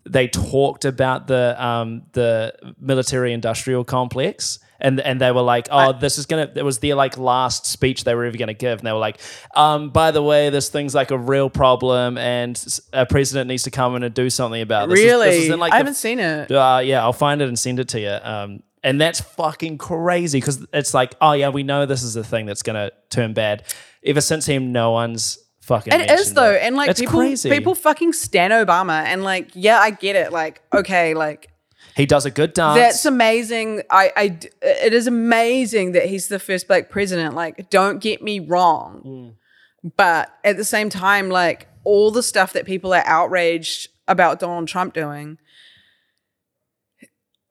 they 0.09 0.27
talked 0.27 0.85
about 0.85 1.27
the 1.27 1.55
um, 1.63 2.03
the 2.13 2.53
military 2.79 3.33
industrial 3.33 3.83
complex. 3.83 4.59
And, 4.81 4.99
and 4.99 5.21
they 5.21 5.31
were 5.31 5.43
like, 5.43 5.69
oh, 5.71 5.93
this 5.93 6.17
is 6.17 6.25
gonna. 6.25 6.51
It 6.55 6.63
was 6.65 6.79
their 6.79 6.95
like 6.95 7.17
last 7.17 7.65
speech 7.65 8.03
they 8.03 8.15
were 8.15 8.25
ever 8.25 8.35
gonna 8.37 8.53
give, 8.53 8.79
and 8.79 8.85
they 8.87 8.91
were 8.91 8.97
like, 8.99 9.17
um, 9.55 9.91
by 9.91 10.11
the 10.11 10.21
way, 10.21 10.49
this 10.49 10.67
thing's 10.67 10.93
like 10.93 11.11
a 11.11 11.17
real 11.17 11.49
problem, 11.49 12.17
and 12.17 12.57
s- 12.57 12.81
a 12.91 13.05
president 13.05 13.47
needs 13.47 13.63
to 13.63 13.71
come 13.71 13.95
in 13.95 14.03
and 14.03 14.13
do 14.13 14.29
something 14.29 14.61
about 14.61 14.89
this. 14.89 14.97
This 14.99 15.05
is- 15.05 15.11
really? 15.13 15.29
this 15.29 15.43
is 15.45 15.49
in, 15.51 15.59
like, 15.59 15.71
I 15.71 15.75
the 15.75 15.77
haven't 15.77 15.93
seen 15.93 16.19
it. 16.19 16.51
uh, 16.51 16.81
yeah, 16.83 17.01
I'll 17.01 17.13
find 17.13 17.41
it 17.41 17.47
and 17.47 17.57
send 17.57 17.79
it 17.79 17.87
to 17.89 17.99
you. 18.01 18.09
Um, 18.21 18.61
and 18.83 18.99
that's 18.99 19.21
fucking 19.21 19.77
crazy 19.77 20.39
because 20.39 20.65
it's 20.73 20.93
like, 20.93 21.15
oh 21.21 21.31
yeah, 21.31 21.49
we 21.49 21.63
know 21.63 21.85
this 21.85 22.03
is 22.03 22.13
the 22.13 22.23
thing 22.23 22.45
that's 22.45 22.63
gonna 22.63 22.91
turn 23.09 23.33
bad. 23.33 23.63
Ever 24.05 24.21
since 24.21 24.45
him, 24.45 24.71
no 24.71 24.91
one's 24.91 25.39
fucking. 25.61 25.93
It 25.93 26.11
is 26.11 26.33
though, 26.33 26.51
it. 26.51 26.61
and 26.61 26.75
like 26.75 26.89
it's 26.89 26.99
people, 26.99 27.19
crazy. 27.19 27.49
people 27.49 27.75
fucking 27.75 28.13
stan 28.13 28.51
Obama, 28.51 29.03
and 29.03 29.23
like, 29.23 29.51
yeah, 29.53 29.79
I 29.79 29.91
get 29.91 30.15
it. 30.15 30.31
Like, 30.31 30.61
okay, 30.73 31.13
like 31.13 31.49
he 31.95 32.05
does 32.05 32.25
a 32.25 32.31
good 32.31 32.53
dance. 32.53 32.77
that's 32.77 33.05
amazing. 33.05 33.83
I, 33.89 34.11
I, 34.15 34.39
it 34.61 34.93
is 34.93 35.07
amazing 35.07 35.93
that 35.93 36.07
he's 36.07 36.27
the 36.27 36.39
first 36.39 36.67
black 36.67 36.89
president. 36.89 37.35
Like, 37.35 37.69
don't 37.69 37.99
get 37.99 38.21
me 38.21 38.39
wrong, 38.39 39.01
mm. 39.05 39.93
but 39.95 40.35
at 40.43 40.57
the 40.57 40.65
same 40.65 40.89
time, 40.89 41.29
like 41.29 41.67
all 41.83 42.11
the 42.11 42.23
stuff 42.23 42.53
that 42.53 42.65
people 42.65 42.93
are 42.93 43.03
outraged 43.05 43.89
about 44.07 44.39
Donald 44.39 44.67
Trump 44.67 44.93
doing, 44.93 45.37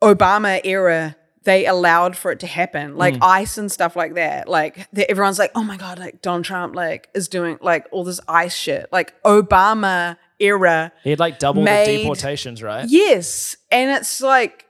Obama 0.03 0.61
era. 0.65 1.17
They 1.45 1.67
allowed 1.67 2.17
for 2.17 2.31
it 2.31 2.41
to 2.41 2.47
happen, 2.47 2.97
like 2.97 3.15
mm. 3.15 3.19
ICE 3.23 3.59
and 3.59 3.71
stuff 3.73 3.97
like 3.97 4.15
that. 4.15 4.49
Like 4.49 4.87
the, 4.93 5.11
everyone's 5.11 5.39
like, 5.41 5.51
"Oh 5.55 5.65
my 5.65 5.77
god!" 5.77 5.99
Like 5.99 6.23
Donald 6.23 6.45
Trump, 6.45 6.77
like 6.77 7.09
is 7.15 7.27
doing 7.29 7.59
like 7.61 7.87
all 7.91 8.05
this 8.05 8.21
ICE 8.29 8.55
shit. 8.55 8.89
Like 8.93 9.21
Obama 9.25 10.17
era, 10.39 10.93
he 11.03 11.11
had 11.11 11.19
like 11.19 11.39
double 11.39 11.63
made- 11.63 11.89
the 11.89 12.03
deportations, 12.03 12.63
right? 12.63 12.87
Yes. 12.89 13.57
And 13.71 13.91
it's 13.91 14.21
like, 14.21 14.67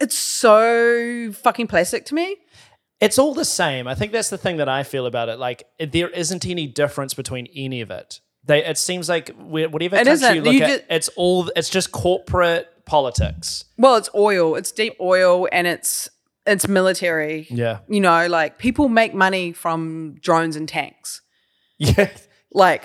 it's 0.00 0.14
so 0.16 1.32
fucking 1.32 1.66
plastic 1.66 2.04
to 2.06 2.14
me. 2.14 2.36
It's 3.00 3.18
all 3.18 3.34
the 3.34 3.44
same. 3.44 3.86
I 3.86 3.94
think 3.94 4.12
that's 4.12 4.30
the 4.30 4.38
thing 4.38 4.56
that 4.56 4.68
I 4.68 4.82
feel 4.82 5.06
about 5.06 5.28
it. 5.28 5.38
Like 5.38 5.64
it- 5.78 5.92
there 5.92 6.08
isn't 6.08 6.46
any 6.46 6.66
difference 6.66 7.14
between 7.14 7.46
any 7.54 7.80
of 7.80 7.90
it. 7.90 8.20
They, 8.44 8.64
it 8.64 8.78
seems 8.78 9.08
like 9.08 9.28
whatever 9.36 9.96
It 9.96 10.06
country 10.06 10.12
isn't. 10.12 10.34
you 10.36 10.42
look 10.42 10.54
You 10.54 10.62
at, 10.62 10.68
just- 10.68 10.84
it's 10.90 11.08
all 11.16 11.50
it's 11.54 11.68
just 11.68 11.92
corporate 11.92 12.68
politics. 12.88 13.64
Well, 13.76 13.96
it's 13.96 14.10
oil, 14.14 14.56
it's 14.56 14.72
deep 14.72 14.94
oil, 15.00 15.46
and 15.52 15.66
it's 15.66 16.08
it's 16.46 16.66
military. 16.66 17.46
Yeah. 17.50 17.80
You 17.88 18.00
know, 18.00 18.26
like 18.26 18.58
people 18.58 18.88
make 18.88 19.14
money 19.14 19.52
from 19.52 20.16
drones 20.20 20.56
and 20.56 20.68
tanks. 20.68 21.20
Yeah. 21.78 22.08
Like, 22.52 22.84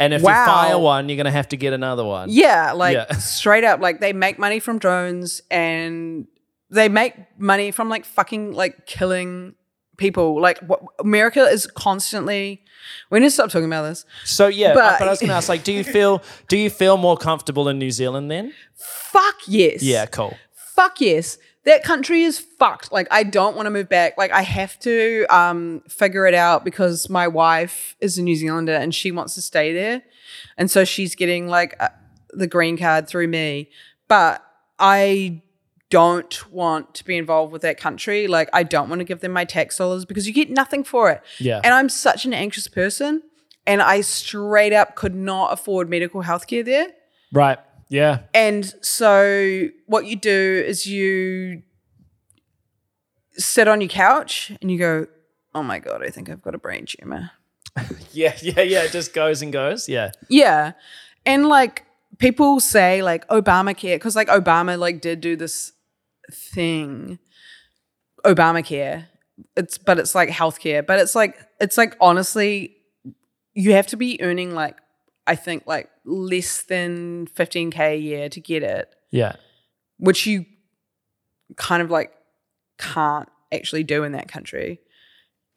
And 0.00 0.14
if 0.14 0.22
Wow. 0.22 0.40
you 0.40 0.46
fire 0.46 0.78
one, 0.78 1.08
you're 1.08 1.16
gonna 1.18 1.30
have 1.30 1.48
to 1.48 1.56
get 1.56 1.72
another 1.72 2.04
one. 2.04 2.28
yeah, 2.30 2.72
like 2.72 2.94
Yeah. 2.94 3.12
straight 3.18 3.62
up, 3.64 3.80
like 3.80 4.00
they 4.00 4.12
make 4.12 4.38
money 4.38 4.58
from 4.60 4.78
drones 4.78 5.42
and 5.50 6.26
they 6.70 6.88
make 6.88 7.14
money 7.38 7.70
from 7.70 7.88
like 7.88 8.04
fucking 8.04 8.52
like 8.52 8.86
killing 8.86 9.54
people. 9.98 10.40
Like, 10.40 10.58
what, 10.60 10.80
America 10.98 11.44
is 11.44 11.66
constantly. 11.66 12.64
We 13.10 13.20
need 13.20 13.26
to 13.26 13.30
stop 13.30 13.50
talking 13.50 13.66
about 13.66 13.82
this. 13.82 14.06
So 14.24 14.46
yeah, 14.46 14.72
But- 14.72 14.98
but, 14.98 15.08
I 15.08 15.10
was 15.10 15.20
gonna 15.20 15.34
ask, 15.34 15.48
like, 15.50 15.62
do 15.64 15.72
you 15.72 15.84
feel 15.84 16.22
do 16.48 16.56
you 16.56 16.70
feel 16.70 16.96
more 16.96 17.16
comfortable 17.18 17.68
in 17.68 17.78
New 17.78 17.90
Zealand 17.90 18.30
then? 18.30 18.54
Fuck 18.76 19.36
yes. 19.46 19.82
Yeah, 19.82 20.06
cool. 20.06 20.34
fuck 20.76 21.00
yes 21.00 21.38
that 21.64 21.82
country 21.82 22.22
is 22.22 22.38
fucked 22.38 22.92
like 22.92 23.08
i 23.10 23.24
don't 23.24 23.56
want 23.56 23.66
to 23.66 23.70
move 23.70 23.88
back 23.88 24.16
like 24.16 24.30
i 24.30 24.42
have 24.42 24.78
to 24.78 25.26
um 25.28 25.82
figure 25.88 26.24
it 26.24 26.32
out 26.32 26.64
because 26.64 27.10
my 27.10 27.26
wife 27.26 27.96
is 28.00 28.16
a 28.16 28.22
new 28.22 28.36
zealander 28.36 28.72
and 28.74 28.94
she 28.94 29.10
wants 29.10 29.34
to 29.34 29.42
stay 29.42 29.72
there 29.72 30.00
and 30.56 30.70
so 30.70 30.84
she's 30.84 31.16
getting 31.16 31.48
like 31.48 31.74
uh, 31.80 31.88
the 32.30 32.46
green 32.46 32.78
card 32.78 33.08
through 33.08 33.26
me 33.26 33.68
but 34.06 34.40
i 34.78 35.42
don't 35.90 36.50
want 36.52 36.94
to 36.94 37.04
be 37.04 37.16
involved 37.16 37.50
with 37.52 37.62
that 37.62 37.78
country 37.78 38.26
like 38.26 38.48
i 38.52 38.62
don't 38.62 38.88
want 38.90 39.00
to 39.00 39.04
give 39.04 39.20
them 39.20 39.32
my 39.32 39.44
tax 39.44 39.78
dollars 39.78 40.04
because 40.04 40.26
you 40.26 40.32
get 40.34 40.50
nothing 40.50 40.84
for 40.84 41.10
it 41.10 41.22
Yeah. 41.38 41.60
and 41.64 41.72
i'm 41.72 41.88
such 41.88 42.24
an 42.26 42.34
anxious 42.34 42.68
person 42.68 43.22
and 43.66 43.80
i 43.80 44.00
straight 44.02 44.72
up 44.74 44.96
could 44.96 45.14
not 45.14 45.52
afford 45.52 45.88
medical 45.88 46.20
health 46.22 46.46
care 46.46 46.62
there 46.62 46.88
Right. 47.32 47.58
Yeah. 47.88 48.20
and 48.34 48.74
so 48.82 49.68
what 49.86 50.04
you 50.06 50.16
do 50.16 50.62
is 50.66 50.86
you 50.86 51.62
sit 53.36 53.68
on 53.68 53.80
your 53.80 53.88
couch 53.88 54.52
and 54.60 54.70
you 54.70 54.78
go, 54.78 55.06
"Oh 55.54 55.62
my 55.62 55.78
god, 55.78 56.02
I 56.04 56.08
think 56.10 56.28
I've 56.28 56.42
got 56.42 56.54
a 56.54 56.58
brain 56.58 56.86
tumor." 56.86 57.30
Yeah, 58.12 58.34
yeah, 58.42 58.62
yeah. 58.62 58.82
It 58.82 58.90
just 58.92 59.14
goes 59.14 59.42
and 59.42 59.52
goes. 59.52 59.88
Yeah. 59.88 60.10
Yeah. 60.28 60.72
And 61.24 61.48
like 61.48 61.84
people 62.18 62.58
say 62.58 63.02
like 63.02 63.26
Obamacare 63.28 64.00
cuz 64.00 64.16
like 64.16 64.26
Obama 64.28 64.76
like 64.78 65.00
did 65.00 65.20
do 65.20 65.36
this 65.36 65.72
thing 66.32 67.18
Obamacare. 68.24 69.06
It's 69.56 69.78
but 69.78 69.98
it's 69.98 70.14
like 70.14 70.28
healthcare, 70.28 70.84
but 70.84 70.98
it's 70.98 71.14
like 71.14 71.36
it's 71.60 71.78
like 71.78 71.96
honestly 72.00 72.76
you 73.54 73.72
have 73.72 73.86
to 73.88 73.96
be 73.96 74.20
earning 74.22 74.54
like 74.54 74.76
I 75.26 75.36
think 75.36 75.64
like 75.66 75.90
less 76.04 76.62
than 76.62 77.26
15k 77.34 77.78
a 77.78 77.96
year 77.96 78.28
to 78.28 78.40
get 78.40 78.62
it. 78.62 78.88
Yeah. 79.10 79.36
which 79.98 80.26
you 80.26 80.44
kind 81.56 81.82
of 81.82 81.90
like 81.90 82.12
can't 82.78 83.28
actually 83.52 83.84
do 83.84 84.04
in 84.04 84.12
that 84.12 84.28
country. 84.28 84.80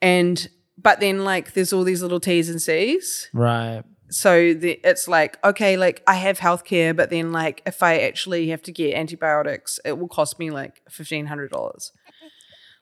And 0.00 0.48
but 0.78 1.00
then 1.00 1.24
like 1.24 1.54
there's 1.54 1.72
all 1.72 1.84
these 1.84 2.02
little 2.02 2.20
T's 2.20 2.48
and 2.48 2.60
C's. 2.60 3.28
Right. 3.32 3.82
So 4.12 4.52
the, 4.52 4.78
it's 4.84 5.08
like 5.08 5.42
okay, 5.42 5.76
like 5.76 6.02
I 6.06 6.14
have 6.14 6.38
healthcare, 6.38 6.94
but 6.94 7.10
then 7.10 7.32
like 7.32 7.62
if 7.66 7.82
I 7.82 7.98
actually 8.00 8.48
have 8.48 8.62
to 8.62 8.72
get 8.72 8.94
antibiotics, 8.94 9.80
it 9.84 9.98
will 9.98 10.08
cost 10.08 10.38
me 10.38 10.50
like 10.50 10.82
fifteen 10.88 11.26
hundred 11.26 11.50
dollars. 11.50 11.92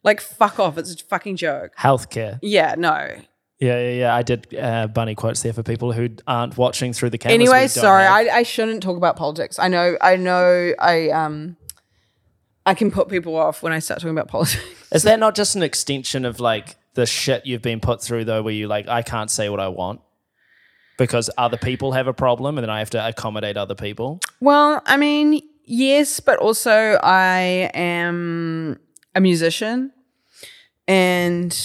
Like 0.03 0.23
fuck 0.23 0.59
off! 0.59 0.79
It's 0.79 0.95
a 0.95 1.05
fucking 1.05 1.37
joke. 1.37 1.73
Healthcare. 1.79 2.39
Yeah, 2.41 2.75
no. 2.79 3.19
Yeah, 3.59 3.79
yeah, 3.79 3.91
yeah. 3.91 4.15
I 4.15 4.23
did 4.23 4.55
uh, 4.55 4.87
bunny 4.87 5.15
quotes 5.15 5.43
there 5.43 5.53
for 5.53 5.63
people 5.63 5.93
who 5.93 6.09
aren't 6.27 6.57
watching 6.57 6.95
through 6.95 7.11
the 7.11 7.19
camera. 7.19 7.35
Anyway, 7.35 7.67
sorry. 7.67 8.07
I, 8.07 8.39
I 8.39 8.43
shouldn't 8.43 8.83
talk 8.83 8.97
about 8.97 9.17
politics. 9.17 9.59
I 9.59 9.69
know, 9.69 9.99
I 10.01 10.17
know, 10.17 10.73
I 10.79 11.11
um, 11.11 11.59
I 12.65 12.73
can 12.73 12.91
put 12.91 13.11
people 13.11 13.37
off 13.37 13.63
when 13.63 13.75
I 13.75 13.79
start 13.79 14.01
talking 14.01 14.17
about 14.17 14.29
politics. 14.29 14.65
Is 14.91 15.03
that 15.03 15.21
not 15.21 15.35
just 15.35 15.55
an 15.55 15.63
extension 15.63 16.25
of 16.25 16.41
like 16.41 16.77
the 16.95 17.05
shit 17.05 17.45
you've 17.45 17.61
been 17.61 17.81
put 17.81 18.03
through 18.03 18.25
though, 18.25 18.43
where 18.43 18.55
you 18.55 18.69
like 18.69 18.89
I 18.89 19.03
can't 19.03 19.31
say 19.31 19.51
what 19.51 19.61
I 19.61 19.69
want 19.69 20.01
because 21.01 21.31
other 21.39 21.57
people 21.57 21.93
have 21.93 22.07
a 22.07 22.13
problem, 22.13 22.59
and 22.59 22.63
then 22.63 22.71
I 22.71 22.79
have 22.79 22.91
to 22.91 23.09
accommodate 23.09 23.57
other 23.57 23.75
people? 23.75 24.21
Well, 24.41 24.83
I 24.85 24.99
mean, 24.99 25.41
yes, 25.65 26.21
but 26.21 26.39
also 26.39 27.01
I 27.03 27.71
am 27.75 28.79
a 29.15 29.21
musician 29.21 29.93
and 30.87 31.57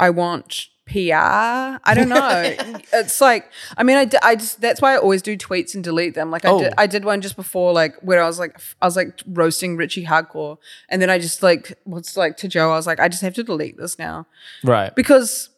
I 0.00 0.10
want 0.10 0.66
PR. 0.86 1.12
I 1.12 1.92
don't 1.94 2.08
know. 2.08 2.54
it's 2.92 3.20
like, 3.20 3.50
I 3.76 3.82
mean, 3.82 3.96
I, 3.96 4.04
d- 4.06 4.18
I 4.22 4.36
just, 4.36 4.60
that's 4.60 4.80
why 4.80 4.94
I 4.94 4.98
always 4.98 5.20
do 5.20 5.36
tweets 5.36 5.74
and 5.74 5.82
delete 5.84 6.14
them. 6.14 6.30
Like 6.30 6.44
I 6.44 6.50
Oh. 6.50 6.58
did, 6.60 6.72
I 6.78 6.86
did 6.86 7.04
one 7.04 7.20
just 7.20 7.36
before, 7.36 7.72
like 7.72 7.96
where 8.02 8.22
I 8.22 8.26
was 8.26 8.38
like, 8.38 8.58
I 8.80 8.86
was 8.86 8.96
like 8.96 9.20
roasting 9.26 9.76
Richie 9.76 10.04
Hardcore. 10.06 10.58
And 10.88 11.02
then 11.02 11.10
I 11.10 11.18
just 11.18 11.42
like, 11.42 11.78
what's 11.84 12.16
like 12.16 12.36
to 12.38 12.48
Joe, 12.48 12.70
I 12.72 12.76
was 12.76 12.86
like, 12.86 13.00
I 13.00 13.08
just 13.08 13.22
have 13.22 13.34
to 13.34 13.42
delete 13.42 13.76
this 13.76 13.98
now 13.98 14.26
Right. 14.64 14.94
because 14.94 15.50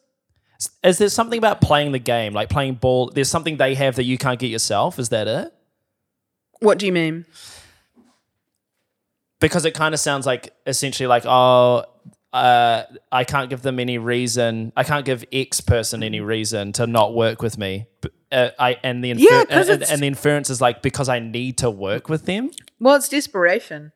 Is 0.83 0.97
there 0.97 1.09
something 1.09 1.37
about 1.37 1.61
playing 1.61 1.91
the 1.93 1.99
game, 1.99 2.33
like 2.33 2.49
playing 2.49 2.75
ball? 2.75 3.11
There's 3.13 3.29
something 3.29 3.57
they 3.57 3.75
have 3.75 3.95
that 3.95 4.03
you 4.03 4.17
can't 4.17 4.39
get 4.39 4.47
yourself. 4.47 4.99
Is 4.99 5.09
that 5.09 5.27
it? 5.27 5.53
what 6.61 6.77
do 6.77 6.85
you 6.85 6.91
mean? 6.91 7.25
because 9.39 9.63
it 9.63 9.73
kind 9.73 9.93
of 9.93 9.99
sounds 10.01 10.25
like 10.25 10.53
essentially 10.67 11.07
like 11.07 11.23
oh 11.25 11.85
uh, 12.31 12.83
I 13.11 13.23
can't 13.23 13.49
give 13.49 13.63
them 13.63 13.79
any 13.79 13.97
reason. 13.97 14.71
I 14.77 14.83
can't 14.83 15.03
give 15.03 15.25
X 15.33 15.61
person 15.61 16.03
any 16.03 16.19
reason 16.19 16.73
to 16.73 16.85
not 16.85 17.15
work 17.15 17.41
with 17.41 17.57
me. 17.57 17.87
Uh, 18.31 18.49
I 18.59 18.77
and 18.83 19.03
the 19.03 19.07
Yeah, 19.09 19.41
infer- 19.41 19.45
'cause 19.45 19.69
and, 19.69 19.83
and 19.83 20.01
the 20.03 20.07
inference 20.07 20.51
is 20.51 20.61
like 20.61 20.83
because 20.83 21.09
I 21.09 21.17
need 21.17 21.57
to 21.59 21.71
work 21.71 22.07
with 22.07 22.25
them. 22.25 22.51
Well, 22.79 22.95
it's 22.97 23.09
desperation. 23.09 23.93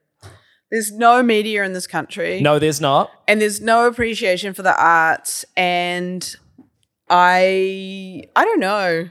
There's 0.72 0.91
no 0.91 1.22
media 1.22 1.64
in 1.64 1.74
this 1.74 1.86
country. 1.86 2.41
No, 2.41 2.57
there's 2.57 2.82
not. 2.82 3.11
and 3.28 3.39
there's 3.39 3.61
no 3.61 3.86
appreciation 3.86 4.53
for 4.55 4.64
the 4.64 4.76
arts 4.82 5.45
and 5.55 6.36
i 7.14 8.24
i 8.36 8.43
don't 8.43 8.59
know. 8.59 9.09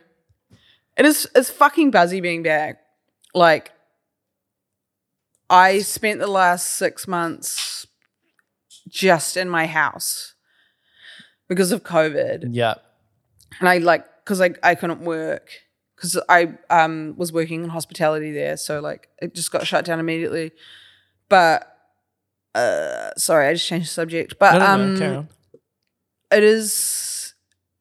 It 0.97 1.07
is 1.07 1.29
it's 1.35 1.49
fucking 1.49 1.93
buzzy 1.93 2.21
being 2.21 2.43
back. 2.43 2.81
Like 3.33 3.71
i 5.49 5.79
spent 5.79 6.19
the 6.19 6.27
last 6.27 6.67
six 6.73 7.07
months 7.07 7.87
just 8.89 9.37
in 9.37 9.49
my 9.49 9.67
house 9.67 10.35
because 11.49 11.71
of 11.71 11.85
covid. 11.85 12.49
Yeah, 12.51 12.75
and 13.61 13.69
i 13.69 13.79
like 13.79 14.05
because 14.25 14.41
I, 14.41 14.55
I 14.63 14.75
couldn't 14.75 15.03
work 15.03 15.49
because 15.95 16.19
i 16.29 16.53
um 16.71 17.15
was 17.17 17.33
working 17.33 17.63
in 17.63 17.71
hospitality 17.71 18.33
there. 18.33 18.57
So 18.57 18.81
like 18.81 19.09
it 19.23 19.35
just 19.35 19.53
got 19.53 19.67
shut 19.67 19.85
down 19.85 20.01
immediately. 20.01 20.51
But 21.29 21.69
uh 22.55 23.11
sorry 23.17 23.47
i 23.47 23.53
just 23.55 23.67
changed 23.69 23.87
the 23.87 23.93
subject. 23.93 24.41
But 24.41 24.55
no, 24.55 24.59
no, 24.59 24.67
um 24.67 24.95
no, 24.99 25.27
it 26.33 26.43
is 26.43 27.22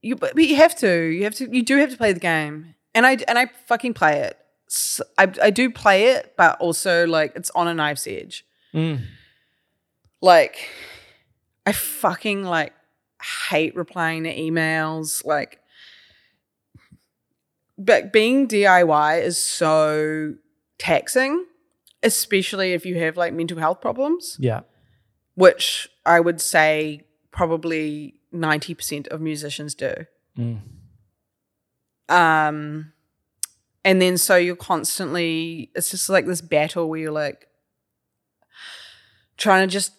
you 0.02 0.16
but 0.16 0.36
you 0.38 0.56
have 0.56 0.76
to. 0.78 0.90
You 0.90 1.24
have 1.24 1.36
to 1.36 1.56
you 1.56 1.64
do 1.64 1.78
have 1.78 1.92
to 1.92 1.98
play 1.98 2.14
the 2.14 2.20
game. 2.20 2.76
And 2.94 3.06
i 3.06 3.18
and 3.28 3.38
i 3.38 3.48
fucking 3.68 3.94
play 3.94 4.20
it. 4.20 4.38
I 5.18 5.32
I 5.42 5.50
do 5.50 5.70
play 5.70 6.08
it 6.08 6.34
but 6.38 6.60
also 6.60 7.06
like 7.08 7.34
it's 7.36 7.52
on 7.52 7.68
a 7.68 7.74
knife's 7.74 8.08
edge. 8.08 8.46
Mm. 8.74 9.02
like 10.22 10.70
i 11.66 11.74
fucking 11.74 12.46
like 12.46 12.72
hate 13.50 13.76
replying 13.76 14.24
to 14.24 14.34
emails 14.34 15.26
like 15.26 15.60
but 17.78 18.14
being 18.14 18.48
diy 18.48 19.22
is 19.22 19.38
so 19.38 20.36
taxing 20.78 21.46
especially 22.04 22.74
if 22.74 22.86
you 22.86 22.98
have 23.00 23.18
like 23.18 23.34
mental 23.34 23.58
health 23.58 23.82
problems. 23.82 24.38
Yeah, 24.40 24.62
which 25.36 25.90
I 26.06 26.20
would 26.20 26.42
say 26.42 27.04
probably 27.32 28.16
90% 28.34 29.08
of 29.08 29.22
musicians 29.22 29.76
do. 29.76 29.94
Mm. 30.38 30.60
Um 32.10 32.94
and 33.84 34.02
then 34.02 34.18
so 34.18 34.36
you're 34.36 34.56
constantly 34.56 35.72
it's 35.76 35.90
just 35.90 36.10
like 36.10 36.26
this 36.26 36.42
battle 36.42 36.90
where 36.90 37.00
you're 37.00 37.12
like 37.12 37.48
trying 39.38 39.68
to 39.68 39.72
just 39.72 39.94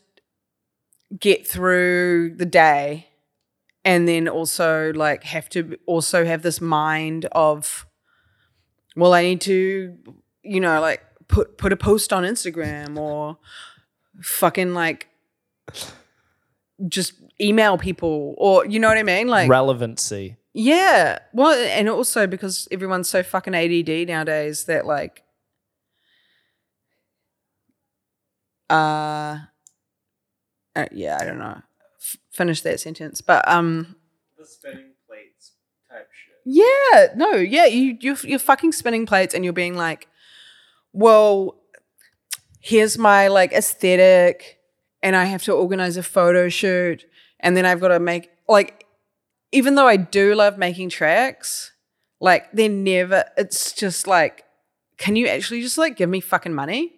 get 1.18 1.46
through 1.46 2.34
the 2.36 2.46
day 2.46 3.08
and 3.84 4.06
then 4.06 4.28
also 4.28 4.92
like 4.94 5.24
have 5.24 5.48
to 5.48 5.76
also 5.86 6.24
have 6.24 6.42
this 6.42 6.60
mind 6.60 7.26
of 7.32 7.86
well 8.96 9.14
I 9.14 9.22
need 9.22 9.40
to 9.42 9.96
you 10.42 10.60
know 10.60 10.80
like 10.80 11.02
put 11.28 11.58
put 11.58 11.72
a 11.72 11.76
post 11.76 12.12
on 12.12 12.24
Instagram 12.24 12.98
or 12.98 13.38
fucking 14.20 14.74
like 14.74 15.08
just 16.88 17.14
email 17.42 17.76
people 17.78 18.34
or 18.38 18.64
you 18.66 18.78
know 18.78 18.88
what 18.88 18.98
I 18.98 19.02
mean? 19.02 19.28
Like 19.28 19.50
relevancy. 19.50 20.36
yeah. 20.54 21.18
Well, 21.32 21.52
and 21.52 21.88
also 21.88 22.26
because 22.26 22.68
everyone's 22.70 23.08
so 23.08 23.22
fucking 23.22 23.54
ADD 23.54 24.06
nowadays 24.08 24.64
that 24.64 24.86
like 24.86 25.22
uh, 28.70 29.38
uh 30.76 30.86
yeah, 30.92 31.18
I 31.20 31.24
don't 31.24 31.38
know. 31.38 31.60
F- 32.00 32.16
finish 32.32 32.62
that 32.62 32.80
sentence. 32.80 33.20
But 33.20 33.46
um 33.48 33.96
The 34.38 34.46
spinning 34.46 34.92
plates 35.06 35.52
type 35.90 36.08
shit. 36.12 36.36
yeah, 36.44 37.08
no, 37.16 37.32
yeah, 37.34 37.66
you 37.66 37.96
you 38.00 38.16
you're 38.22 38.38
fucking 38.38 38.72
spinning 38.72 39.06
plates 39.06 39.34
and 39.34 39.44
you're 39.44 39.52
being 39.52 39.76
like, 39.76 40.08
well, 40.92 41.56
here's 42.60 42.96
my 42.98 43.28
like 43.28 43.52
aesthetic, 43.52 44.58
and 45.02 45.14
I 45.16 45.24
have 45.24 45.42
to 45.44 45.52
organize 45.52 45.96
a 45.96 46.02
photo 46.02 46.48
shoot, 46.48 47.04
and 47.42 47.56
then 47.56 47.66
I've 47.66 47.80
got 47.80 47.88
to 47.88 48.00
make 48.00 48.30
like, 48.48 48.86
even 49.50 49.74
though 49.74 49.86
I 49.86 49.96
do 49.96 50.34
love 50.34 50.58
making 50.58 50.88
tracks, 50.88 51.72
like 52.20 52.50
they're 52.52 52.68
never. 52.68 53.24
It's 53.36 53.72
just 53.72 54.06
like, 54.06 54.44
can 54.96 55.16
you 55.16 55.26
actually 55.26 55.62
just 55.62 55.78
like 55.78 55.96
give 55.96 56.08
me 56.08 56.20
fucking 56.20 56.54
money 56.54 56.92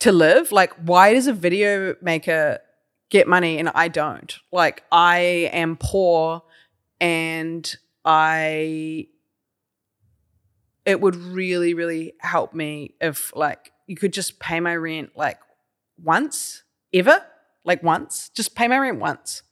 to 0.00 0.12
live? 0.12 0.52
Like, 0.52 0.72
why 0.74 1.12
does 1.14 1.26
a 1.26 1.32
video 1.32 1.94
maker 2.00 2.58
get 3.10 3.28
money 3.28 3.58
and 3.58 3.68
I 3.68 3.88
don't? 3.88 4.36
Like, 4.50 4.82
I 4.90 5.50
am 5.52 5.76
poor, 5.76 6.42
and 7.00 7.76
I. 8.04 9.08
It 10.84 11.00
would 11.00 11.16
really, 11.16 11.74
really 11.74 12.14
help 12.20 12.54
me 12.54 12.94
if 13.00 13.34
like 13.34 13.72
you 13.86 13.96
could 13.96 14.12
just 14.12 14.38
pay 14.38 14.60
my 14.60 14.74
rent 14.76 15.10
like 15.16 15.38
once 16.02 16.62
ever 16.92 17.22
like 17.64 17.82
once 17.82 18.30
just 18.34 18.54
pay 18.54 18.68
my 18.68 18.78
rent 18.78 18.98
once 18.98 19.42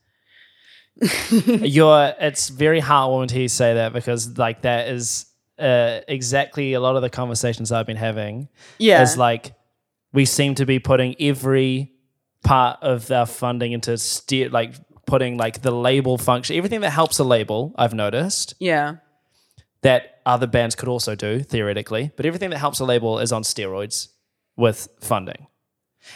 You're. 1.31 2.15
It's 2.21 2.49
very 2.49 2.81
heartwarming 2.81 3.29
to 3.29 3.35
hear 3.35 3.43
you 3.43 3.49
say 3.49 3.75
that 3.75 3.93
because 3.93 4.39
like 4.39 4.63
that 4.63 4.89
is 4.89 5.27
uh, 5.59 6.01
exactly 6.09 6.75
a 6.75 6.81
lot 6.81 6.97
of 6.97 7.03
the 7.03 7.11
conversations 7.11 7.73
I've 7.73 7.87
been 7.87 7.97
having. 7.97 8.49
yeah 8.79 9.03
Is 9.03 9.17
like 9.17 9.55
we 10.13 10.25
seem 10.25 10.55
to 10.57 10.67
be 10.67 10.79
putting 10.79 11.17
every 11.21 11.93
part 12.45 12.79
of 12.83 13.11
our 13.11 13.27
funding 13.27 13.73
into 13.73 13.97
steer 13.99 14.49
like 14.51 14.75
putting 15.07 15.37
like 15.37 15.63
the 15.63 15.71
label 15.71 16.19
function, 16.19 16.57
everything 16.57 16.81
that 16.83 16.91
helps 16.91 17.19
a 17.19 17.25
label. 17.25 17.75
I've 17.77 17.95
noticed 17.95 18.55
yeah 18.59 18.97
that 19.83 20.21
other 20.25 20.47
bands 20.47 20.75
could 20.75 20.89
also 20.89 21.15
do 21.15 21.41
theoretically, 21.41 22.11
but 22.17 22.25
everything 22.25 22.51
that 22.51 22.59
helps 22.59 22.81
a 22.81 22.85
label 22.85 23.19
is 23.19 23.33
on 23.33 23.43
steroids 23.43 24.09
with 24.57 24.89
funding. 25.01 25.47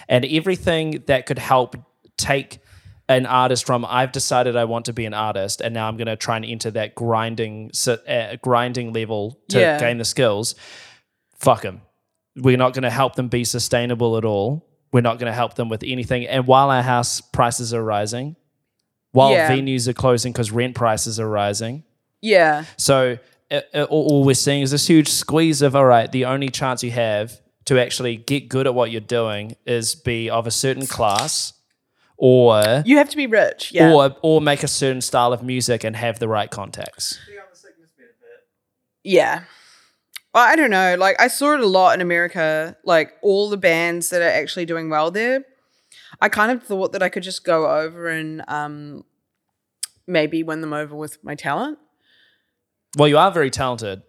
And 0.08 0.24
everything 0.24 1.02
that 1.06 1.26
could 1.26 1.38
help 1.38 1.76
take 2.16 2.60
an 3.08 3.24
artist 3.26 3.64
from 3.66 3.84
I've 3.84 4.12
decided 4.12 4.54
I 4.56 4.64
want 4.64 4.84
to 4.86 4.92
be 4.92 5.06
an 5.06 5.14
artist 5.14 5.60
and 5.62 5.72
now 5.74 5.88
I'm 5.88 5.96
going 5.96 6.08
to 6.08 6.16
try 6.16 6.36
and 6.36 6.44
enter 6.44 6.70
that 6.72 6.94
grinding 6.94 7.70
uh, 7.86 8.36
grinding 8.42 8.92
level 8.92 9.38
to 9.48 9.60
Yeah. 9.60 9.78
gain 9.80 9.98
the 9.98 10.04
skills. 10.04 10.54
Fuck 11.38 11.62
them. 11.62 11.82
We're 12.36 12.56
not 12.56 12.72
going 12.74 12.82
to 12.82 12.90
help 12.90 13.14
them 13.16 13.28
be 13.28 13.44
sustainable 13.44 14.16
at 14.16 14.24
all. 14.24 14.66
We're 14.92 15.00
not 15.00 15.18
going 15.18 15.26
to 15.30 15.34
help 15.36 15.54
them 15.54 15.68
with 15.68 15.82
anything. 15.84 16.26
And 16.26 16.46
while 16.46 16.70
our 16.70 16.82
house 16.82 17.20
prices 17.20 17.72
are 17.74 17.82
rising, 17.82 18.36
while 19.12 19.32
Yeah. 19.32 19.50
venues 19.50 19.88
are 19.88 19.92
closing 19.94 20.32
because 20.32 20.50
rent 20.50 20.74
prices 20.74 21.18
are 21.18 21.28
rising, 21.28 21.84
yeah 22.20 22.64
so 22.76 23.16
uh, 23.50 23.60
uh, 23.72 23.84
all, 23.84 24.06
all 24.10 24.24
we're 24.24 24.34
seeing 24.34 24.60
is 24.62 24.70
this 24.72 24.86
huge 24.88 25.08
squeeze 25.08 25.62
of 25.62 25.74
all 25.76 25.86
right. 25.86 26.10
The 26.12 26.24
only 26.26 26.48
chance 26.50 26.82
you 26.82 26.90
have 26.90 27.40
to 27.66 27.80
actually 27.80 28.16
get 28.16 28.48
good 28.48 28.66
at 28.66 28.74
what 28.74 28.90
you're 28.90 29.00
doing 29.00 29.54
is 29.66 29.94
be 29.94 30.28
of 30.28 30.46
a 30.46 30.50
certain 30.50 30.86
class, 30.86 31.52
or 32.18 32.82
you 32.84 32.96
have 32.98 33.08
to 33.08 33.16
be 33.16 33.26
rich 33.26 33.72
yeah 33.72 33.92
or 33.92 34.14
or 34.22 34.40
make 34.40 34.62
a 34.62 34.68
certain 34.68 35.00
style 35.00 35.32
of 35.32 35.42
music 35.42 35.84
and 35.84 35.96
have 35.96 36.18
the 36.18 36.28
right 36.28 36.50
contacts. 36.50 37.18
Be 37.26 37.38
on 37.38 37.44
the 37.50 37.56
sickness 37.56 37.90
benefit. 37.96 38.46
yeah 39.04 39.44
well, 40.34 40.44
i 40.46 40.56
don't 40.56 40.70
know 40.70 40.96
like 40.98 41.18
i 41.20 41.28
saw 41.28 41.54
it 41.54 41.60
a 41.60 41.66
lot 41.66 41.94
in 41.94 42.00
america 42.00 42.76
like 42.84 43.14
all 43.22 43.48
the 43.48 43.56
bands 43.56 44.10
that 44.10 44.20
are 44.20 44.24
actually 44.24 44.66
doing 44.66 44.90
well 44.90 45.10
there 45.10 45.44
i 46.20 46.28
kind 46.28 46.50
of 46.50 46.62
thought 46.62 46.92
that 46.92 47.02
i 47.02 47.08
could 47.08 47.22
just 47.22 47.44
go 47.44 47.70
over 47.70 48.08
and 48.08 48.42
um 48.48 49.04
maybe 50.06 50.42
win 50.42 50.60
them 50.60 50.72
over 50.72 50.96
with 50.96 51.22
my 51.22 51.34
talent 51.34 51.78
Well, 52.96 53.06
you 53.06 53.18
are 53.18 53.30
very 53.30 53.50
talented, 53.50 54.02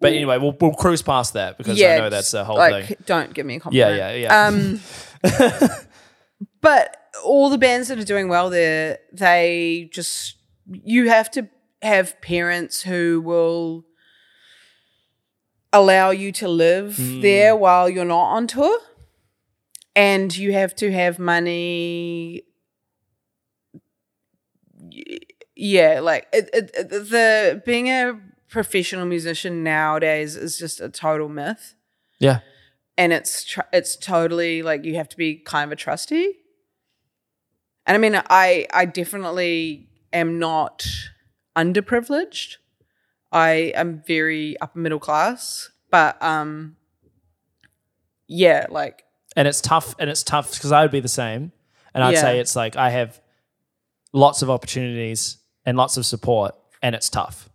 but 0.00 0.12
anyway, 0.12 0.36
we'll 0.38 0.54
we'll 0.60 0.74
cruise 0.74 1.02
past 1.02 1.32
that 1.32 1.56
because 1.58 1.80
I 1.80 1.96
know 1.98 2.10
that's 2.10 2.30
the 2.30 2.44
whole 2.44 2.56
like, 2.56 2.86
thing. 2.86 2.96
Don't 3.06 3.32
give 3.32 3.46
me 3.46 3.56
a 3.56 3.60
compliment. 3.60 3.96
Yeah, 3.96 4.12
yeah, 4.12 4.28
yeah. 4.28 4.46
Um, 4.46 4.80
but 6.60 6.96
all 7.24 7.50
the 7.50 7.58
bands 7.58 7.88
that 7.88 7.98
are 7.98 8.04
doing 8.04 8.28
well 8.28 8.50
there, 8.50 8.98
they 9.12 9.88
just 9.92 10.36
you 10.70 11.08
have 11.08 11.30
to 11.32 11.48
have 11.82 12.20
parents 12.20 12.82
who 12.82 13.20
will 13.24 13.84
allow 15.72 16.10
you 16.10 16.32
to 16.32 16.48
live 16.48 16.96
Hmm. 16.96 17.20
there 17.20 17.56
while 17.56 17.88
you're 17.88 18.04
not 18.04 18.30
on 18.36 18.46
tour, 18.46 18.78
and 19.96 20.36
you 20.36 20.52
have 20.52 20.74
to 20.76 20.92
have 20.92 21.18
money. 21.18 22.42
Yeah, 25.56 26.00
like 26.00 26.26
it, 26.32 26.48
it, 26.52 26.70
it- 26.74 26.88
the 26.90 27.62
being 27.66 27.88
a 27.88 28.18
professional 28.48 29.06
musician 29.06 29.62
nowadays 29.62 30.34
is 30.36 30.58
just 30.58 30.80
a 30.80 30.88
total 30.88 31.28
myth 31.28 31.74
yeah, 32.18 32.40
and 32.98 33.12
it's 33.12 33.44
tr- 33.44 33.60
it's 33.72 33.96
totally 33.96 34.62
like 34.62 34.84
you 34.84 34.96
have 34.96 35.08
to 35.10 35.16
be 35.16 35.36
kind 35.36 35.64
of 35.68 35.72
a 35.72 35.76
trustee. 35.76 36.34
And 37.90 37.96
I 37.96 37.98
mean, 37.98 38.22
I 38.30 38.68
I 38.72 38.84
definitely 38.84 39.88
am 40.12 40.38
not 40.38 40.86
underprivileged. 41.56 42.58
I 43.32 43.72
am 43.74 44.00
very 44.06 44.56
upper 44.60 44.78
middle 44.78 45.00
class, 45.00 45.70
but 45.90 46.22
um, 46.22 46.76
yeah, 48.28 48.66
like 48.70 49.02
and 49.34 49.48
it's 49.48 49.60
tough, 49.60 49.96
and 49.98 50.08
it's 50.08 50.22
tough 50.22 50.52
because 50.52 50.70
I 50.70 50.82
would 50.82 50.92
be 50.92 51.00
the 51.00 51.08
same, 51.08 51.50
and 51.92 52.04
I'd 52.04 52.14
Yeah. 52.14 52.20
say 52.20 52.38
it's 52.38 52.54
like 52.54 52.76
I 52.76 52.90
have 52.90 53.20
lots 54.12 54.40
of 54.42 54.50
opportunities 54.50 55.38
and 55.66 55.76
lots 55.76 55.96
of 55.96 56.06
support, 56.06 56.54
and 56.82 56.94
it's 56.94 57.08
tough. 57.08 57.48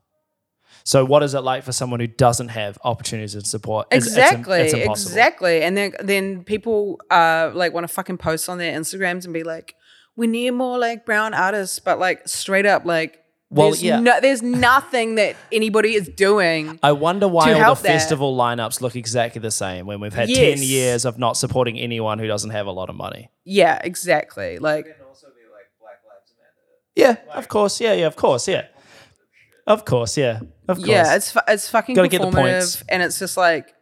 So, 0.84 1.06
what 1.06 1.24
is 1.24 1.34
it 1.34 1.40
like 1.40 1.64
for 1.64 1.72
someone 1.72 2.02
who 2.02 2.08
doesn't 2.08 2.50
have 2.50 2.78
opportunities 2.84 3.36
and 3.36 3.48
support? 3.48 3.88
It's- 3.90 4.06
it's 4.08 4.18
exactly, 4.18 4.60
it's 4.60 4.74
impossible. 4.74 5.12
exactly. 5.12 5.62
And 5.64 5.78
then 5.78 5.94
then 6.02 6.44
people 6.44 7.00
uh 7.10 7.52
like 7.54 7.72
want 7.74 7.86
to 7.88 7.94
fucking 7.94 8.18
post 8.18 8.50
on 8.50 8.58
their 8.58 8.78
Instagrams 8.78 9.24
and 9.24 9.34
be 9.34 9.44
like, 9.44 9.76
we 10.16 10.28
need 10.28 10.52
more 10.52 10.78
like 10.78 11.06
brown 11.06 11.34
artists, 11.34 11.80
but 11.80 12.00
like 12.00 12.28
straight 12.28 12.66
up 12.66 12.86
like. 12.86 13.22
Well, 13.52 13.68
there's 13.70 13.84
yeah. 13.84 14.00
no, 14.00 14.20
there's 14.20 14.42
nothing 14.42 15.16
that 15.16 15.36
anybody 15.52 15.94
is 15.94 16.10
doing 16.10 16.80
I 16.82 16.94
wonder 16.94 17.28
why 17.28 17.54
to 17.54 17.64
all 17.64 17.76
the 17.76 17.84
that. 17.84 17.88
festival 17.88 18.36
lineups 18.36 18.82
look 18.82 18.96
exactly 18.96 19.40
the 19.40 19.52
same 19.52 19.86
when 19.86 20.00
we've 20.02 20.14
had 20.16 20.30
Yes. 20.30 20.60
10 20.60 20.68
years 20.68 21.06
of 21.06 21.20
not 21.20 21.38
supporting 21.38 21.80
anyone 21.80 22.18
who 22.18 22.26
doesn't 22.28 22.50
have 22.50 22.66
a 22.66 22.72
lot 22.72 22.90
of 22.90 22.96
money. 22.96 23.30
Yeah, 23.46 23.80
exactly. 23.84 24.58
Like, 24.58 24.86
Can 24.86 24.96
also 25.08 25.28
be 25.28 25.44
like 25.54 25.68
Black 25.80 26.00
Lives 26.10 26.34
Matter. 26.98 27.18
Yeah, 27.30 27.38
of 27.38 27.48
course. 27.48 27.80
Yeah, 27.80 27.94
yeah, 27.94 28.08
of 28.08 28.16
course. 28.16 28.48
Yeah. 28.48 28.66
Of 29.68 29.86
course. 29.86 30.18
Yeah. 30.18 30.40
Of 30.68 30.78
course. 30.78 30.90
yeah, 30.90 31.16
it's 31.16 31.32
fu- 31.32 31.40
it's 31.48 31.70
fucking 31.70 31.96
Gotta 31.96 32.08
get 32.08 32.22
the 32.22 32.32
points. 32.32 32.84
and 32.90 33.04
it's 33.04 33.20
just 33.20 33.38
like, 33.38 33.74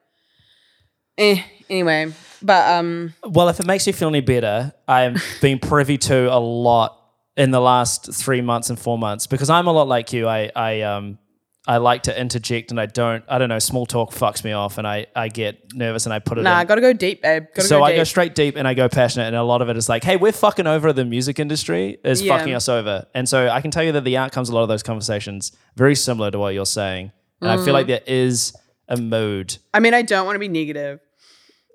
eh. 1.17 1.41
Anyway, 1.69 2.11
but 2.43 2.69
um, 2.71 3.13
Well, 3.23 3.49
if 3.49 3.59
it 3.59 3.65
makes 3.65 3.87
you 3.87 3.93
feel 3.93 4.09
any 4.09 4.21
better, 4.21 4.73
I've 4.87 5.23
been 5.41 5.59
privy 5.59 5.97
to 5.99 6.33
a 6.33 6.37
lot 6.39 6.99
in 7.35 7.51
the 7.51 7.61
last 7.61 8.13
three 8.13 8.41
months 8.41 8.69
and 8.69 8.77
four 8.77 8.97
months 8.97 9.25
because 9.27 9.49
I'm 9.49 9.67
a 9.67 9.71
lot 9.71 9.87
like 9.87 10.13
you. 10.13 10.27
I, 10.27 10.51
I, 10.55 10.81
um, 10.81 11.17
I 11.65 11.77
like 11.77 12.03
to 12.03 12.19
interject 12.19 12.71
and 12.71 12.79
I 12.79 12.85
don't, 12.87 13.23
I 13.27 13.37
don't 13.37 13.47
know, 13.49 13.57
small 13.57 13.85
talk 13.85 14.11
fucks 14.11 14.43
me 14.43 14.51
off 14.51 14.77
and 14.77 14.85
I, 14.85 15.07
I 15.15 15.29
get 15.29 15.73
nervous 15.73 16.05
and 16.05 16.11
I 16.13 16.19
put 16.19 16.37
it 16.37 16.41
nah, 16.41 16.59
in. 16.59 16.67
gotta 16.67 16.81
go 16.81 16.91
deep, 16.91 17.21
babe. 17.21 17.45
Gotta 17.55 17.67
so 17.67 17.79
go 17.79 17.83
I 17.85 17.91
deep. 17.91 17.99
go 17.99 18.03
straight 18.03 18.35
deep 18.35 18.55
and 18.57 18.67
I 18.67 18.73
go 18.73 18.89
passionate, 18.89 19.27
and 19.27 19.35
a 19.37 19.43
lot 19.43 19.61
of 19.61 19.69
it 19.69 19.77
is 19.77 19.87
like, 19.87 20.03
"Hey, 20.03 20.17
we're 20.17 20.33
fucking 20.33 20.67
over 20.67 20.91
the 20.91 21.05
music 21.05 21.39
industry 21.39 21.97
is 22.03 22.21
Yeah. 22.21 22.37
fucking 22.37 22.53
us 22.53 22.67
over," 22.67 23.05
and 23.15 23.29
so 23.29 23.47
I 23.47 23.61
can 23.61 23.71
tell 23.71 23.81
you 23.83 23.93
that 23.93 24.03
the 24.03 24.17
outcomes 24.17 24.49
of 24.49 24.53
a 24.53 24.55
lot 24.57 24.63
of 24.63 24.67
those 24.69 24.83
conversations 24.83 25.53
very 25.77 25.95
similar 25.95 26.29
to 26.31 26.37
what 26.37 26.53
you're 26.53 26.65
saying, 26.65 27.13
and 27.39 27.49
I 27.49 27.55
Mm. 27.55 27.63
feel 27.65 27.73
like 27.73 27.87
there 27.87 28.01
is 28.05 28.53
a 28.89 28.97
mood. 28.97 29.57
I 29.73 29.79
mean, 29.79 29.93
I 29.93 30.01
don't 30.01 30.25
want 30.25 30.35
to 30.35 30.39
be 30.39 30.49
negative. 30.49 30.99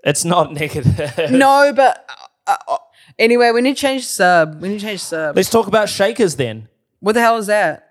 It's 0.04 0.24
not 0.24 0.52
negative. 0.60 1.30
no, 1.30 1.72
but 1.74 2.08
uh, 2.46 2.56
uh, 2.68 2.76
anyway, 3.18 3.50
we 3.50 3.60
need 3.60 3.76
to 3.76 3.80
change 3.80 4.06
sub. 4.06 4.60
We 4.60 4.68
need 4.68 4.80
to 4.80 4.86
change 4.86 5.00
sub. 5.00 5.36
Let's 5.36 5.50
talk 5.50 5.66
about 5.66 5.88
shakers 5.88 6.36
then. 6.36 6.68
What 7.00 7.12
the 7.12 7.20
hell 7.20 7.36
is 7.36 7.46
that? 7.46 7.84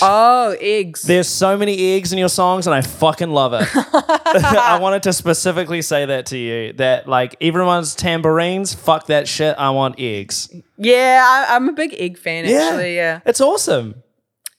Oh, 0.00 0.56
eggs. 0.60 1.02
There's 1.02 1.28
so 1.28 1.56
many 1.56 1.94
eggs 1.96 2.12
in 2.12 2.18
your 2.18 2.28
songs, 2.28 2.66
and 2.68 2.74
I 2.74 2.80
fucking 2.80 3.30
love 3.30 3.52
it. 3.52 3.68
I 3.74 4.78
wanted 4.80 5.02
to 5.04 5.12
specifically 5.12 5.82
say 5.82 6.06
that 6.06 6.26
to 6.26 6.38
you 6.38 6.72
that 6.74 7.08
like 7.08 7.34
everyone's 7.40 7.96
tambourines, 7.96 8.74
fuck 8.74 9.06
that 9.06 9.26
shit. 9.26 9.56
I 9.58 9.70
want 9.70 9.96
eggs. 9.98 10.48
yeah, 10.76 11.24
I, 11.26 11.56
I'm 11.56 11.68
a 11.68 11.72
big 11.72 11.94
egg 11.98 12.18
fan. 12.18 12.44
Actually, 12.44 12.94
yeah, 12.96 13.20
it's 13.26 13.40
awesome. 13.40 14.02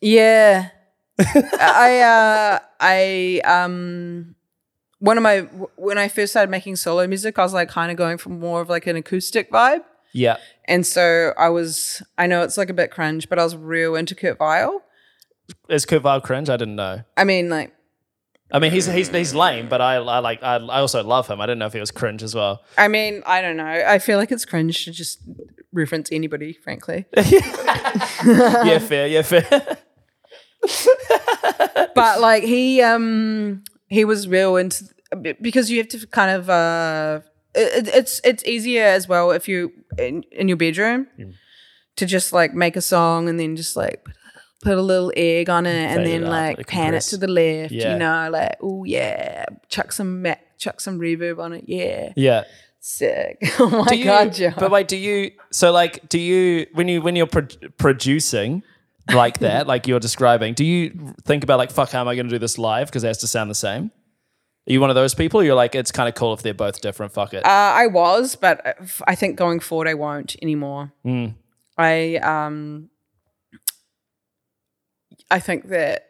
yeah. 0.02 0.70
I 1.20 2.00
uh, 2.02 2.60
I 2.80 3.42
um, 3.46 4.36
one 5.00 5.18
of 5.18 5.24
my 5.24 5.40
when 5.76 5.98
I 5.98 6.08
first 6.08 6.34
started 6.34 6.52
making 6.52 6.76
solo 6.76 7.08
music, 7.08 7.40
I 7.40 7.44
was 7.44 7.54
like 7.54 7.70
kind 7.70 7.92
of 7.92 7.98
going 7.98 8.18
for 8.18 8.30
more 8.30 8.62
of 8.62 8.70
like 8.70 8.86
an 8.88 8.96
acoustic 8.96 9.52
vibe. 9.52 9.82
Yeah, 10.12 10.38
And 10.66 10.88
so 10.88 11.34
I 11.38 11.50
was, 11.50 12.02
I 12.18 12.26
know 12.26 12.42
it's 12.42 12.58
like 12.58 12.72
a 12.72 12.74
bit 12.74 12.90
cringe, 12.90 13.30
but 13.30 13.38
I 13.38 13.44
was 13.44 13.56
real 13.56 13.96
into 13.96 14.16
Kurt 14.16 14.40
Vile. 14.40 14.82
is 15.70 15.86
Kurt 15.86 16.02
Vile 16.02 16.20
cringe? 16.20 16.50
I 16.50 16.58
didn't 16.58 16.76
know. 16.76 17.04
I 17.16 17.26
mean, 17.26 17.50
like, 17.50 17.76
I 18.52 18.58
mean, 18.58 18.72
he's 18.72 18.88
he's 18.88 19.10
he's 19.10 19.36
lame, 19.36 19.70
but 19.70 19.82
I, 19.82 19.98
I 19.98 20.18
like 20.20 20.42
I, 20.42 20.56
I 20.56 20.80
also 20.80 21.04
love 21.04 21.28
him. 21.28 21.40
I 21.40 21.46
didn't 21.46 21.60
know 21.60 21.68
if 21.68 21.74
he 21.74 21.80
was 21.80 21.92
cringe 21.92 22.24
as 22.24 22.34
well. 22.34 22.64
I 22.76 22.88
mean, 22.88 23.22
I 23.28 23.42
don't 23.42 23.58
know. 23.58 23.68
I 23.68 24.00
feel 24.00 24.18
like 24.18 24.32
it's 24.32 24.46
cringe 24.46 24.86
to 24.86 24.92
just 24.92 25.22
reference 25.72 26.12
anybody, 26.12 26.54
frankly. 26.54 27.06
yeah, 27.16 28.80
fair. 28.80 29.06
Yeah, 29.08 29.22
fair. 29.22 29.78
but 31.96 32.20
like 32.20 32.44
he, 32.44 32.82
um, 32.82 33.64
he 33.90 34.06
was 34.06 34.28
real 34.28 34.56
into 34.56 34.86
because 35.42 35.70
you 35.72 35.78
have 35.80 35.88
to 35.90 36.06
kind 36.08 36.32
of 36.38 36.50
uh 36.50 37.20
it, 37.56 37.88
it- 37.88 37.96
it's 37.96 38.22
it's 38.24 38.44
easier 38.46 38.86
as 38.86 39.08
well 39.08 39.32
if 39.32 39.48
you 39.48 39.72
in, 39.98 40.24
in 40.32 40.48
your 40.48 40.58
bedroom 40.58 41.08
Mm. 41.20 41.34
to 41.98 42.06
just 42.06 42.32
like 42.32 42.54
make 42.54 42.76
a 42.78 42.82
song 42.82 43.28
and 43.30 43.40
then 43.40 43.56
just 43.56 43.76
like 43.76 44.06
put 44.62 44.78
a 44.78 44.82
little 44.82 45.12
egg 45.16 45.50
on 45.50 45.66
it 45.66 45.72
and 45.92 46.02
it 46.02 46.06
then 46.06 46.24
out, 46.26 46.30
like 46.30 46.58
like 46.58 46.68
pan 46.68 46.94
it 46.94 47.02
to 47.02 47.18
the 47.18 47.28
left. 47.28 47.72
Yeah. 47.74 47.94
You 47.94 48.00
know, 48.00 48.30
like 48.32 48.56
oh 48.62 48.84
yeah, 48.84 49.46
chuck 49.70 49.92
some 49.92 50.22
ma- 50.22 50.36
chuck 50.58 50.80
some 50.82 51.00
reverb 51.00 51.40
on 51.40 51.54
it. 51.54 51.64
Yeah, 51.68 52.14
Yeah. 52.16 52.44
sick. 52.80 53.38
oh 53.60 53.70
my 53.70 53.86
do 53.86 53.96
you, 53.98 54.04
god, 54.06 54.34
Joe. 54.34 54.52
But 54.58 54.70
wait, 54.72 54.88
do 54.88 54.98
you? 54.98 55.32
So 55.52 55.72
like, 55.72 56.08
do 56.10 56.20
you 56.20 56.68
when 56.74 56.88
you 56.88 57.02
when 57.02 57.16
you're 57.16 57.28
pro- 57.28 57.48
producing 57.78 58.62
like 59.14 59.40
that, 59.40 59.68
like 59.68 59.88
you're 59.88 60.00
describing, 60.00 60.54
do 60.54 60.66
you 60.66 61.16
think 61.24 61.44
about 61.44 61.58
like, 61.58 61.72
fuck, 61.72 61.92
how 61.92 62.02
am 62.02 62.08
I 62.08 62.16
going 62.16 62.28
to 62.28 62.32
do 62.32 62.40
this 62.40 62.58
live? 62.58 62.88
Because 62.88 63.04
it 63.04 63.08
has 63.08 63.18
to 63.20 63.28
sound 63.28 63.50
the 63.50 63.56
same. 63.56 63.92
Are 64.68 64.74
you 64.74 64.82
one 64.82 64.90
of 64.90 64.96
those 64.96 65.16
people? 65.16 65.44
You're 65.44 65.56
like, 65.56 65.74
it's 65.74 65.92
kind 65.92 66.08
of 66.08 66.16
cool 66.16 66.34
if 66.34 66.44
they're 66.44 66.54
both 66.54 66.82
different. 66.82 67.12
Fuck 67.12 67.34
it. 67.34 67.44
Uh, 67.46 67.50
I 67.50 67.88
was, 67.88 68.36
but 68.36 68.78
I 69.08 69.16
think 69.16 69.36
going 69.36 69.60
forward, 69.60 69.88
I 69.88 69.96
won't 69.96 70.36
anymore. 70.42 70.94
Mm. 71.04 71.34
I 71.78 72.18
um, 72.18 72.90
I 75.32 75.40
think 75.40 75.70
that 75.70 76.08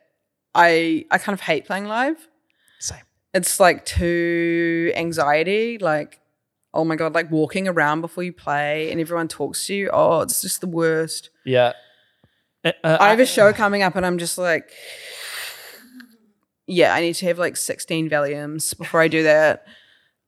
I 0.54 1.06
I 1.12 1.20
kind 1.20 1.34
of 1.34 1.42
hate 1.42 1.66
playing 1.66 1.86
live. 1.86 2.28
Same. 2.80 3.04
It's 3.34 3.60
like 3.60 3.86
too 3.86 4.92
anxiety. 4.96 5.78
Like, 5.78 6.20
oh 6.74 6.84
my 6.84 6.96
god, 6.96 7.14
like 7.14 7.32
walking 7.32 7.68
around 7.68 8.02
before 8.02 8.24
you 8.24 8.34
play 8.34 8.92
and 8.92 9.00
everyone 9.00 9.28
talks 9.28 9.68
to 9.68 9.76
you. 9.76 9.90
Oh, 9.94 10.22
it's 10.22 10.42
just 10.42 10.60
the 10.60 10.68
worst. 10.68 11.30
Yeah. 11.46 11.74
Uh, 12.64 12.72
uh, 12.84 12.98
I 13.00 13.10
have 13.10 13.20
a 13.20 13.26
show 13.26 13.54
coming 13.54 13.84
up, 13.84 13.96
and 13.96 14.06
I'm 14.06 14.18
just 14.18 14.38
like, 14.38 14.70
yeah, 16.68 16.94
I 16.94 17.02
need 17.02 17.16
to 17.16 17.26
have 17.28 17.40
like 17.40 17.58
16 17.58 18.10
Valiums 18.10 18.78
before 18.78 19.02
I 19.02 19.08
do 19.08 19.24
that. 19.24 19.66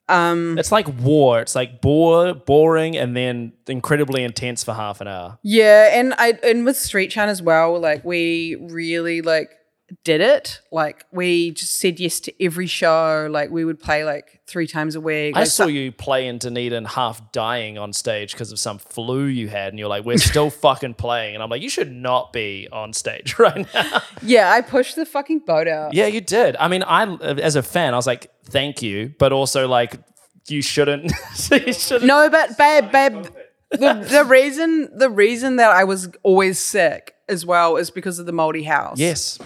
Um, 0.09 0.57
It's 0.57 0.71
like 0.71 0.87
war. 1.01 1.39
It's 1.39 1.55
like 1.55 1.81
bore, 1.81 2.33
boring, 2.33 2.97
and 2.97 3.15
then 3.15 3.53
incredibly 3.67 4.23
intense 4.23 4.63
for 4.63 4.73
half 4.73 4.99
an 5.01 5.07
hour. 5.07 5.39
Yeah, 5.43 5.89
and 5.93 6.13
I 6.17 6.37
and 6.43 6.65
with 6.65 6.77
Street 6.77 7.11
Chant 7.11 7.29
as 7.29 7.41
well, 7.41 7.79
like 7.79 8.03
we 8.03 8.57
really 8.59 9.21
like 9.21 9.51
did 10.03 10.21
it. 10.21 10.61
Like 10.71 11.05
we 11.11 11.51
just 11.51 11.79
said 11.79 11.99
yes 11.99 12.19
to 12.21 12.43
every 12.43 12.67
show. 12.67 13.27
Like 13.29 13.49
we 13.49 13.65
would 13.65 13.79
play 13.79 14.03
like 14.03 14.39
three 14.47 14.67
times 14.67 14.95
a 14.95 15.01
week. 15.01 15.35
I 15.35 15.41
Like, 15.41 15.47
saw 15.49 15.65
you 15.67 15.91
play 15.91 16.27
in 16.27 16.37
Dunedin 16.37 16.85
half 16.85 17.31
dying 17.31 17.77
on 17.77 17.93
stage 17.93 18.33
because 18.33 18.51
of 18.51 18.59
some 18.59 18.77
flu 18.77 19.25
you 19.25 19.47
had, 19.47 19.69
and 19.73 19.79
you're 19.79 19.87
like, 19.87 20.03
"We're 20.05 20.17
still 20.17 20.49
fucking 20.65 20.95
playing," 20.95 21.35
and 21.35 21.43
I'm 21.43 21.49
like, 21.49 21.61
"You 21.61 21.69
should 21.69 21.91
not 21.91 22.33
be 22.33 22.67
on 22.71 22.93
stage 22.93 23.37
right 23.39 23.67
now." 23.73 24.01
Yeah, 24.21 24.51
I 24.51 24.61
pushed 24.61 24.95
the 24.95 25.05
fucking 25.05 25.39
boat 25.39 25.67
out. 25.67 25.93
Yeah, 25.93 26.07
you 26.07 26.21
did. 26.21 26.55
I 26.59 26.67
mean, 26.67 26.83
I 26.83 27.13
as 27.15 27.55
a 27.55 27.63
fan, 27.63 27.93
I 27.93 27.97
was 27.97 28.07
like, 28.07 28.31
"Thank 28.45 28.81
you," 28.81 29.13
but 29.19 29.31
also 29.31 29.67
like, 29.67 29.95
you 30.47 30.61
shouldn't. 30.61 31.11
you 31.51 31.73
shouldn't. 31.73 32.05
No, 32.05 32.29
but 32.29 32.57
babe, 32.57 32.91
babe, 32.91 33.25
the, 33.71 34.05
the 34.09 34.25
reason 34.25 34.89
the 34.97 35.09
reason 35.09 35.55
that 35.57 35.71
I 35.71 35.83
was 35.85 36.09
always 36.23 36.59
sick 36.59 37.15
as 37.29 37.45
well 37.45 37.77
is 37.77 37.89
because 37.91 38.19
of 38.19 38.25
the 38.25 38.33
moldy 38.33 38.63
house. 38.63 38.99
Yes. 38.99 39.39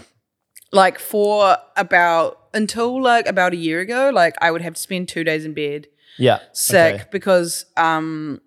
Like 0.72 1.00
for 1.00 1.58
about 1.76 2.40
until 2.54 3.02
like 3.02 3.28
about 3.28 3.54
a 3.54 3.58
year 3.58 3.80
ago, 3.82 4.12
like 4.14 4.36
I 4.42 4.52
would 4.52 4.62
have 4.62 4.74
to 4.76 4.82
spend 4.82 5.08
two 5.08 5.24
days 5.24 5.46
in 5.46 5.54
bed. 5.54 5.88
Yeah. 6.18 6.40
sick 6.54 6.96
Okay. 6.96 7.04
because 7.12 7.66
um 7.76 8.40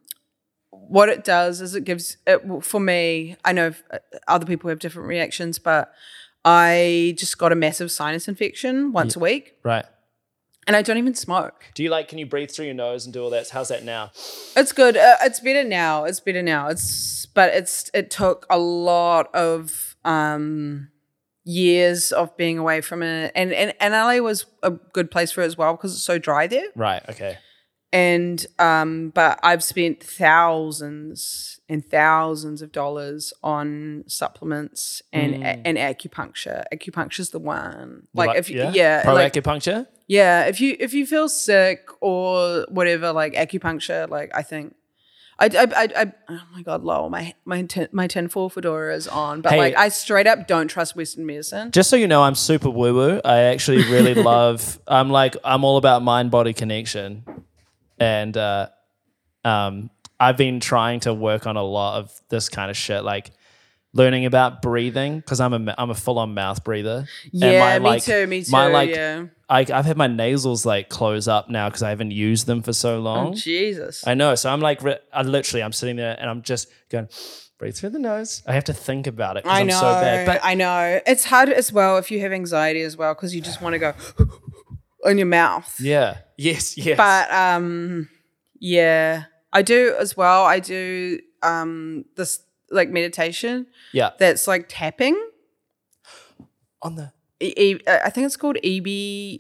what 0.71 1.11
it 1.11 1.23
does 1.25 1.61
is 1.61 1.75
it 1.75 1.85
gives 1.85 2.17
it 2.27 2.41
for 2.63 2.81
me 2.81 3.37
i 3.45 3.53
know 3.53 3.75
uh, 3.91 3.99
other 4.27 4.47
people 4.47 4.71
have 4.71 4.79
different 4.79 5.07
reactions 5.07 5.59
but 5.59 5.93
i 6.47 7.15
just 7.19 7.37
got 7.37 7.53
a 7.53 7.55
massive 7.55 7.91
sinus 7.91 8.27
infection 8.27 8.91
once 8.93 9.17
a 9.17 9.19
week 9.19 9.53
Right. 9.63 9.85
and 10.67 10.77
i 10.77 10.81
don't 10.81 10.97
even 10.97 11.15
smoke 11.15 11.67
Do 11.75 11.83
you 11.83 11.91
like? 11.91 12.09
Can 12.09 12.17
you 12.17 12.25
breathe 12.25 12.51
through 12.51 12.65
your 12.67 12.75
nose 12.75 13.05
and 13.05 13.13
do 13.13 13.23
all 13.23 13.29
that? 13.31 13.51
How's 13.51 13.69
that 13.69 13.85
now? 13.85 14.13
it's 14.57 14.73
good 14.73 14.97
uh, 14.97 15.17
it's 15.23 15.41
better 15.41 15.63
now 15.65 16.05
it's 16.05 16.21
better 16.21 16.43
now 16.43 16.69
it's 16.69 17.27
but 17.27 17.53
it's 17.53 17.91
it 17.93 18.11
took 18.11 18.47
a 18.49 18.59
lot 18.59 19.29
of 19.35 19.95
um 20.07 20.89
years 21.51 22.13
of 22.13 22.37
being 22.37 22.59
away 22.59 22.81
from 22.83 23.03
it 23.03 23.33
and 23.35 23.53
and, 23.55 23.73
and 23.81 23.95
la 23.95 24.15
was 24.23 24.45
a 24.63 24.71
good 24.71 25.11
place 25.11 25.31
for 25.33 25.41
it 25.43 25.47
as 25.47 25.57
well 25.57 25.73
because 25.73 25.95
it's 25.95 26.03
so 26.03 26.19
dry 26.19 26.47
there 26.47 26.67
Right. 26.77 27.03
Okay. 27.09 27.39
and 27.91 28.45
um 28.59 29.09
but 29.15 29.41
i've 29.43 29.65
spent 29.65 30.03
thousands 30.03 31.59
and 31.69 31.85
thousands 31.85 32.63
of 32.63 32.71
dollars 32.73 33.33
on 33.43 34.05
supplements 34.07 35.03
and 35.13 35.35
Mm. 35.37 35.63
and 35.65 35.79
acupuncture 35.79 36.65
acupuncture's 36.73 37.31
the 37.31 37.39
one 37.39 38.07
like, 38.15 38.29
Like- 38.29 38.39
if 38.39 38.51
you 38.51 38.69
yeah, 38.73 39.03
Pro 39.03 39.15
like, 39.15 39.33
acupuncture. 39.33 39.87
yeah 40.07 40.45
if 40.45 40.61
you 40.61 40.77
if 40.79 40.93
you 40.95 41.07
feel 41.07 41.29
sick 41.29 41.89
or 42.01 42.67
whatever 42.69 43.13
like 43.13 43.35
acupuncture 43.35 44.09
like 44.09 44.31
i 44.35 44.43
think 44.43 44.75
I, 45.41 45.47
I, 45.47 45.67
I, 45.85 45.89
I 45.97 46.13
oh 46.31 46.41
my 46.53 46.63
god, 46.63 46.83
lol, 46.83 47.11
my 47.11 47.35
my 47.45 47.63
tin, 47.63 47.89
my 47.93 48.07
tinfoil 48.09 48.49
fedora 48.49 48.95
is 48.95 49.07
on, 49.07 49.41
but 49.41 49.53
Hey. 49.53 49.59
like 49.59 49.77
I 49.77 49.89
straight 49.89 50.27
up 50.27 50.49
don't 50.49 50.69
trust 50.69 50.97
Western 50.97 51.27
medicine. 51.27 51.71
Just 51.71 51.91
so 51.91 51.97
you 51.97 52.09
know, 52.09 52.23
I'm 52.23 52.35
super 52.35 52.71
woo 52.71 52.95
woo. 52.95 53.21
I 53.25 53.39
actually 53.43 53.85
really 53.91 54.15
love. 54.35 54.81
I'm 54.89 55.11
like 55.11 55.37
I'm 55.45 55.63
all 55.65 55.77
about 55.77 56.03
mind 56.03 56.31
body 56.33 56.53
connection, 56.53 57.25
and 58.01 58.37
uh, 58.37 58.69
um, 59.45 59.91
I've 60.19 60.37
been 60.37 60.59
trying 60.59 61.01
to 61.01 61.15
work 61.15 61.47
on 61.47 61.57
a 61.57 61.63
lot 61.63 62.01
of 62.01 62.21
this 62.29 62.49
kind 62.49 62.71
of 62.71 62.77
shit, 62.77 63.05
like 63.05 63.31
learning 63.95 64.27
about 64.27 64.63
breathing 64.63 65.17
because 65.19 65.41
I'm 65.41 65.53
a 65.69 65.75
I'm 65.79 65.91
a 65.91 65.95
full 65.95 66.19
on 66.19 66.35
mouth 66.35 66.63
breather. 66.65 67.07
And 67.33 67.41
Yeah, 67.43 67.61
my, 67.61 67.79
me 67.79 67.85
like- 67.91 68.05
too, 68.05 68.27
me 68.27 68.45
too. 68.45 68.51
My 68.53 68.67
like 68.69 68.91
yeah. 68.91 69.27
I, 69.49 69.61
I've 69.61 69.87
had 69.87 69.97
my 69.97 70.07
nasals 70.09 70.67
like 70.67 70.91
close 70.91 71.27
up 71.27 71.49
now 71.49 71.69
because 71.71 71.83
I 71.83 71.89
haven't 71.89 72.11
used 72.11 72.47
them 72.47 72.63
for 72.63 72.75
so 72.75 73.01
long. 73.01 73.29
Oh 73.29 73.35
Jesus. 73.35 74.07
I 74.07 74.13
know. 74.15 74.35
So 74.35 74.51
I'm 74.51 74.61
like, 74.61 74.83
I 75.13 75.23
literally, 75.23 75.63
I'm 75.63 75.73
sitting 75.73 75.97
there 75.97 76.15
and 76.21 76.29
I'm 76.29 76.43
just 76.43 76.69
going, 76.91 77.09
breathe 77.57 77.75
through 77.75 77.91
the 77.91 77.99
nose. 77.99 78.43
I 78.47 78.53
have 78.53 78.65
to 78.65 78.75
think 78.75 79.07
about 79.07 79.39
it 79.39 79.45
because 79.45 79.59
I'm 79.59 79.67
know. 79.67 79.75
so 79.81 79.81
bad. 79.93 80.27
But 80.27 80.41
I 80.45 80.53
know. 80.55 81.01
It's 81.07 81.25
hard 81.25 81.49
as 81.49 81.73
well 81.73 81.97
if 81.97 82.11
you 82.11 82.21
have 82.21 82.31
anxiety 82.31 82.83
as 82.83 82.95
well 82.99 83.15
because 83.15 83.35
you 83.35 83.41
just 83.41 83.63
want 83.63 83.73
to 83.73 83.79
go 83.79 83.95
on 85.07 85.17
your 85.17 85.27
mouth. 85.27 85.81
yeah, 85.81 86.19
yes, 86.37 86.77
yes. 86.77 86.99
But 86.99 87.33
um, 87.33 88.11
yeah, 88.61 89.25
I 89.51 89.63
do 89.63 89.95
as 89.99 90.15
well. 90.17 90.45
I 90.45 90.61
do 90.61 91.21
um 91.43 92.05
this 92.17 92.41
like 92.71 92.91
meditation 92.91 93.67
yeah, 93.93 94.11
that's 94.19 94.47
like 94.47 94.67
tapping. 94.69 95.17
on 96.83 96.97
the 96.97 97.13
E- 97.41 97.55
E- 97.57 97.81
I 97.87 98.11
think 98.11 98.27
it's 98.27 98.37
called 98.37 98.57
EB. 98.65 98.87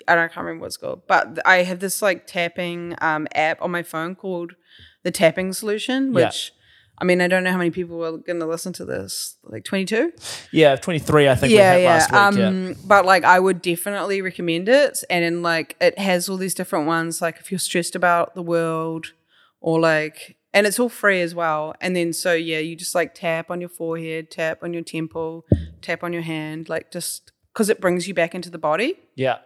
I 0.07 0.15
don't 0.15 0.25
I 0.25 0.29
can't 0.29 0.37
remember 0.47 0.61
what 0.63 0.67
it's 0.69 0.77
called, 0.77 1.03
but 1.09 1.41
I 1.45 1.65
have 1.65 1.81
this 1.81 2.01
like 2.01 2.27
tapping 2.29 2.95
um 3.01 3.27
app 3.35 3.61
on 3.61 3.73
my 3.73 3.83
phone 3.83 4.15
called 4.15 4.53
the 5.03 5.11
Tapping 5.11 5.53
Solution, 5.53 6.13
Yeah. 6.15 6.27
which. 6.27 6.53
I 7.01 7.05
mean, 7.05 7.21
I 7.21 7.29
don't 7.29 7.45
know 7.45 7.53
how 7.53 7.59
many 7.59 7.71
people 7.71 8.05
are 8.05 8.19
going 8.19 8.41
to 8.41 8.47
listen 8.47 8.73
to 8.73 8.85
this. 8.85 9.37
Like 9.45 9.63
22? 9.63 10.13
yeah, 10.51 10.75
23. 10.75 11.29
I 11.29 11.35
think 11.37 11.53
yeah, 11.53 11.77
we 11.77 11.83
had 11.83 11.83
yeah. 11.83 11.89
last 11.95 12.11
week. 12.11 12.21
um, 12.51 12.67
yeah, 12.71 12.75
But 12.85 13.07
like, 13.07 13.23
I 13.23 13.39
would 13.39 13.63
definitely 13.63 14.21
recommend 14.21 14.69
it. 14.69 15.05
And 15.09 15.23
then 15.25 15.41
like, 15.41 15.77
it 15.81 15.97
has 15.97 16.29
all 16.29 16.37
these 16.37 16.55
different 16.55 16.89
ones. 16.89 17.23
Like, 17.23 17.39
if 17.39 17.53
you're 17.53 17.61
stressed 17.61 17.95
about 17.95 18.35
the 18.35 18.43
world, 18.43 19.13
or 19.61 19.79
like, 19.79 20.38
and 20.55 20.67
it's 20.67 20.79
all 20.79 20.89
free 20.89 21.21
as 21.21 21.35
well. 21.35 21.75
And 21.81 21.95
then 21.95 22.13
so 22.13 22.33
yeah, 22.33 22.59
you 22.59 22.77
just 22.77 22.95
like 22.95 23.15
tap 23.15 23.51
on 23.51 23.61
your 23.61 23.69
forehead, 23.71 24.31
tap 24.31 24.63
on 24.63 24.73
your 24.73 24.83
temple, 24.83 25.45
tap 25.83 26.03
on 26.03 26.13
your 26.13 26.23
hand, 26.23 26.69
like 26.69 26.91
just 26.91 27.33
because 27.53 27.69
it 27.69 27.81
brings 27.81 28.07
you 28.09 28.15
back 28.15 28.35
into 28.35 28.51
the 28.51 28.59
body. 28.59 28.99
yeah, 29.17 29.39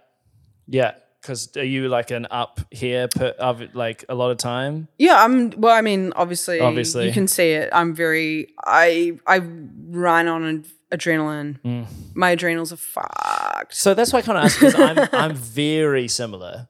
yeah. 0.67 0.93
Because 1.21 1.57
are 1.57 1.63
you 1.63 1.89
like 1.89 2.11
an 2.11 2.27
up 2.33 2.59
here 2.73 3.07
per, 3.07 3.29
of 3.39 3.77
like 3.77 4.05
a 4.09 4.15
lot 4.17 4.33
of 4.33 4.39
time? 4.39 4.89
Yeah, 4.99 5.23
I'm. 5.23 5.51
Well, 5.51 5.73
I 5.73 5.81
mean, 5.81 6.13
obviously, 6.17 6.59
Obviously. 6.59 7.07
you 7.07 7.13
can 7.13 7.29
see 7.29 7.53
it. 7.53 7.71
I'm 7.73 7.95
very. 7.95 8.49
I 8.65 9.21
I 9.25 9.39
run 9.39 10.27
on 10.27 10.45
ad- 10.45 10.99
adrenaline. 10.99 11.61
Mm. 11.63 11.87
My 12.17 12.31
adrenals 12.33 12.73
are 12.73 12.77
fucked. 12.77 13.73
So 13.77 13.95
that's 13.95 14.13
why 14.13 14.19
I 14.19 14.23
kind 14.23 14.39
of 14.39 14.45
ask 14.47 14.59
because 14.59 14.75
I'm 14.75 15.09
I'm 15.13 15.35
very 15.37 16.09
similar, 16.09 16.69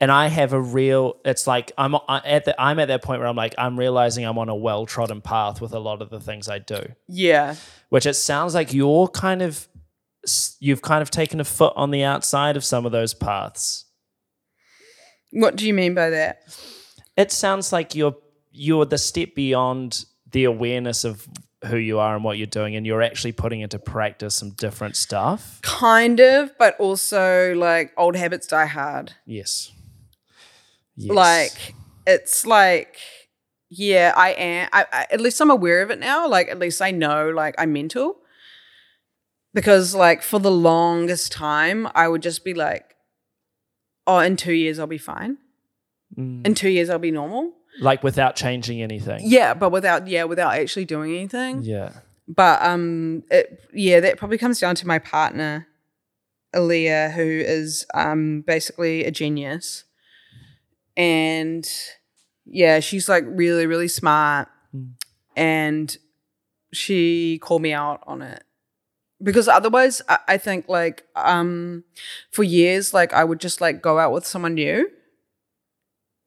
and 0.00 0.10
I 0.12 0.28
have 0.28 0.52
a 0.52 0.60
real. 0.60 1.16
It's 1.24 1.46
like 1.46 1.72
I'm 1.78 1.94
I- 1.94 2.22
at 2.24 2.44
the 2.44 2.60
I'm 2.60 2.78
at 2.78 2.88
that 2.88 3.02
point 3.02 3.20
where 3.20 3.28
I'm 3.28 3.36
like 3.36 3.54
I'm 3.58 3.78
realizing 3.78 4.24
I'm 4.24 4.38
on 4.38 4.48
a 4.48 4.54
well 4.56 4.86
trodden 4.86 5.20
path 5.20 5.60
with 5.60 5.72
a 5.72 5.78
lot 5.78 6.02
of 6.02 6.10
the 6.10 6.20
things 6.20 6.48
I 6.48 6.58
do. 6.58 6.80
Yeah. 7.08 7.56
which 7.88 8.06
it 8.06 8.14
sounds 8.14 8.54
like 8.54 8.72
you're 8.72 9.08
kind 9.08 9.42
of 9.42 9.66
you've 10.60 10.82
kind 10.82 11.00
of 11.02 11.10
taken 11.10 11.40
a 11.40 11.44
foot 11.44 11.72
on 11.76 11.90
the 11.90 12.02
outside 12.04 12.56
of 12.56 12.64
some 12.64 12.84
of 12.86 12.92
those 12.92 13.14
paths. 13.14 13.84
What 15.30 15.56
do 15.56 15.66
you 15.66 15.74
mean 15.74 15.94
by 15.94 16.10
that? 16.10 16.40
It 17.16 17.32
sounds 17.32 17.72
like 17.72 17.94
you're 17.94 18.16
you're 18.50 18.84
the 18.86 18.98
step 18.98 19.34
beyond 19.34 20.04
the 20.30 20.44
awareness 20.44 21.04
of 21.04 21.26
who 21.66 21.76
you 21.76 21.98
are 21.98 22.14
and 22.14 22.22
what 22.24 22.38
you're 22.38 22.46
doing 22.46 22.76
and 22.76 22.86
you're 22.86 23.02
actually 23.02 23.32
putting 23.32 23.60
into 23.60 23.78
practice 23.78 24.36
some 24.36 24.50
different 24.50 24.94
stuff. 24.96 25.60
Kind 25.62 26.20
of, 26.20 26.56
but 26.58 26.78
also 26.78 27.54
like 27.56 27.92
old 27.96 28.14
habits 28.16 28.46
die 28.46 28.66
hard. 28.66 29.12
Yes. 29.26 29.72
Yes. 30.98 31.14
Like 31.14 31.74
it's 32.06 32.44
like 32.44 32.98
yeah, 33.70 34.12
I 34.16 34.30
am. 34.30 34.68
I, 34.72 34.86
I, 34.92 35.06
at 35.10 35.20
least 35.20 35.40
I'm 35.40 35.50
aware 35.50 35.82
of 35.82 35.90
it 35.90 35.98
now. 35.98 36.26
Like 36.26 36.48
at 36.48 36.58
least 36.58 36.82
I 36.82 36.90
know 36.90 37.30
like 37.30 37.54
I'm 37.58 37.72
mental. 37.72 38.16
Because 39.54 39.94
like 39.94 40.22
for 40.22 40.38
the 40.38 40.50
longest 40.50 41.32
time, 41.32 41.88
I 41.94 42.08
would 42.08 42.22
just 42.22 42.44
be 42.44 42.52
like, 42.52 42.94
"Oh, 44.06 44.18
in 44.18 44.36
two 44.36 44.52
years 44.52 44.78
I'll 44.78 44.86
be 44.86 44.98
fine," 44.98 45.38
In 46.16 46.54
two 46.54 46.68
years, 46.68 46.90
I'll 46.90 46.98
be 46.98 47.10
normal. 47.10 47.52
Like 47.80 48.02
without 48.02 48.34
changing 48.34 48.82
anything. 48.82 49.20
Yeah, 49.22 49.54
but 49.54 49.70
without 49.70 50.08
yeah, 50.08 50.24
without 50.24 50.54
actually 50.54 50.84
doing 50.84 51.14
anything. 51.14 51.62
Yeah. 51.62 51.92
But 52.26 52.60
um, 52.62 53.22
it 53.30 53.60
yeah, 53.72 54.00
that 54.00 54.18
probably 54.18 54.38
comes 54.38 54.58
down 54.58 54.74
to 54.76 54.86
my 54.86 54.98
partner, 54.98 55.68
Aaliyah, 56.54 57.12
who 57.12 57.22
is 57.22 57.86
um 57.94 58.42
basically 58.46 59.04
a 59.04 59.10
genius, 59.10 59.84
and 60.98 61.66
yeah, 62.44 62.80
she's 62.80 63.08
like 63.08 63.24
really 63.26 63.66
really 63.66 63.88
smart, 63.88 64.48
Mm. 64.76 64.90
and 65.36 65.96
she 66.74 67.38
called 67.38 67.62
me 67.62 67.72
out 67.72 68.02
on 68.06 68.20
it 68.20 68.44
because 69.22 69.48
otherwise 69.48 70.02
I, 70.08 70.18
I 70.28 70.36
think 70.36 70.68
like 70.68 71.04
um 71.16 71.84
for 72.30 72.42
years 72.42 72.92
like 72.92 73.14
I 73.14 73.24
would 73.24 73.40
just 73.40 73.60
like 73.62 73.80
go 73.80 73.98
out 73.98 74.12
with 74.12 74.26
someone 74.26 74.54
new. 74.54 74.90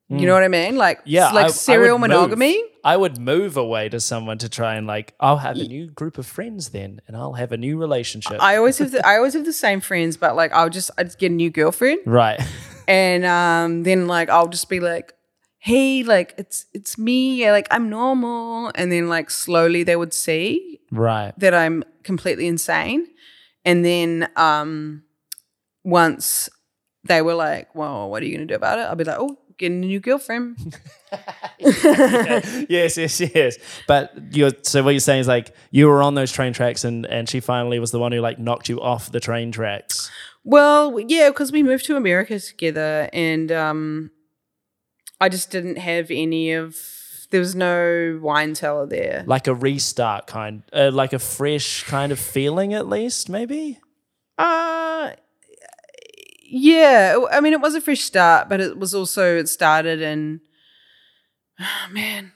You 0.09 0.25
know 0.25 0.33
what 0.33 0.43
I 0.43 0.47
mean? 0.49 0.75
Like 0.75 0.99
Mm. 0.99 1.03
Yeah, 1.05 1.29
like 1.31 1.43
I- 1.45 1.47
I 1.47 1.51
serial 1.51 1.97
would 1.99 2.09
move. 2.29 2.37
I 2.83 2.97
would 2.97 3.17
move 3.17 3.57
away 3.57 3.89
to 3.89 3.99
someone 3.99 4.37
to 4.39 4.49
try 4.49 4.75
and 4.75 4.87
like, 4.87 5.13
I'll 5.19 5.37
have 5.37 5.57
a 5.57 5.63
new 5.63 5.87
group 5.87 6.17
of 6.17 6.25
friends 6.25 6.69
then, 6.69 7.01
and 7.07 7.15
I'll 7.15 7.33
have 7.33 7.51
a 7.51 7.57
new 7.57 7.77
relationship. 7.77 8.41
I 8.41 8.57
always 8.57 8.77
have 8.79 8.91
the, 8.91 9.05
I 9.05 9.17
always 9.17 9.33
have 9.33 9.45
the 9.45 9.53
same 9.53 9.81
friends, 9.81 10.17
but 10.17 10.35
like 10.35 10.51
I'll 10.51 10.69
just 10.69 10.89
I 10.97 11.03
just 11.03 11.19
get 11.19 11.31
a 11.31 11.35
new 11.35 11.49
girlfriend, 11.49 11.99
right. 12.05 12.41
and 12.87 13.25
um 13.25 13.83
then 13.83 14.07
like 14.07 14.29
I'll 14.29 14.47
just 14.47 14.69
be 14.69 14.79
like, 14.79 15.13
hey, 15.59 16.03
like 16.03 16.33
it's 16.37 16.65
it's 16.73 16.97
me, 16.97 17.35
yeah, 17.35 17.51
like 17.51 17.67
I'm 17.71 17.89
normal, 17.89 18.71
and 18.75 18.91
then 18.91 19.09
like 19.09 19.29
slowly 19.29 19.83
they 19.83 19.95
would 19.95 20.13
see 20.13 20.79
right. 20.91 21.33
that 21.37 21.53
I'm 21.53 21.83
completely 22.03 22.47
insane, 22.47 23.07
and 23.63 23.85
then 23.85 24.29
um 24.35 25.03
once 25.83 26.49
they 27.03 27.21
were 27.21 27.35
like, 27.35 27.73
well, 27.75 28.09
what 28.09 28.23
are 28.23 28.25
you 28.25 28.35
gonna 28.35 28.47
do 28.47 28.55
about 28.55 28.79
it? 28.79 28.83
I'll 28.83 28.95
be 28.95 29.03
like, 29.03 29.19
oh, 29.19 29.37
getting 29.57 29.83
a 29.83 29.87
new 29.87 29.99
girlfriend. 29.99 30.57
yes, 31.59 32.97
yes, 32.97 33.19
yes. 33.19 33.57
But 33.87 34.13
you're 34.31 34.51
so 34.63 34.83
what 34.83 34.91
you're 34.91 34.99
saying 34.99 35.21
is 35.21 35.27
like 35.27 35.53
you 35.69 35.87
were 35.87 36.01
on 36.01 36.15
those 36.15 36.31
train 36.31 36.53
tracks 36.53 36.83
and 36.83 37.05
and 37.05 37.29
she 37.29 37.39
finally 37.39 37.79
was 37.79 37.91
the 37.91 37.99
one 37.99 38.11
who 38.11 38.19
like 38.19 38.39
knocked 38.39 38.69
you 38.69 38.81
off 38.81 39.11
the 39.11 39.19
train 39.19 39.51
tracks. 39.51 40.09
Well, 40.43 40.99
yeah, 40.99 41.29
because 41.29 41.51
we 41.51 41.61
moved 41.63 41.85
to 41.85 41.95
America 41.95 42.39
together, 42.39 43.09
and 43.13 43.51
um, 43.51 44.11
I 45.19 45.29
just 45.29 45.51
didn't 45.51 45.77
have 45.77 46.09
any 46.09 46.53
of. 46.53 46.77
There 47.29 47.39
was 47.39 47.55
no 47.55 48.19
wine 48.21 48.55
cellar 48.55 48.85
there. 48.85 49.23
Like 49.25 49.47
a 49.47 49.55
restart 49.55 50.27
kind 50.27 50.63
uh, 50.73 50.91
like 50.91 51.13
a 51.13 51.19
fresh 51.19 51.83
kind 51.83 52.11
of 52.11 52.19
feeling 52.19 52.73
at 52.73 52.87
least, 52.89 53.29
maybe? 53.29 53.79
Uh 54.37 54.80
yeah. 56.51 57.17
I 57.31 57.39
mean, 57.41 57.53
it 57.53 57.61
was 57.61 57.75
a 57.75 57.81
fresh 57.81 58.01
start, 58.01 58.49
but 58.49 58.59
it 58.59 58.77
was 58.77 58.93
also 58.93 59.37
it 59.37 59.49
started 59.49 60.01
in. 60.01 60.41
Oh, 61.59 61.91
man, 61.91 62.31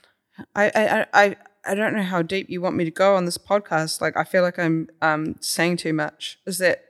I 0.54 0.70
I 0.74 1.06
I. 1.24 1.36
I 1.68 1.74
don't 1.74 1.96
know 1.96 2.02
how 2.04 2.22
deep 2.22 2.48
you 2.48 2.60
want 2.60 2.76
me 2.76 2.84
to 2.84 2.92
go 2.92 3.16
on 3.16 3.24
this 3.24 3.38
podcast. 3.38 4.00
Like, 4.00 4.16
I 4.16 4.22
feel 4.22 4.42
like 4.42 4.56
I'm 4.56 4.88
um, 5.02 5.34
saying 5.40 5.78
too 5.78 5.92
much. 5.92 6.38
Is 6.46 6.58
that 6.58 6.84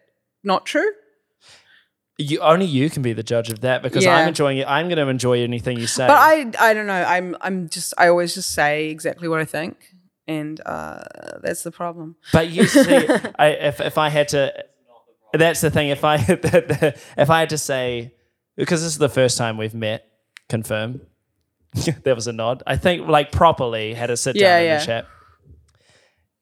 not 0.45 0.67
true? 0.67 0.93
You 2.19 2.41
only 2.41 2.67
you 2.67 2.91
can 2.91 3.01
be 3.01 3.15
the 3.15 3.23
judge 3.23 3.51
of 3.51 3.61
that 3.61 3.83
because 3.83 4.05
Yeah. 4.05 4.17
I'm 4.17 4.29
enjoying 4.29 4.59
it. 4.59 4.67
I'm 4.69 4.89
going 4.89 4.99
to 4.99 5.09
enjoy 5.09 5.43
anything 5.43 5.79
you 5.79 5.87
say. 5.87 6.07
But 6.07 6.19
I 6.19 6.51
I 6.59 6.75
don't 6.75 6.87
know. 6.87 6.93
I'm 7.05 7.37
I'm 7.41 7.71
just 7.71 7.95
I 7.97 8.09
always 8.09 8.35
just 8.35 8.51
say 8.53 8.91
exactly 8.91 9.29
what 9.29 9.41
I 9.41 9.47
think, 9.47 9.77
and 10.27 10.61
uh, 10.67 11.05
that's 11.43 11.63
the 11.63 11.71
problem. 11.73 12.17
But 12.33 12.51
you 12.51 12.67
see, 12.67 12.81
I, 13.39 13.49
if 13.49 13.81
if 13.81 13.97
I 13.97 14.09
had 14.11 14.29
to, 14.29 14.53
that's 15.37 15.61
the 15.61 15.71
thing. 15.71 15.89
If 15.89 16.05
I 16.05 16.17
if 16.29 17.31
I 17.31 17.41
had 17.41 17.51
to 17.51 17.59
say, 17.59 18.13
because 18.57 18.83
this 18.83 18.93
is 18.93 18.99
the 18.99 19.09
first 19.09 19.37
time 19.39 19.57
we've 19.57 19.75
met, 19.75 20.07
confirm. 20.49 21.01
there 22.05 22.15
was 22.15 22.27
a 22.27 22.33
nod. 22.33 22.63
I 22.67 22.77
think 22.77 23.07
like 23.07 23.33
properly 23.33 23.93
had 23.95 24.11
a 24.11 24.17
sit 24.17 24.35
down 24.35 24.43
Yeah, 24.43 24.59
in 24.59 24.65
yeah. 24.65 24.79
the 24.79 24.87
chat. 24.87 25.07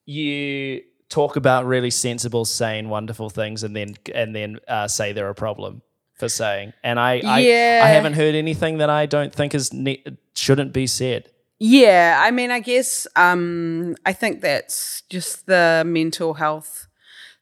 You 0.07 0.83
talk 1.09 1.37
about 1.37 1.65
really 1.65 1.91
sensible, 1.91 2.45
sane, 2.45 2.89
wonderful 2.89 3.31
things, 3.31 3.63
and 3.63 3.75
then 3.75 3.95
and 4.15 4.35
then 4.35 4.59
uh, 4.69 4.87
say 4.89 5.13
they're 5.13 5.29
a 5.31 5.35
problem 5.35 5.83
for 6.15 6.29
saying. 6.29 6.73
And 6.83 7.01
I 7.01 7.21
I, 7.25 7.39
Yeah. 7.41 7.81
I 7.85 7.89
haven't 7.89 8.15
heard 8.15 8.35
anything 8.35 8.79
that 8.79 8.91
I 8.91 9.07
don't 9.07 9.35
think 9.35 9.55
is 9.55 9.73
ne- 9.73 10.05
shouldn't 10.35 10.73
be 10.73 10.87
said. 10.87 11.31
Yeah, 11.59 12.21
I 12.21 12.31
mean, 12.33 12.51
I 12.51 12.61
guess 12.61 13.07
um, 13.17 13.95
I 14.05 14.13
think 14.13 14.41
that's 14.41 15.03
just 15.09 15.47
the 15.47 15.85
mental 15.87 16.35
health 16.35 16.89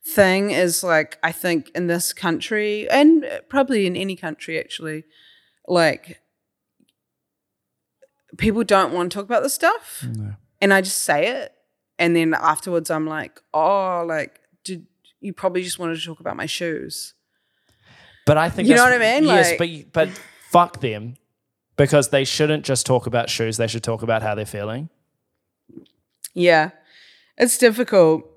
thing. 0.05 0.51
Is 0.51 0.83
like 0.83 1.19
I 1.23 1.33
think 1.33 1.71
in 1.75 1.87
this 1.87 2.13
country 2.13 2.89
and 2.91 3.25
probably 3.49 3.87
in 3.87 3.97
any 3.97 4.17
country 4.17 4.59
actually, 4.59 5.05
like 5.69 6.21
people 8.39 8.65
don't 8.65 8.93
want 8.93 9.13
to 9.13 9.17
talk 9.19 9.25
about 9.25 9.43
this 9.43 9.55
stuff, 9.55 10.05
and 10.61 10.73
I 10.75 10.81
just 10.81 10.99
say 10.99 11.29
it, 11.29 11.53
and 11.99 12.17
then 12.17 12.35
afterwards 12.35 12.91
I'm 12.91 13.07
like, 13.07 13.41
oh, 13.53 14.05
like 14.07 14.41
did 14.65 14.87
you 15.21 15.33
probably 15.33 15.63
just 15.63 15.79
wanted 15.79 15.99
to 15.99 16.05
talk 16.05 16.21
about 16.21 16.37
my 16.37 16.47
shoes? 16.47 17.15
But 18.27 18.39
I 18.39 18.49
think 18.51 18.69
You 18.69 18.77
know 18.77 18.85
what 18.85 18.93
I 18.93 18.99
mean? 18.99 19.25
Yes, 19.25 19.59
Like- 19.59 19.93
but 19.93 20.07
but 20.09 20.21
fuck 20.51 20.81
them 20.81 21.17
because 21.77 22.11
they 22.11 22.25
shouldn't 22.25 22.65
just 22.65 22.87
talk 22.87 23.07
about 23.07 23.29
shoes. 23.31 23.57
They 23.57 23.67
should 23.67 23.83
talk 23.83 24.03
about 24.03 24.23
how 24.23 24.35
they're 24.35 24.47
feeling. 24.47 24.89
Yeah, 26.35 26.71
it's 27.37 27.59
difficult 27.59 28.32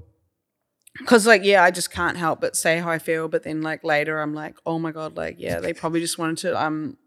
because, 0.97 1.27
like, 1.27 1.43
yeah, 1.43 1.63
I 1.63 1.71
just 1.71 1.91
can't 1.91 2.17
help 2.17 2.41
but 2.41 2.55
say 2.55 2.79
how 2.79 2.89
I 2.89 2.99
feel. 2.99 3.27
But 3.27 3.43
then, 3.43 3.61
like, 3.61 3.83
later, 3.83 4.21
I'm 4.21 4.33
like, 4.33 4.55
oh 4.65 4.79
my 4.79 4.91
god, 4.91 5.17
like, 5.17 5.35
yeah, 5.39 5.59
they 5.59 5.73
probably 5.73 6.01
just 6.01 6.17
wanted 6.17 6.37
to 6.39 6.61
um 6.61 6.97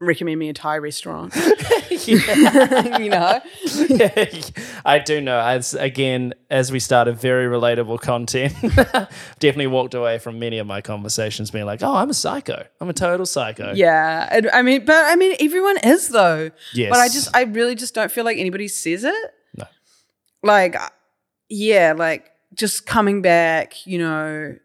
recommend 0.00 0.38
me 0.38 0.48
a 0.48 0.52
Thai 0.52 0.78
restaurant. 0.78 1.34
you 2.06 3.08
know? 3.08 3.40
I 4.84 5.02
do 5.04 5.20
know. 5.20 5.38
As 5.38 5.74
again, 5.74 6.34
as 6.50 6.72
we 6.72 6.80
started 6.80 7.18
very 7.18 7.46
relatable 7.46 8.00
content, 8.00 8.54
definitely 9.38 9.68
walked 9.68 9.94
away 9.94 10.18
from 10.18 10.38
many 10.38 10.58
of 10.58 10.66
my 10.66 10.80
conversations 10.80 11.50
being 11.50 11.64
like, 11.64 11.82
"Oh, 11.82 11.94
I'm 11.94 12.10
a 12.10 12.14
psycho. 12.14 12.66
I'm 12.80 12.88
a 12.88 12.92
total 12.94 13.26
psycho." 13.26 13.72
Yeah, 13.74 14.40
I 14.52 14.62
mean, 14.62 14.84
but 14.84 15.04
I 15.06 15.16
mean, 15.16 15.36
everyone 15.40 15.78
is 15.78 16.08
though. 16.08 16.50
Yes. 16.72 16.90
But 16.90 16.98
I 16.98 17.08
just, 17.08 17.36
I 17.36 17.42
really 17.42 17.74
just 17.74 17.94
don't 17.94 18.10
feel 18.10 18.24
like 18.24 18.38
anybody 18.38 18.68
says 18.68 19.04
it. 19.04 19.34
No. 19.56 19.66
Like, 20.42 20.76
yeah, 21.48 21.94
like 21.96 22.31
just 22.54 22.86
coming 22.86 23.22
back, 23.22 23.86
you 23.86 23.98
know, 23.98 24.56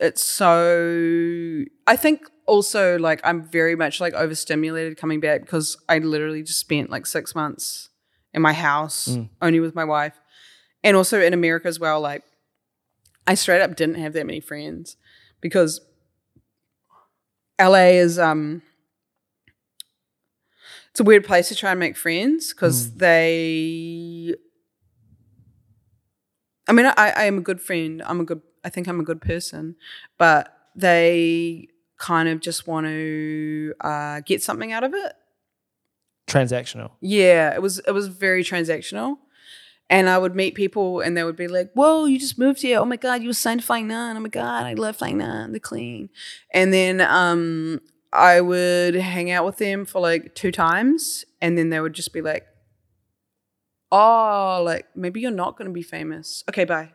it's 0.00 0.24
so. 0.24 1.64
I 1.86 1.96
think 1.96 2.22
also 2.46 2.98
like 2.98 3.20
I'm 3.24 3.42
very 3.42 3.74
much 3.76 4.00
like 4.00 4.12
overstimulated 4.14 4.96
coming 4.96 5.20
back 5.20 5.42
because 5.42 5.76
I 5.88 5.98
literally 5.98 6.42
just 6.42 6.60
spent 6.60 6.90
like 6.90 7.06
six 7.06 7.34
months 7.34 7.88
in 8.32 8.42
my 8.42 8.52
house 8.52 9.08
Mm. 9.08 9.28
only 9.40 9.60
with 9.60 9.74
my 9.74 9.84
wife, 9.84 10.20
and 10.82 10.96
also 10.96 11.20
in 11.20 11.32
America 11.32 11.68
as 11.68 11.78
well. 11.78 12.00
Like, 12.00 12.22
I 13.26 13.34
straight 13.34 13.62
up 13.62 13.76
didn't 13.76 13.96
have 13.96 14.12
that 14.14 14.26
many 14.26 14.40
friends 14.40 14.96
because 15.40 15.80
LA 17.58 17.98
is 17.98 18.18
um 18.18 18.62
it's 20.90 21.00
a 21.00 21.04
weird 21.04 21.24
place 21.24 21.48
to 21.48 21.54
try 21.56 21.70
and 21.70 21.80
make 21.80 21.96
friends 21.96 22.52
because 22.52 22.94
they 22.94 24.34
I 26.68 26.72
mean 26.72 26.86
I, 26.86 26.92
I 26.96 27.24
am 27.24 27.38
a 27.38 27.42
good 27.42 27.60
friend. 27.60 28.02
I'm 28.04 28.20
a 28.20 28.24
good 28.24 28.42
I 28.64 28.70
think 28.70 28.88
I'm 28.88 29.00
a 29.00 29.04
good 29.04 29.20
person. 29.20 29.76
But 30.18 30.56
they 30.74 31.68
kind 31.98 32.28
of 32.28 32.40
just 32.40 32.66
want 32.66 32.86
to 32.86 33.74
uh, 33.80 34.20
get 34.26 34.42
something 34.42 34.72
out 34.72 34.84
of 34.84 34.92
it. 34.94 35.12
Transactional. 36.26 36.90
Yeah, 37.00 37.54
it 37.54 37.62
was 37.62 37.78
it 37.80 37.92
was 37.92 38.08
very 38.08 38.42
transactional. 38.42 39.18
And 39.90 40.08
I 40.08 40.16
would 40.16 40.34
meet 40.34 40.54
people 40.54 41.00
and 41.00 41.14
they 41.14 41.22
would 41.24 41.36
be 41.36 41.46
like, 41.46 41.70
Whoa, 41.74 42.06
you 42.06 42.18
just 42.18 42.38
moved 42.38 42.62
here. 42.62 42.80
Oh 42.80 42.86
my 42.86 42.96
God, 42.96 43.20
you 43.20 43.28
were 43.28 43.34
signed 43.34 43.60
to 43.60 43.66
Flying 43.66 43.88
Nun. 43.88 44.16
Oh 44.16 44.20
my 44.20 44.30
God, 44.30 44.64
I 44.64 44.72
love 44.74 44.96
Flying 44.96 45.18
Nun. 45.18 45.52
They're 45.52 45.60
clean. 45.60 46.08
And 46.52 46.72
then 46.72 47.00
um 47.02 47.80
I 48.12 48.40
would 48.40 48.94
hang 48.94 49.30
out 49.30 49.44
with 49.44 49.58
them 49.58 49.84
for 49.84 50.00
like 50.00 50.34
two 50.34 50.52
times 50.52 51.24
and 51.42 51.58
then 51.58 51.68
they 51.68 51.80
would 51.80 51.92
just 51.92 52.12
be 52.12 52.22
like, 52.22 52.46
Oh, 53.96 54.62
like 54.64 54.86
maybe 54.96 55.20
you're 55.20 55.30
not 55.30 55.56
gonna 55.56 55.70
be 55.70 55.82
famous. 55.82 56.42
Okay, 56.48 56.64
bye. 56.64 56.90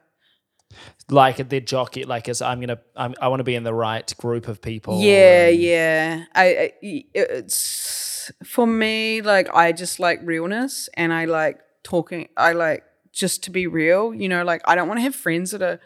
Like 1.10 1.38
they're 1.50 1.62
jockey. 1.62 2.04
Like 2.04 2.28
as 2.28 2.41
I'm 2.41 2.60
gonna, 2.60 2.80
I'm, 2.95 3.16
I 3.22 3.30
want 3.30 3.39
to 3.39 3.45
be 3.45 3.56
in 3.56 3.64
the 3.64 3.74
right 3.74 4.14
group 4.18 4.47
of 4.47 4.62
people. 4.62 5.02
Yeah, 5.02 5.47
and- 5.47 5.60
yeah. 5.60 6.26
I, 6.36 6.45
I 6.45 6.74
it's 7.14 8.32
for 8.43 8.68
me 8.68 9.22
like 9.22 9.47
I 9.56 9.72
just 9.72 10.00
like 10.00 10.20
realness 10.24 10.89
and 10.95 11.14
I 11.14 11.26
like 11.26 11.60
talking 11.84 12.28
I 12.38 12.52
like 12.52 12.84
just 13.12 13.43
to 13.43 13.52
be 13.52 13.66
real, 13.66 14.14
you 14.14 14.30
know, 14.30 14.43
like 14.43 14.62
I 14.66 14.76
don't 14.76 14.88
want 14.88 14.97
to 14.97 15.04
have 15.04 15.16
friends 15.16 15.52
that 15.52 15.62
are 15.62 15.80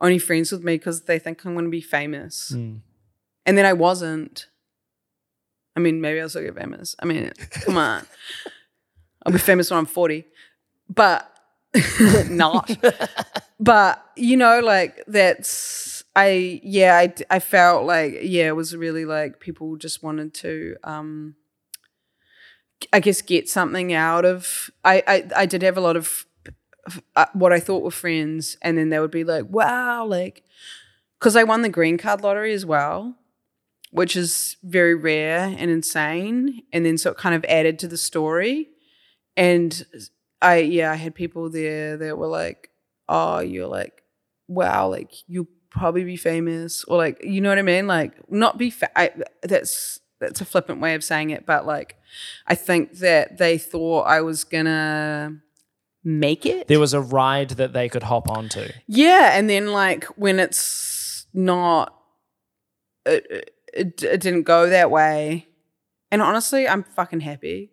only 0.00 0.18
friends 0.18 0.50
with 0.50 0.64
me 0.64 0.78
because 0.78 1.02
they 1.02 1.18
think 1.18 1.44
I'm 1.44 1.52
going 1.52 1.66
to 1.66 1.70
be 1.70 1.82
famous. 1.82 2.52
Mm. 2.54 2.80
And 3.46 3.58
then 3.58 3.66
I 3.66 3.74
wasn't. 3.74 4.46
I 5.76 5.80
mean, 5.80 6.00
maybe 6.00 6.20
I'll 6.20 6.28
still 6.28 6.42
get 6.42 6.56
famous. 6.56 6.96
I 6.98 7.04
mean, 7.04 7.30
come 7.50 7.76
on. 7.76 8.06
I'll 9.24 9.32
be 9.32 9.38
famous 9.38 9.70
when 9.70 9.78
I'm 9.78 9.86
40. 9.86 10.24
But 10.88 11.30
not. 12.28 12.76
but, 13.60 14.04
you 14.16 14.36
know, 14.36 14.60
like 14.60 15.04
that's, 15.06 16.02
I, 16.16 16.60
yeah, 16.62 16.96
I, 16.96 17.14
I 17.30 17.38
felt 17.38 17.84
like, 17.84 18.18
yeah, 18.22 18.48
it 18.48 18.56
was 18.56 18.74
really 18.76 19.04
like 19.04 19.40
people 19.40 19.76
just 19.76 20.02
wanted 20.02 20.34
to 20.34 20.76
um, 20.82 21.36
I 22.92 23.00
guess 23.00 23.22
get 23.22 23.48
something 23.48 23.92
out 23.92 24.24
of. 24.24 24.70
I 24.84 25.02
I, 25.06 25.42
I 25.42 25.46
did 25.46 25.62
have 25.62 25.76
a 25.76 25.80
lot 25.80 25.96
of 25.96 26.26
uh, 27.16 27.26
what 27.32 27.52
I 27.52 27.60
thought 27.60 27.82
were 27.82 27.90
friends, 27.90 28.56
and 28.62 28.78
then 28.78 28.88
they 28.88 28.98
would 28.98 29.10
be 29.10 29.24
like, 29.24 29.44
"Wow!" 29.48 30.06
Like, 30.06 30.44
because 31.18 31.36
I 31.36 31.44
won 31.44 31.62
the 31.62 31.68
green 31.68 31.98
card 31.98 32.22
lottery 32.22 32.52
as 32.52 32.64
well, 32.64 33.16
which 33.90 34.16
is 34.16 34.56
very 34.62 34.94
rare 34.94 35.54
and 35.58 35.70
insane, 35.70 36.62
and 36.72 36.84
then 36.86 36.98
so 36.98 37.10
it 37.10 37.16
kind 37.18 37.34
of 37.34 37.44
added 37.46 37.78
to 37.80 37.88
the 37.88 37.98
story, 37.98 38.68
and 39.36 39.84
I 40.42 40.58
yeah 40.58 40.90
I 40.90 40.96
had 40.96 41.14
people 41.14 41.50
there 41.50 41.96
that 41.96 42.18
were 42.18 42.26
like, 42.28 42.70
"Oh, 43.08 43.40
you're 43.40 43.66
like, 43.68 44.02
wow, 44.48 44.88
like 44.88 45.12
you'll 45.26 45.48
probably 45.70 46.04
be 46.04 46.16
famous," 46.16 46.84
or 46.84 46.96
like 46.96 47.22
you 47.22 47.40
know 47.40 47.48
what 47.48 47.58
I 47.58 47.62
mean, 47.62 47.86
like 47.86 48.30
not 48.30 48.58
be 48.58 48.70
fa- 48.70 48.98
I, 48.98 49.12
that's 49.42 50.00
that's 50.20 50.40
a 50.40 50.44
flippant 50.44 50.80
way 50.80 50.94
of 50.94 51.04
saying 51.04 51.30
it, 51.30 51.46
but 51.46 51.66
like 51.66 51.96
I 52.46 52.54
think 52.54 52.98
that 52.98 53.38
they 53.38 53.58
thought 53.58 54.02
I 54.02 54.20
was 54.20 54.44
gonna 54.44 55.40
make 56.04 56.46
it. 56.46 56.68
There 56.68 56.80
was 56.80 56.94
a 56.94 57.00
ride 57.00 57.50
that 57.50 57.72
they 57.72 57.88
could 57.88 58.02
hop 58.02 58.30
onto. 58.30 58.68
Yeah, 58.86 59.36
and 59.36 59.48
then 59.48 59.72
like 59.72 60.04
when 60.16 60.38
it's 60.38 61.26
not, 61.32 61.94
it, 63.06 63.50
it, 63.72 64.02
it 64.02 64.20
didn't 64.20 64.42
go 64.42 64.68
that 64.68 64.90
way. 64.90 65.48
And 66.10 66.22
honestly, 66.22 66.66
I'm 66.66 66.82
fucking 66.82 67.20
happy. 67.20 67.70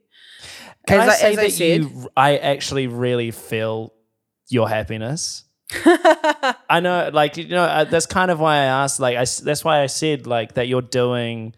Can 0.87 1.01
As 1.01 1.09
I 1.09 1.13
say 1.15 1.31
I 1.33 1.35
that 1.35 1.51
said- 1.51 1.81
you? 1.81 2.09
I 2.17 2.37
actually 2.37 2.87
really 2.87 3.31
feel 3.31 3.93
your 4.49 4.67
happiness. 4.69 5.43
I 6.69 6.79
know, 6.81 7.09
like 7.13 7.35
you 7.37 7.49
know, 7.49 7.63
uh, 7.63 7.83
that's 7.83 8.05
kind 8.05 8.31
of 8.31 8.39
why 8.39 8.55
I 8.55 8.63
asked. 8.65 8.99
Like, 9.01 9.17
I 9.17 9.25
that's 9.43 9.63
why 9.65 9.81
I 9.81 9.87
said 9.87 10.25
like 10.25 10.53
that 10.53 10.67
you're 10.67 10.81
doing. 10.81 11.53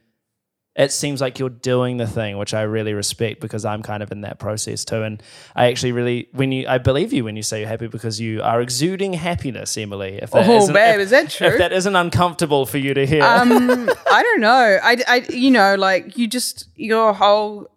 It 0.76 0.92
seems 0.94 1.20
like 1.20 1.40
you're 1.40 1.50
doing 1.50 1.98
the 1.98 2.08
thing, 2.08 2.38
which 2.38 2.54
I 2.54 2.62
really 2.62 2.94
respect 2.94 3.42
because 3.42 3.66
I'm 3.66 3.84
kind 3.84 4.02
of 4.02 4.12
in 4.14 4.22
that 4.22 4.40
process 4.40 4.86
too. 4.86 5.04
And 5.04 5.22
I 5.54 5.66
actually 5.68 5.92
really, 5.92 6.30
when 6.32 6.54
you, 6.54 6.68
I 6.70 6.78
believe 6.78 7.12
you 7.12 7.26
when 7.26 7.36
you 7.36 7.44
say 7.44 7.60
you're 7.60 7.68
happy 7.68 7.88
because 7.88 8.22
you 8.22 8.42
are 8.42 8.62
exuding 8.62 9.12
happiness, 9.14 9.76
Emily. 9.78 10.20
If 10.22 10.32
that 10.32 10.48
Oh, 10.48 10.72
babe, 10.72 10.96
if- 10.96 11.02
is 11.02 11.10
that 11.10 11.30
true? 11.32 11.48
If 11.48 11.58
that 11.58 11.74
isn't 11.74 11.96
uncomfortable 11.96 12.66
for 12.66 12.78
you 12.78 12.94
to 12.94 13.06
hear, 13.06 13.24
um, 13.24 13.90
I 14.10 14.24
don't 14.24 14.40
know. 14.42 14.80
I, 14.82 14.98
I, 15.08 15.26
you 15.30 15.52
know, 15.52 15.76
like 15.76 16.18
you 16.18 16.28
just 16.28 16.70
your 16.76 17.14
whole 17.14 17.68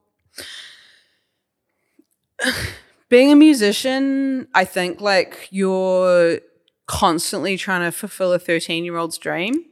being 3.08 3.30
a 3.30 3.36
musician. 3.36 4.48
I 4.54 4.64
think 4.64 5.00
like 5.00 5.48
you're 5.50 6.40
constantly 6.86 7.56
trying 7.56 7.82
to 7.82 7.92
fulfill 7.92 8.32
a 8.32 8.38
13 8.38 8.84
year 8.84 8.96
old's 8.96 9.18
dream, 9.18 9.64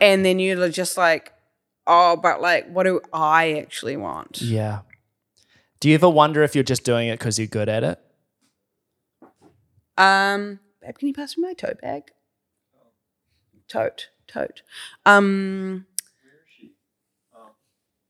and 0.00 0.24
then 0.24 0.38
you're 0.38 0.68
just 0.68 0.96
like, 0.96 1.32
oh, 1.86 2.16
but 2.16 2.40
like, 2.40 2.70
what 2.70 2.84
do 2.84 3.00
I 3.12 3.52
actually 3.54 3.96
want? 3.96 4.40
yeah. 4.42 4.80
Do 5.80 5.88
you 5.88 5.94
ever 5.94 6.10
wonder 6.10 6.42
if 6.42 6.54
you're 6.54 6.62
just 6.62 6.84
doing 6.84 7.08
it 7.08 7.18
because 7.18 7.38
you're 7.38 7.48
good 7.48 7.70
at 7.70 7.82
it? 7.82 7.98
Um, 9.96 10.60
babe, 10.82 10.98
can 10.98 11.08
you 11.08 11.14
pass 11.14 11.38
me 11.38 11.46
my 11.46 11.54
tote 11.54 11.80
bag? 11.80 12.10
Tote, 13.66 14.08
tote. 14.28 14.60
Um, 15.06 15.86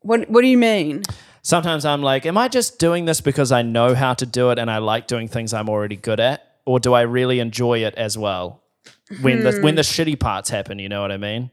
what 0.00 0.28
What 0.28 0.40
do 0.40 0.48
you 0.48 0.58
mean? 0.58 1.02
Sometimes 1.42 1.84
I'm 1.84 2.02
like, 2.02 2.26
am 2.26 2.36
I 2.36 2.48
just 2.48 2.78
doing 2.78 3.04
this 3.06 3.20
because 3.20 3.50
I 3.52 3.62
know 3.62 3.94
how 3.94 4.14
to 4.14 4.26
do 4.26 4.50
it 4.50 4.58
and 4.58 4.70
I 4.70 4.78
like 4.78 5.06
doing 5.06 5.26
things 5.28 5.52
I'm 5.54 5.68
already 5.68 5.96
good 5.96 6.20
at? 6.20 6.46
Or 6.66 6.78
do 6.78 6.92
I 6.92 7.02
really 7.02 7.40
enjoy 7.40 7.78
it 7.84 7.94
as 7.94 8.16
well? 8.18 8.62
When 9.22 9.42
the 9.42 9.60
when 9.60 9.74
the 9.74 9.82
shitty 9.82 10.20
parts 10.20 10.50
happen, 10.50 10.78
you 10.78 10.88
know 10.88 11.00
what 11.00 11.10
I 11.10 11.16
mean? 11.16 11.50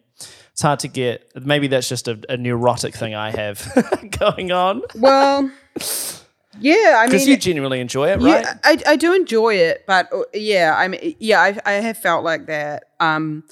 It's 0.51 0.61
hard 0.61 0.79
to 0.79 0.87
get 0.87 1.31
maybe 1.45 1.67
that's 1.67 1.87
just 1.89 2.07
a, 2.07 2.19
a 2.29 2.37
neurotic 2.37 2.93
thing 2.95 3.15
I 3.15 3.31
have 3.31 3.67
going 4.19 4.51
on. 4.51 4.81
Well, 4.95 5.49
yeah, 6.59 6.95
I 6.97 7.01
mean, 7.03 7.11
Because 7.11 7.27
you 7.27 7.37
genuinely 7.37 7.79
enjoy 7.79 8.09
it, 8.09 8.19
right? 8.19 8.43
yeah, 8.43 8.57
I, 8.63 8.81
I 8.87 8.95
do 8.95 9.13
enjoy 9.13 9.55
it, 9.55 9.85
but 9.87 10.11
uh, 10.11 10.23
yeah, 10.33 10.73
I 10.75 10.87
mean, 10.87 11.15
yeah, 11.19 11.39
I, 11.41 11.59
I 11.65 11.71
have 11.73 11.97
felt 11.97 12.23
like 12.23 12.47
that. 12.47 12.85
Um, 12.99 13.43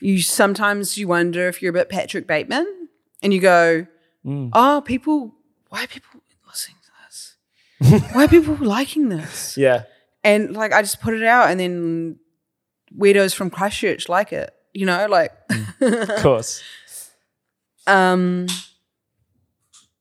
you 0.00 0.20
sometimes 0.20 0.98
you 0.98 1.06
wonder 1.08 1.48
if 1.48 1.62
you're 1.62 1.70
a 1.70 1.72
bit 1.72 1.88
Patrick 1.88 2.26
Bateman, 2.26 2.88
and 3.22 3.32
you 3.32 3.40
go, 3.40 3.86
Mm. 4.26 4.50
oh, 4.52 4.82
people, 4.84 5.32
why 5.68 5.84
are 5.84 5.86
people 5.86 6.20
listening 6.46 6.76
to 6.84 6.90
this? 7.06 8.12
why 8.14 8.24
are 8.24 8.28
people 8.28 8.54
liking 8.56 9.08
this? 9.08 9.56
Yeah. 9.66 9.84
and 10.24 10.54
like 10.54 10.72
I 10.72 10.82
just 10.82 11.00
put 11.00 11.14
it 11.14 11.22
out, 11.24 11.50
and 11.50 11.58
then 11.60 12.18
weirdos 12.96 13.34
from 13.34 13.50
Christchurch 13.50 14.08
like 14.08 14.32
it. 14.32 14.50
You 14.74 14.86
know, 14.86 15.06
like 15.08 15.32
Of 15.80 16.22
course. 16.22 16.62
um, 17.86 18.46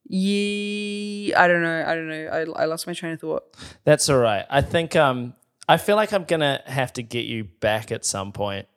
yeah, 0.09 1.41
I 1.41 1.47
don't 1.47 1.61
know, 1.61 1.83
I 1.85 1.95
don't 1.95 2.07
know. 2.07 2.27
I 2.55 2.63
I 2.63 2.65
lost 2.65 2.87
my 2.87 2.93
train 2.93 3.13
of 3.13 3.19
thought. 3.21 3.43
That's 3.83 4.09
all 4.09 4.17
right. 4.19 4.45
I 4.49 4.61
think 4.61 4.95
um 4.95 5.33
I 5.67 5.77
feel 5.77 5.95
like 5.97 6.13
I'm 6.13 6.23
gonna 6.23 6.61
have 6.65 6.93
to 6.93 7.03
get 7.03 7.25
you 7.25 7.43
back 7.45 7.91
at 7.91 8.05
some 8.05 8.31
point. 8.31 8.67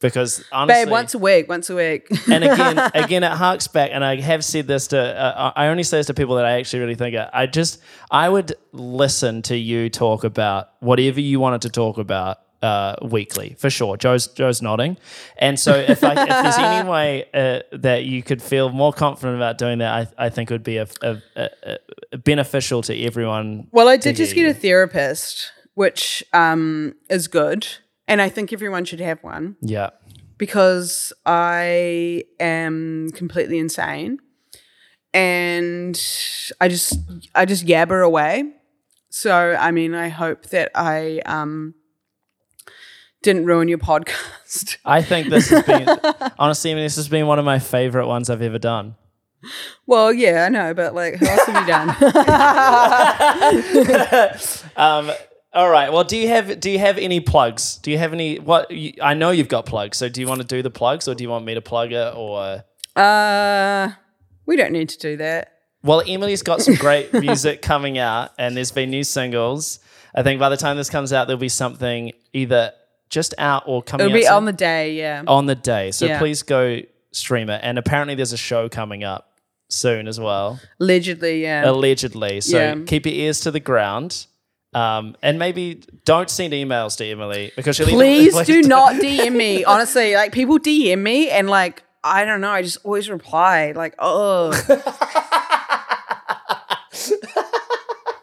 Because 0.00 0.44
honestly 0.52 0.84
Babe, 0.84 0.90
once 0.90 1.14
a 1.14 1.18
week, 1.18 1.48
once 1.48 1.70
a 1.70 1.76
week. 1.76 2.08
and 2.30 2.44
again, 2.44 2.78
again, 2.94 3.22
it 3.22 3.32
harks 3.32 3.68
back, 3.68 3.90
and 3.92 4.04
I 4.04 4.20
have 4.20 4.44
said 4.44 4.66
this 4.66 4.88
to. 4.88 4.98
Uh, 5.00 5.52
I 5.56 5.68
only 5.68 5.82
say 5.82 5.98
this 5.98 6.06
to 6.06 6.14
people 6.14 6.36
that 6.36 6.44
I 6.44 6.58
actually 6.58 6.80
really 6.80 6.94
think. 6.94 7.16
Of. 7.16 7.30
I 7.32 7.46
just, 7.46 7.80
I 8.10 8.28
would 8.28 8.54
listen 8.72 9.42
to 9.42 9.56
you 9.56 9.88
talk 9.88 10.24
about 10.24 10.70
whatever 10.80 11.20
you 11.20 11.40
wanted 11.40 11.62
to 11.62 11.70
talk 11.70 11.96
about 11.96 12.40
uh, 12.64 12.96
weekly 13.02 13.54
for 13.58 13.68
sure. 13.68 13.96
Joe's 13.96 14.26
Joe's 14.28 14.62
nodding, 14.62 14.96
and 15.38 15.60
so 15.60 15.74
if 15.74 16.02
I, 16.02 16.22
if 16.22 16.28
there's 16.28 16.56
any 16.56 16.88
way 16.90 17.26
uh, 17.34 17.60
that 17.72 18.04
you 18.04 18.22
could 18.22 18.42
feel 18.42 18.70
more 18.70 18.92
confident 18.92 19.36
about 19.36 19.58
doing 19.58 19.78
that, 19.78 20.14
I, 20.18 20.26
I 20.26 20.28
think 20.30 20.48
would 20.48 20.64
be 20.64 20.78
a, 20.78 20.88
a, 21.02 21.18
a, 21.36 21.78
a 22.12 22.18
beneficial 22.18 22.80
to 22.82 22.98
everyone. 23.02 23.68
well, 23.70 23.88
I 23.88 23.98
did 23.98 24.16
just 24.16 24.32
hear 24.32 24.46
get 24.48 24.56
a 24.56 24.60
therapist, 24.60 25.52
which 25.74 26.24
um 26.32 26.94
is 27.10 27.28
good, 27.28 27.66
and 28.08 28.20
I 28.22 28.28
think 28.28 28.52
everyone 28.52 28.84
should 28.84 29.00
have 29.00 29.22
one. 29.22 29.56
Yeah, 29.60 29.90
because 30.38 31.12
I 31.26 32.24
am 32.40 33.10
completely 33.14 33.58
insane 33.58 34.18
and 35.12 35.96
I 36.60 36.68
just 36.68 36.98
I 37.34 37.44
just 37.44 37.66
yabber 37.66 38.04
away. 38.04 38.52
So 39.10 39.56
I 39.58 39.70
mean 39.70 39.94
I 39.94 40.08
hope 40.08 40.46
that 40.46 40.70
I 40.74 41.20
um 41.24 41.74
didn't 43.22 43.46
ruin 43.46 43.68
your 43.68 43.78
podcast. 43.90 44.76
I 44.84 45.00
think 45.02 45.28
this 45.28 45.48
has 45.50 45.64
been 45.64 45.88
honestly. 46.38 46.72
I 46.72 46.74
mean, 46.74 46.84
this 46.84 46.96
has 46.96 47.08
been 47.08 47.26
one 47.26 47.38
of 47.38 47.44
my 47.44 47.58
favorite 47.58 48.06
ones 48.06 48.28
I've 48.28 48.42
ever 48.42 48.58
done. 48.58 48.96
well, 49.86 50.12
yeah, 50.12 50.44
I 50.46 50.48
know, 50.48 50.74
but 50.74 50.94
like 50.94 51.16
who 51.16 51.26
else 51.26 51.46
have 51.46 51.60
you 51.62 51.66
done? 51.72 51.94
Um, 54.76 55.12
all 55.54 55.70
right. 55.70 55.92
Well, 55.92 56.04
do 56.04 56.16
you 56.16 56.28
have 56.28 56.60
do 56.60 56.70
you 56.70 56.78
have 56.78 56.98
any 56.98 57.20
plugs? 57.20 57.76
Do 57.78 57.90
you 57.90 57.98
have 57.98 58.12
any? 58.12 58.38
What 58.38 58.70
you, 58.70 58.92
I 59.02 59.14
know 59.14 59.30
you've 59.30 59.48
got 59.48 59.66
plugs. 59.66 59.96
So 59.98 60.08
do 60.08 60.20
you 60.20 60.26
want 60.26 60.40
to 60.40 60.46
do 60.46 60.62
the 60.62 60.70
plugs, 60.70 61.06
or 61.08 61.14
do 61.14 61.22
you 61.24 61.30
want 61.30 61.44
me 61.44 61.54
to 61.54 61.60
plug 61.62 61.92
it? 61.92 62.14
Or 62.14 62.62
uh 62.96 63.90
we 64.46 64.56
don't 64.56 64.72
need 64.72 64.88
to 64.90 64.98
do 64.98 65.16
that. 65.18 65.52
well, 65.82 66.02
Emily's 66.06 66.42
got 66.42 66.60
some 66.62 66.74
great 66.74 67.12
music 67.26 67.62
coming 67.62 67.98
out, 67.98 68.30
and 68.38 68.56
there's 68.56 68.72
been 68.72 68.90
new 68.90 69.04
singles. 69.04 69.78
I 70.14 70.22
think 70.22 70.38
by 70.38 70.48
the 70.48 70.56
time 70.56 70.76
this 70.76 70.90
comes 70.90 71.12
out, 71.12 71.26
there'll 71.26 71.40
be 71.40 71.48
something 71.48 72.12
either 72.32 72.72
just 73.10 73.34
out 73.38 73.64
or 73.66 73.82
coming 73.82 74.06
It'll 74.06 74.16
out 74.16 74.20
be 74.20 74.28
on 74.28 74.44
the 74.44 74.52
day, 74.52 74.94
yeah. 74.94 75.22
on 75.26 75.46
the 75.46 75.54
day. 75.54 75.90
So 75.90 76.06
Yeah. 76.06 76.18
please 76.18 76.42
go 76.42 76.80
stream 77.12 77.50
it. 77.50 77.60
And 77.64 77.78
apparently, 77.78 78.14
there's 78.14 78.32
a 78.32 78.36
show 78.36 78.68
coming 78.68 79.02
up 79.02 79.30
soon 79.68 80.06
as 80.08 80.20
well. 80.20 80.60
Allegedly, 80.80 81.42
yeah. 81.42 81.68
allegedly. 81.68 82.40
So 82.40 82.58
Yeah. 82.58 82.76
keep 82.86 83.06
your 83.06 83.14
ears 83.14 83.40
to 83.40 83.50
the 83.50 83.60
ground. 83.60 84.26
Um, 84.74 85.16
and 85.22 85.38
maybe 85.38 85.82
don't 86.04 86.28
send 86.28 86.52
emails 86.52 86.96
to 86.98 87.06
Emily 87.06 87.52
because 87.54 87.76
she'll 87.76 87.86
Please 87.86 88.34
do 88.46 88.62
not 88.62 88.94
DM 88.94 89.34
me. 89.36 89.64
Honestly, 89.64 90.14
like 90.14 90.32
people 90.32 90.58
DM 90.58 90.98
me 90.98 91.30
and 91.30 91.48
like 91.48 91.84
I 92.02 92.24
don't 92.24 92.40
know, 92.40 92.50
I 92.50 92.62
just 92.62 92.78
always 92.84 93.08
reply 93.08 93.72
like, 93.72 93.94
oh. 93.98 94.50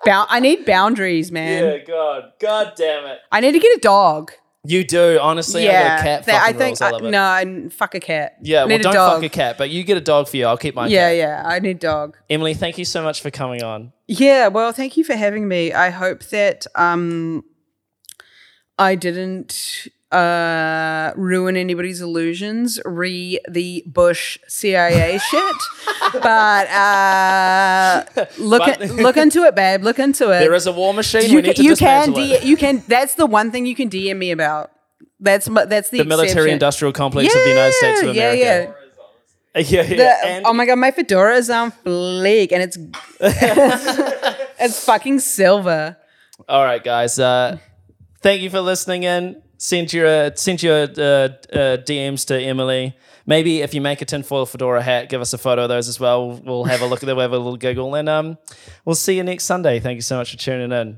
Bound- 0.03 0.27
I 0.31 0.39
need 0.39 0.65
boundaries, 0.65 1.31
man. 1.31 1.63
Yeah, 1.63 1.77
God, 1.85 2.31
God 2.39 2.73
damn 2.75 3.05
it! 3.05 3.19
I 3.31 3.39
need 3.39 3.51
to 3.51 3.59
get 3.59 3.77
a 3.77 3.79
dog. 3.79 4.31
You 4.63 4.83
do 4.83 5.17
honestly. 5.19 5.67
I 5.67 5.71
yeah, 5.71 5.99
a 5.99 6.03
cat. 6.03 6.25
that- 6.27 6.41
I 6.43 6.53
think 6.53 6.79
rules. 6.79 6.81
I 6.81 6.89
I- 6.91 6.97
it. 6.97 7.03
no, 7.03 7.21
I, 7.23 7.69
fuck 7.69 7.95
a 7.95 7.99
cat. 7.99 8.37
Yeah, 8.43 8.61
I 8.63 8.65
well, 8.65 8.77
don't 8.79 8.93
dog. 8.93 9.15
fuck 9.15 9.23
a 9.23 9.29
cat, 9.29 9.57
but 9.57 9.71
you 9.71 9.83
get 9.83 9.97
a 9.97 10.01
dog 10.01 10.27
for 10.27 10.37
you. 10.37 10.45
I'll 10.45 10.57
keep 10.57 10.75
my 10.75 10.85
Yeah, 10.87 11.09
cat. 11.09 11.17
yeah, 11.17 11.43
I 11.45 11.59
need 11.59 11.79
dog. 11.79 12.15
Emily, 12.29 12.53
thank 12.53 12.77
you 12.77 12.85
so 12.85 13.01
much 13.01 13.21
for 13.21 13.31
coming 13.31 13.63
on. 13.63 13.91
Yeah, 14.07 14.49
well, 14.49 14.71
thank 14.71 14.97
you 14.97 15.03
for 15.03 15.15
having 15.15 15.47
me. 15.47 15.73
I 15.73 15.89
hope 15.89 16.23
that 16.25 16.67
um 16.75 17.43
I 18.77 18.93
didn't 18.95 19.87
uh 20.11 21.13
ruin 21.15 21.55
anybody's 21.55 22.01
illusions 22.01 22.79
re 22.83 23.39
the 23.49 23.83
Bush 23.85 24.37
CIA 24.47 25.17
shit. 25.31 25.55
But 26.13 26.67
uh 26.69 28.03
look 28.37 28.59
But- 28.65 28.81
at, 28.81 28.91
look 28.95 29.17
into 29.17 29.43
it, 29.43 29.55
babe. 29.55 29.83
Look 29.83 29.99
into 29.99 30.25
it. 30.31 30.39
There 30.39 30.53
is 30.53 30.67
a 30.67 30.71
war 30.71 30.93
machine. 30.93 31.29
you 31.29 31.35
we 31.37 31.41
need 31.43 31.55
can, 31.55 31.63
to 31.63 31.63
you 31.63 31.75
can 31.75 32.11
D- 32.13 32.39
you 32.43 32.57
can 32.57 32.83
that's 32.87 33.15
the 33.15 33.25
one 33.25 33.51
thing 33.51 33.65
you 33.65 33.75
can 33.75 33.89
DM 33.89 34.17
me 34.17 34.31
about. 34.31 34.71
That's 35.19 35.45
that's 35.67 35.89
the, 35.89 35.99
the 35.99 36.05
military 36.05 36.51
industrial 36.51 36.91
complex 36.93 37.33
of 37.33 37.41
the 37.43 37.49
United 37.49 37.73
States 37.73 38.01
of 38.01 38.15
Yeah, 38.15 38.31
America. 38.31 38.75
yeah. 39.55 39.61
yeah, 39.61 39.81
yeah. 39.83 39.95
The- 39.95 40.25
and- 40.27 40.45
oh 40.45 40.53
my 40.53 40.65
god, 40.65 40.77
my 40.79 40.91
fedora 40.91 41.35
is 41.35 41.49
on 41.49 41.71
fleek, 41.71 42.51
and 42.51 42.63
it's 42.63 42.77
it's 44.59 44.83
fucking 44.85 45.19
silver. 45.19 45.97
All 46.49 46.63
right, 46.63 46.83
guys. 46.83 47.19
Uh, 47.19 47.57
thank 48.21 48.41
you 48.41 48.49
for 48.49 48.61
listening 48.61 49.03
in. 49.03 49.41
Send 49.63 49.93
your 49.93 50.07
uh, 50.07 50.31
send 50.33 50.63
your 50.63 50.73
uh, 50.73 50.81
uh, 50.81 51.77
DMs 51.85 52.25
to 52.25 52.41
Emily. 52.41 52.97
Maybe 53.27 53.61
if 53.61 53.75
you 53.75 53.79
make 53.81 54.01
a 54.01 54.05
tinfoil 54.05 54.47
fedora 54.47 54.81
hat, 54.81 55.07
give 55.07 55.21
us 55.21 55.33
a 55.33 55.37
photo 55.37 55.61
of 55.61 55.69
those 55.69 55.87
as 55.87 55.99
well. 55.99 56.31
We'll 56.31 56.63
have 56.63 56.81
a 56.81 56.87
look 56.87 57.03
at 57.03 57.05
them. 57.05 57.17
We'll 57.17 57.25
have 57.25 57.33
a 57.33 57.37
little 57.37 57.57
giggle, 57.57 57.93
and 57.93 58.09
um, 58.09 58.39
we'll 58.85 58.95
see 58.95 59.17
you 59.17 59.23
next 59.23 59.43
Sunday. 59.43 59.79
Thank 59.79 59.97
you 59.97 60.01
so 60.01 60.17
much 60.17 60.31
for 60.31 60.37
tuning 60.37 60.71
in. 60.71 60.97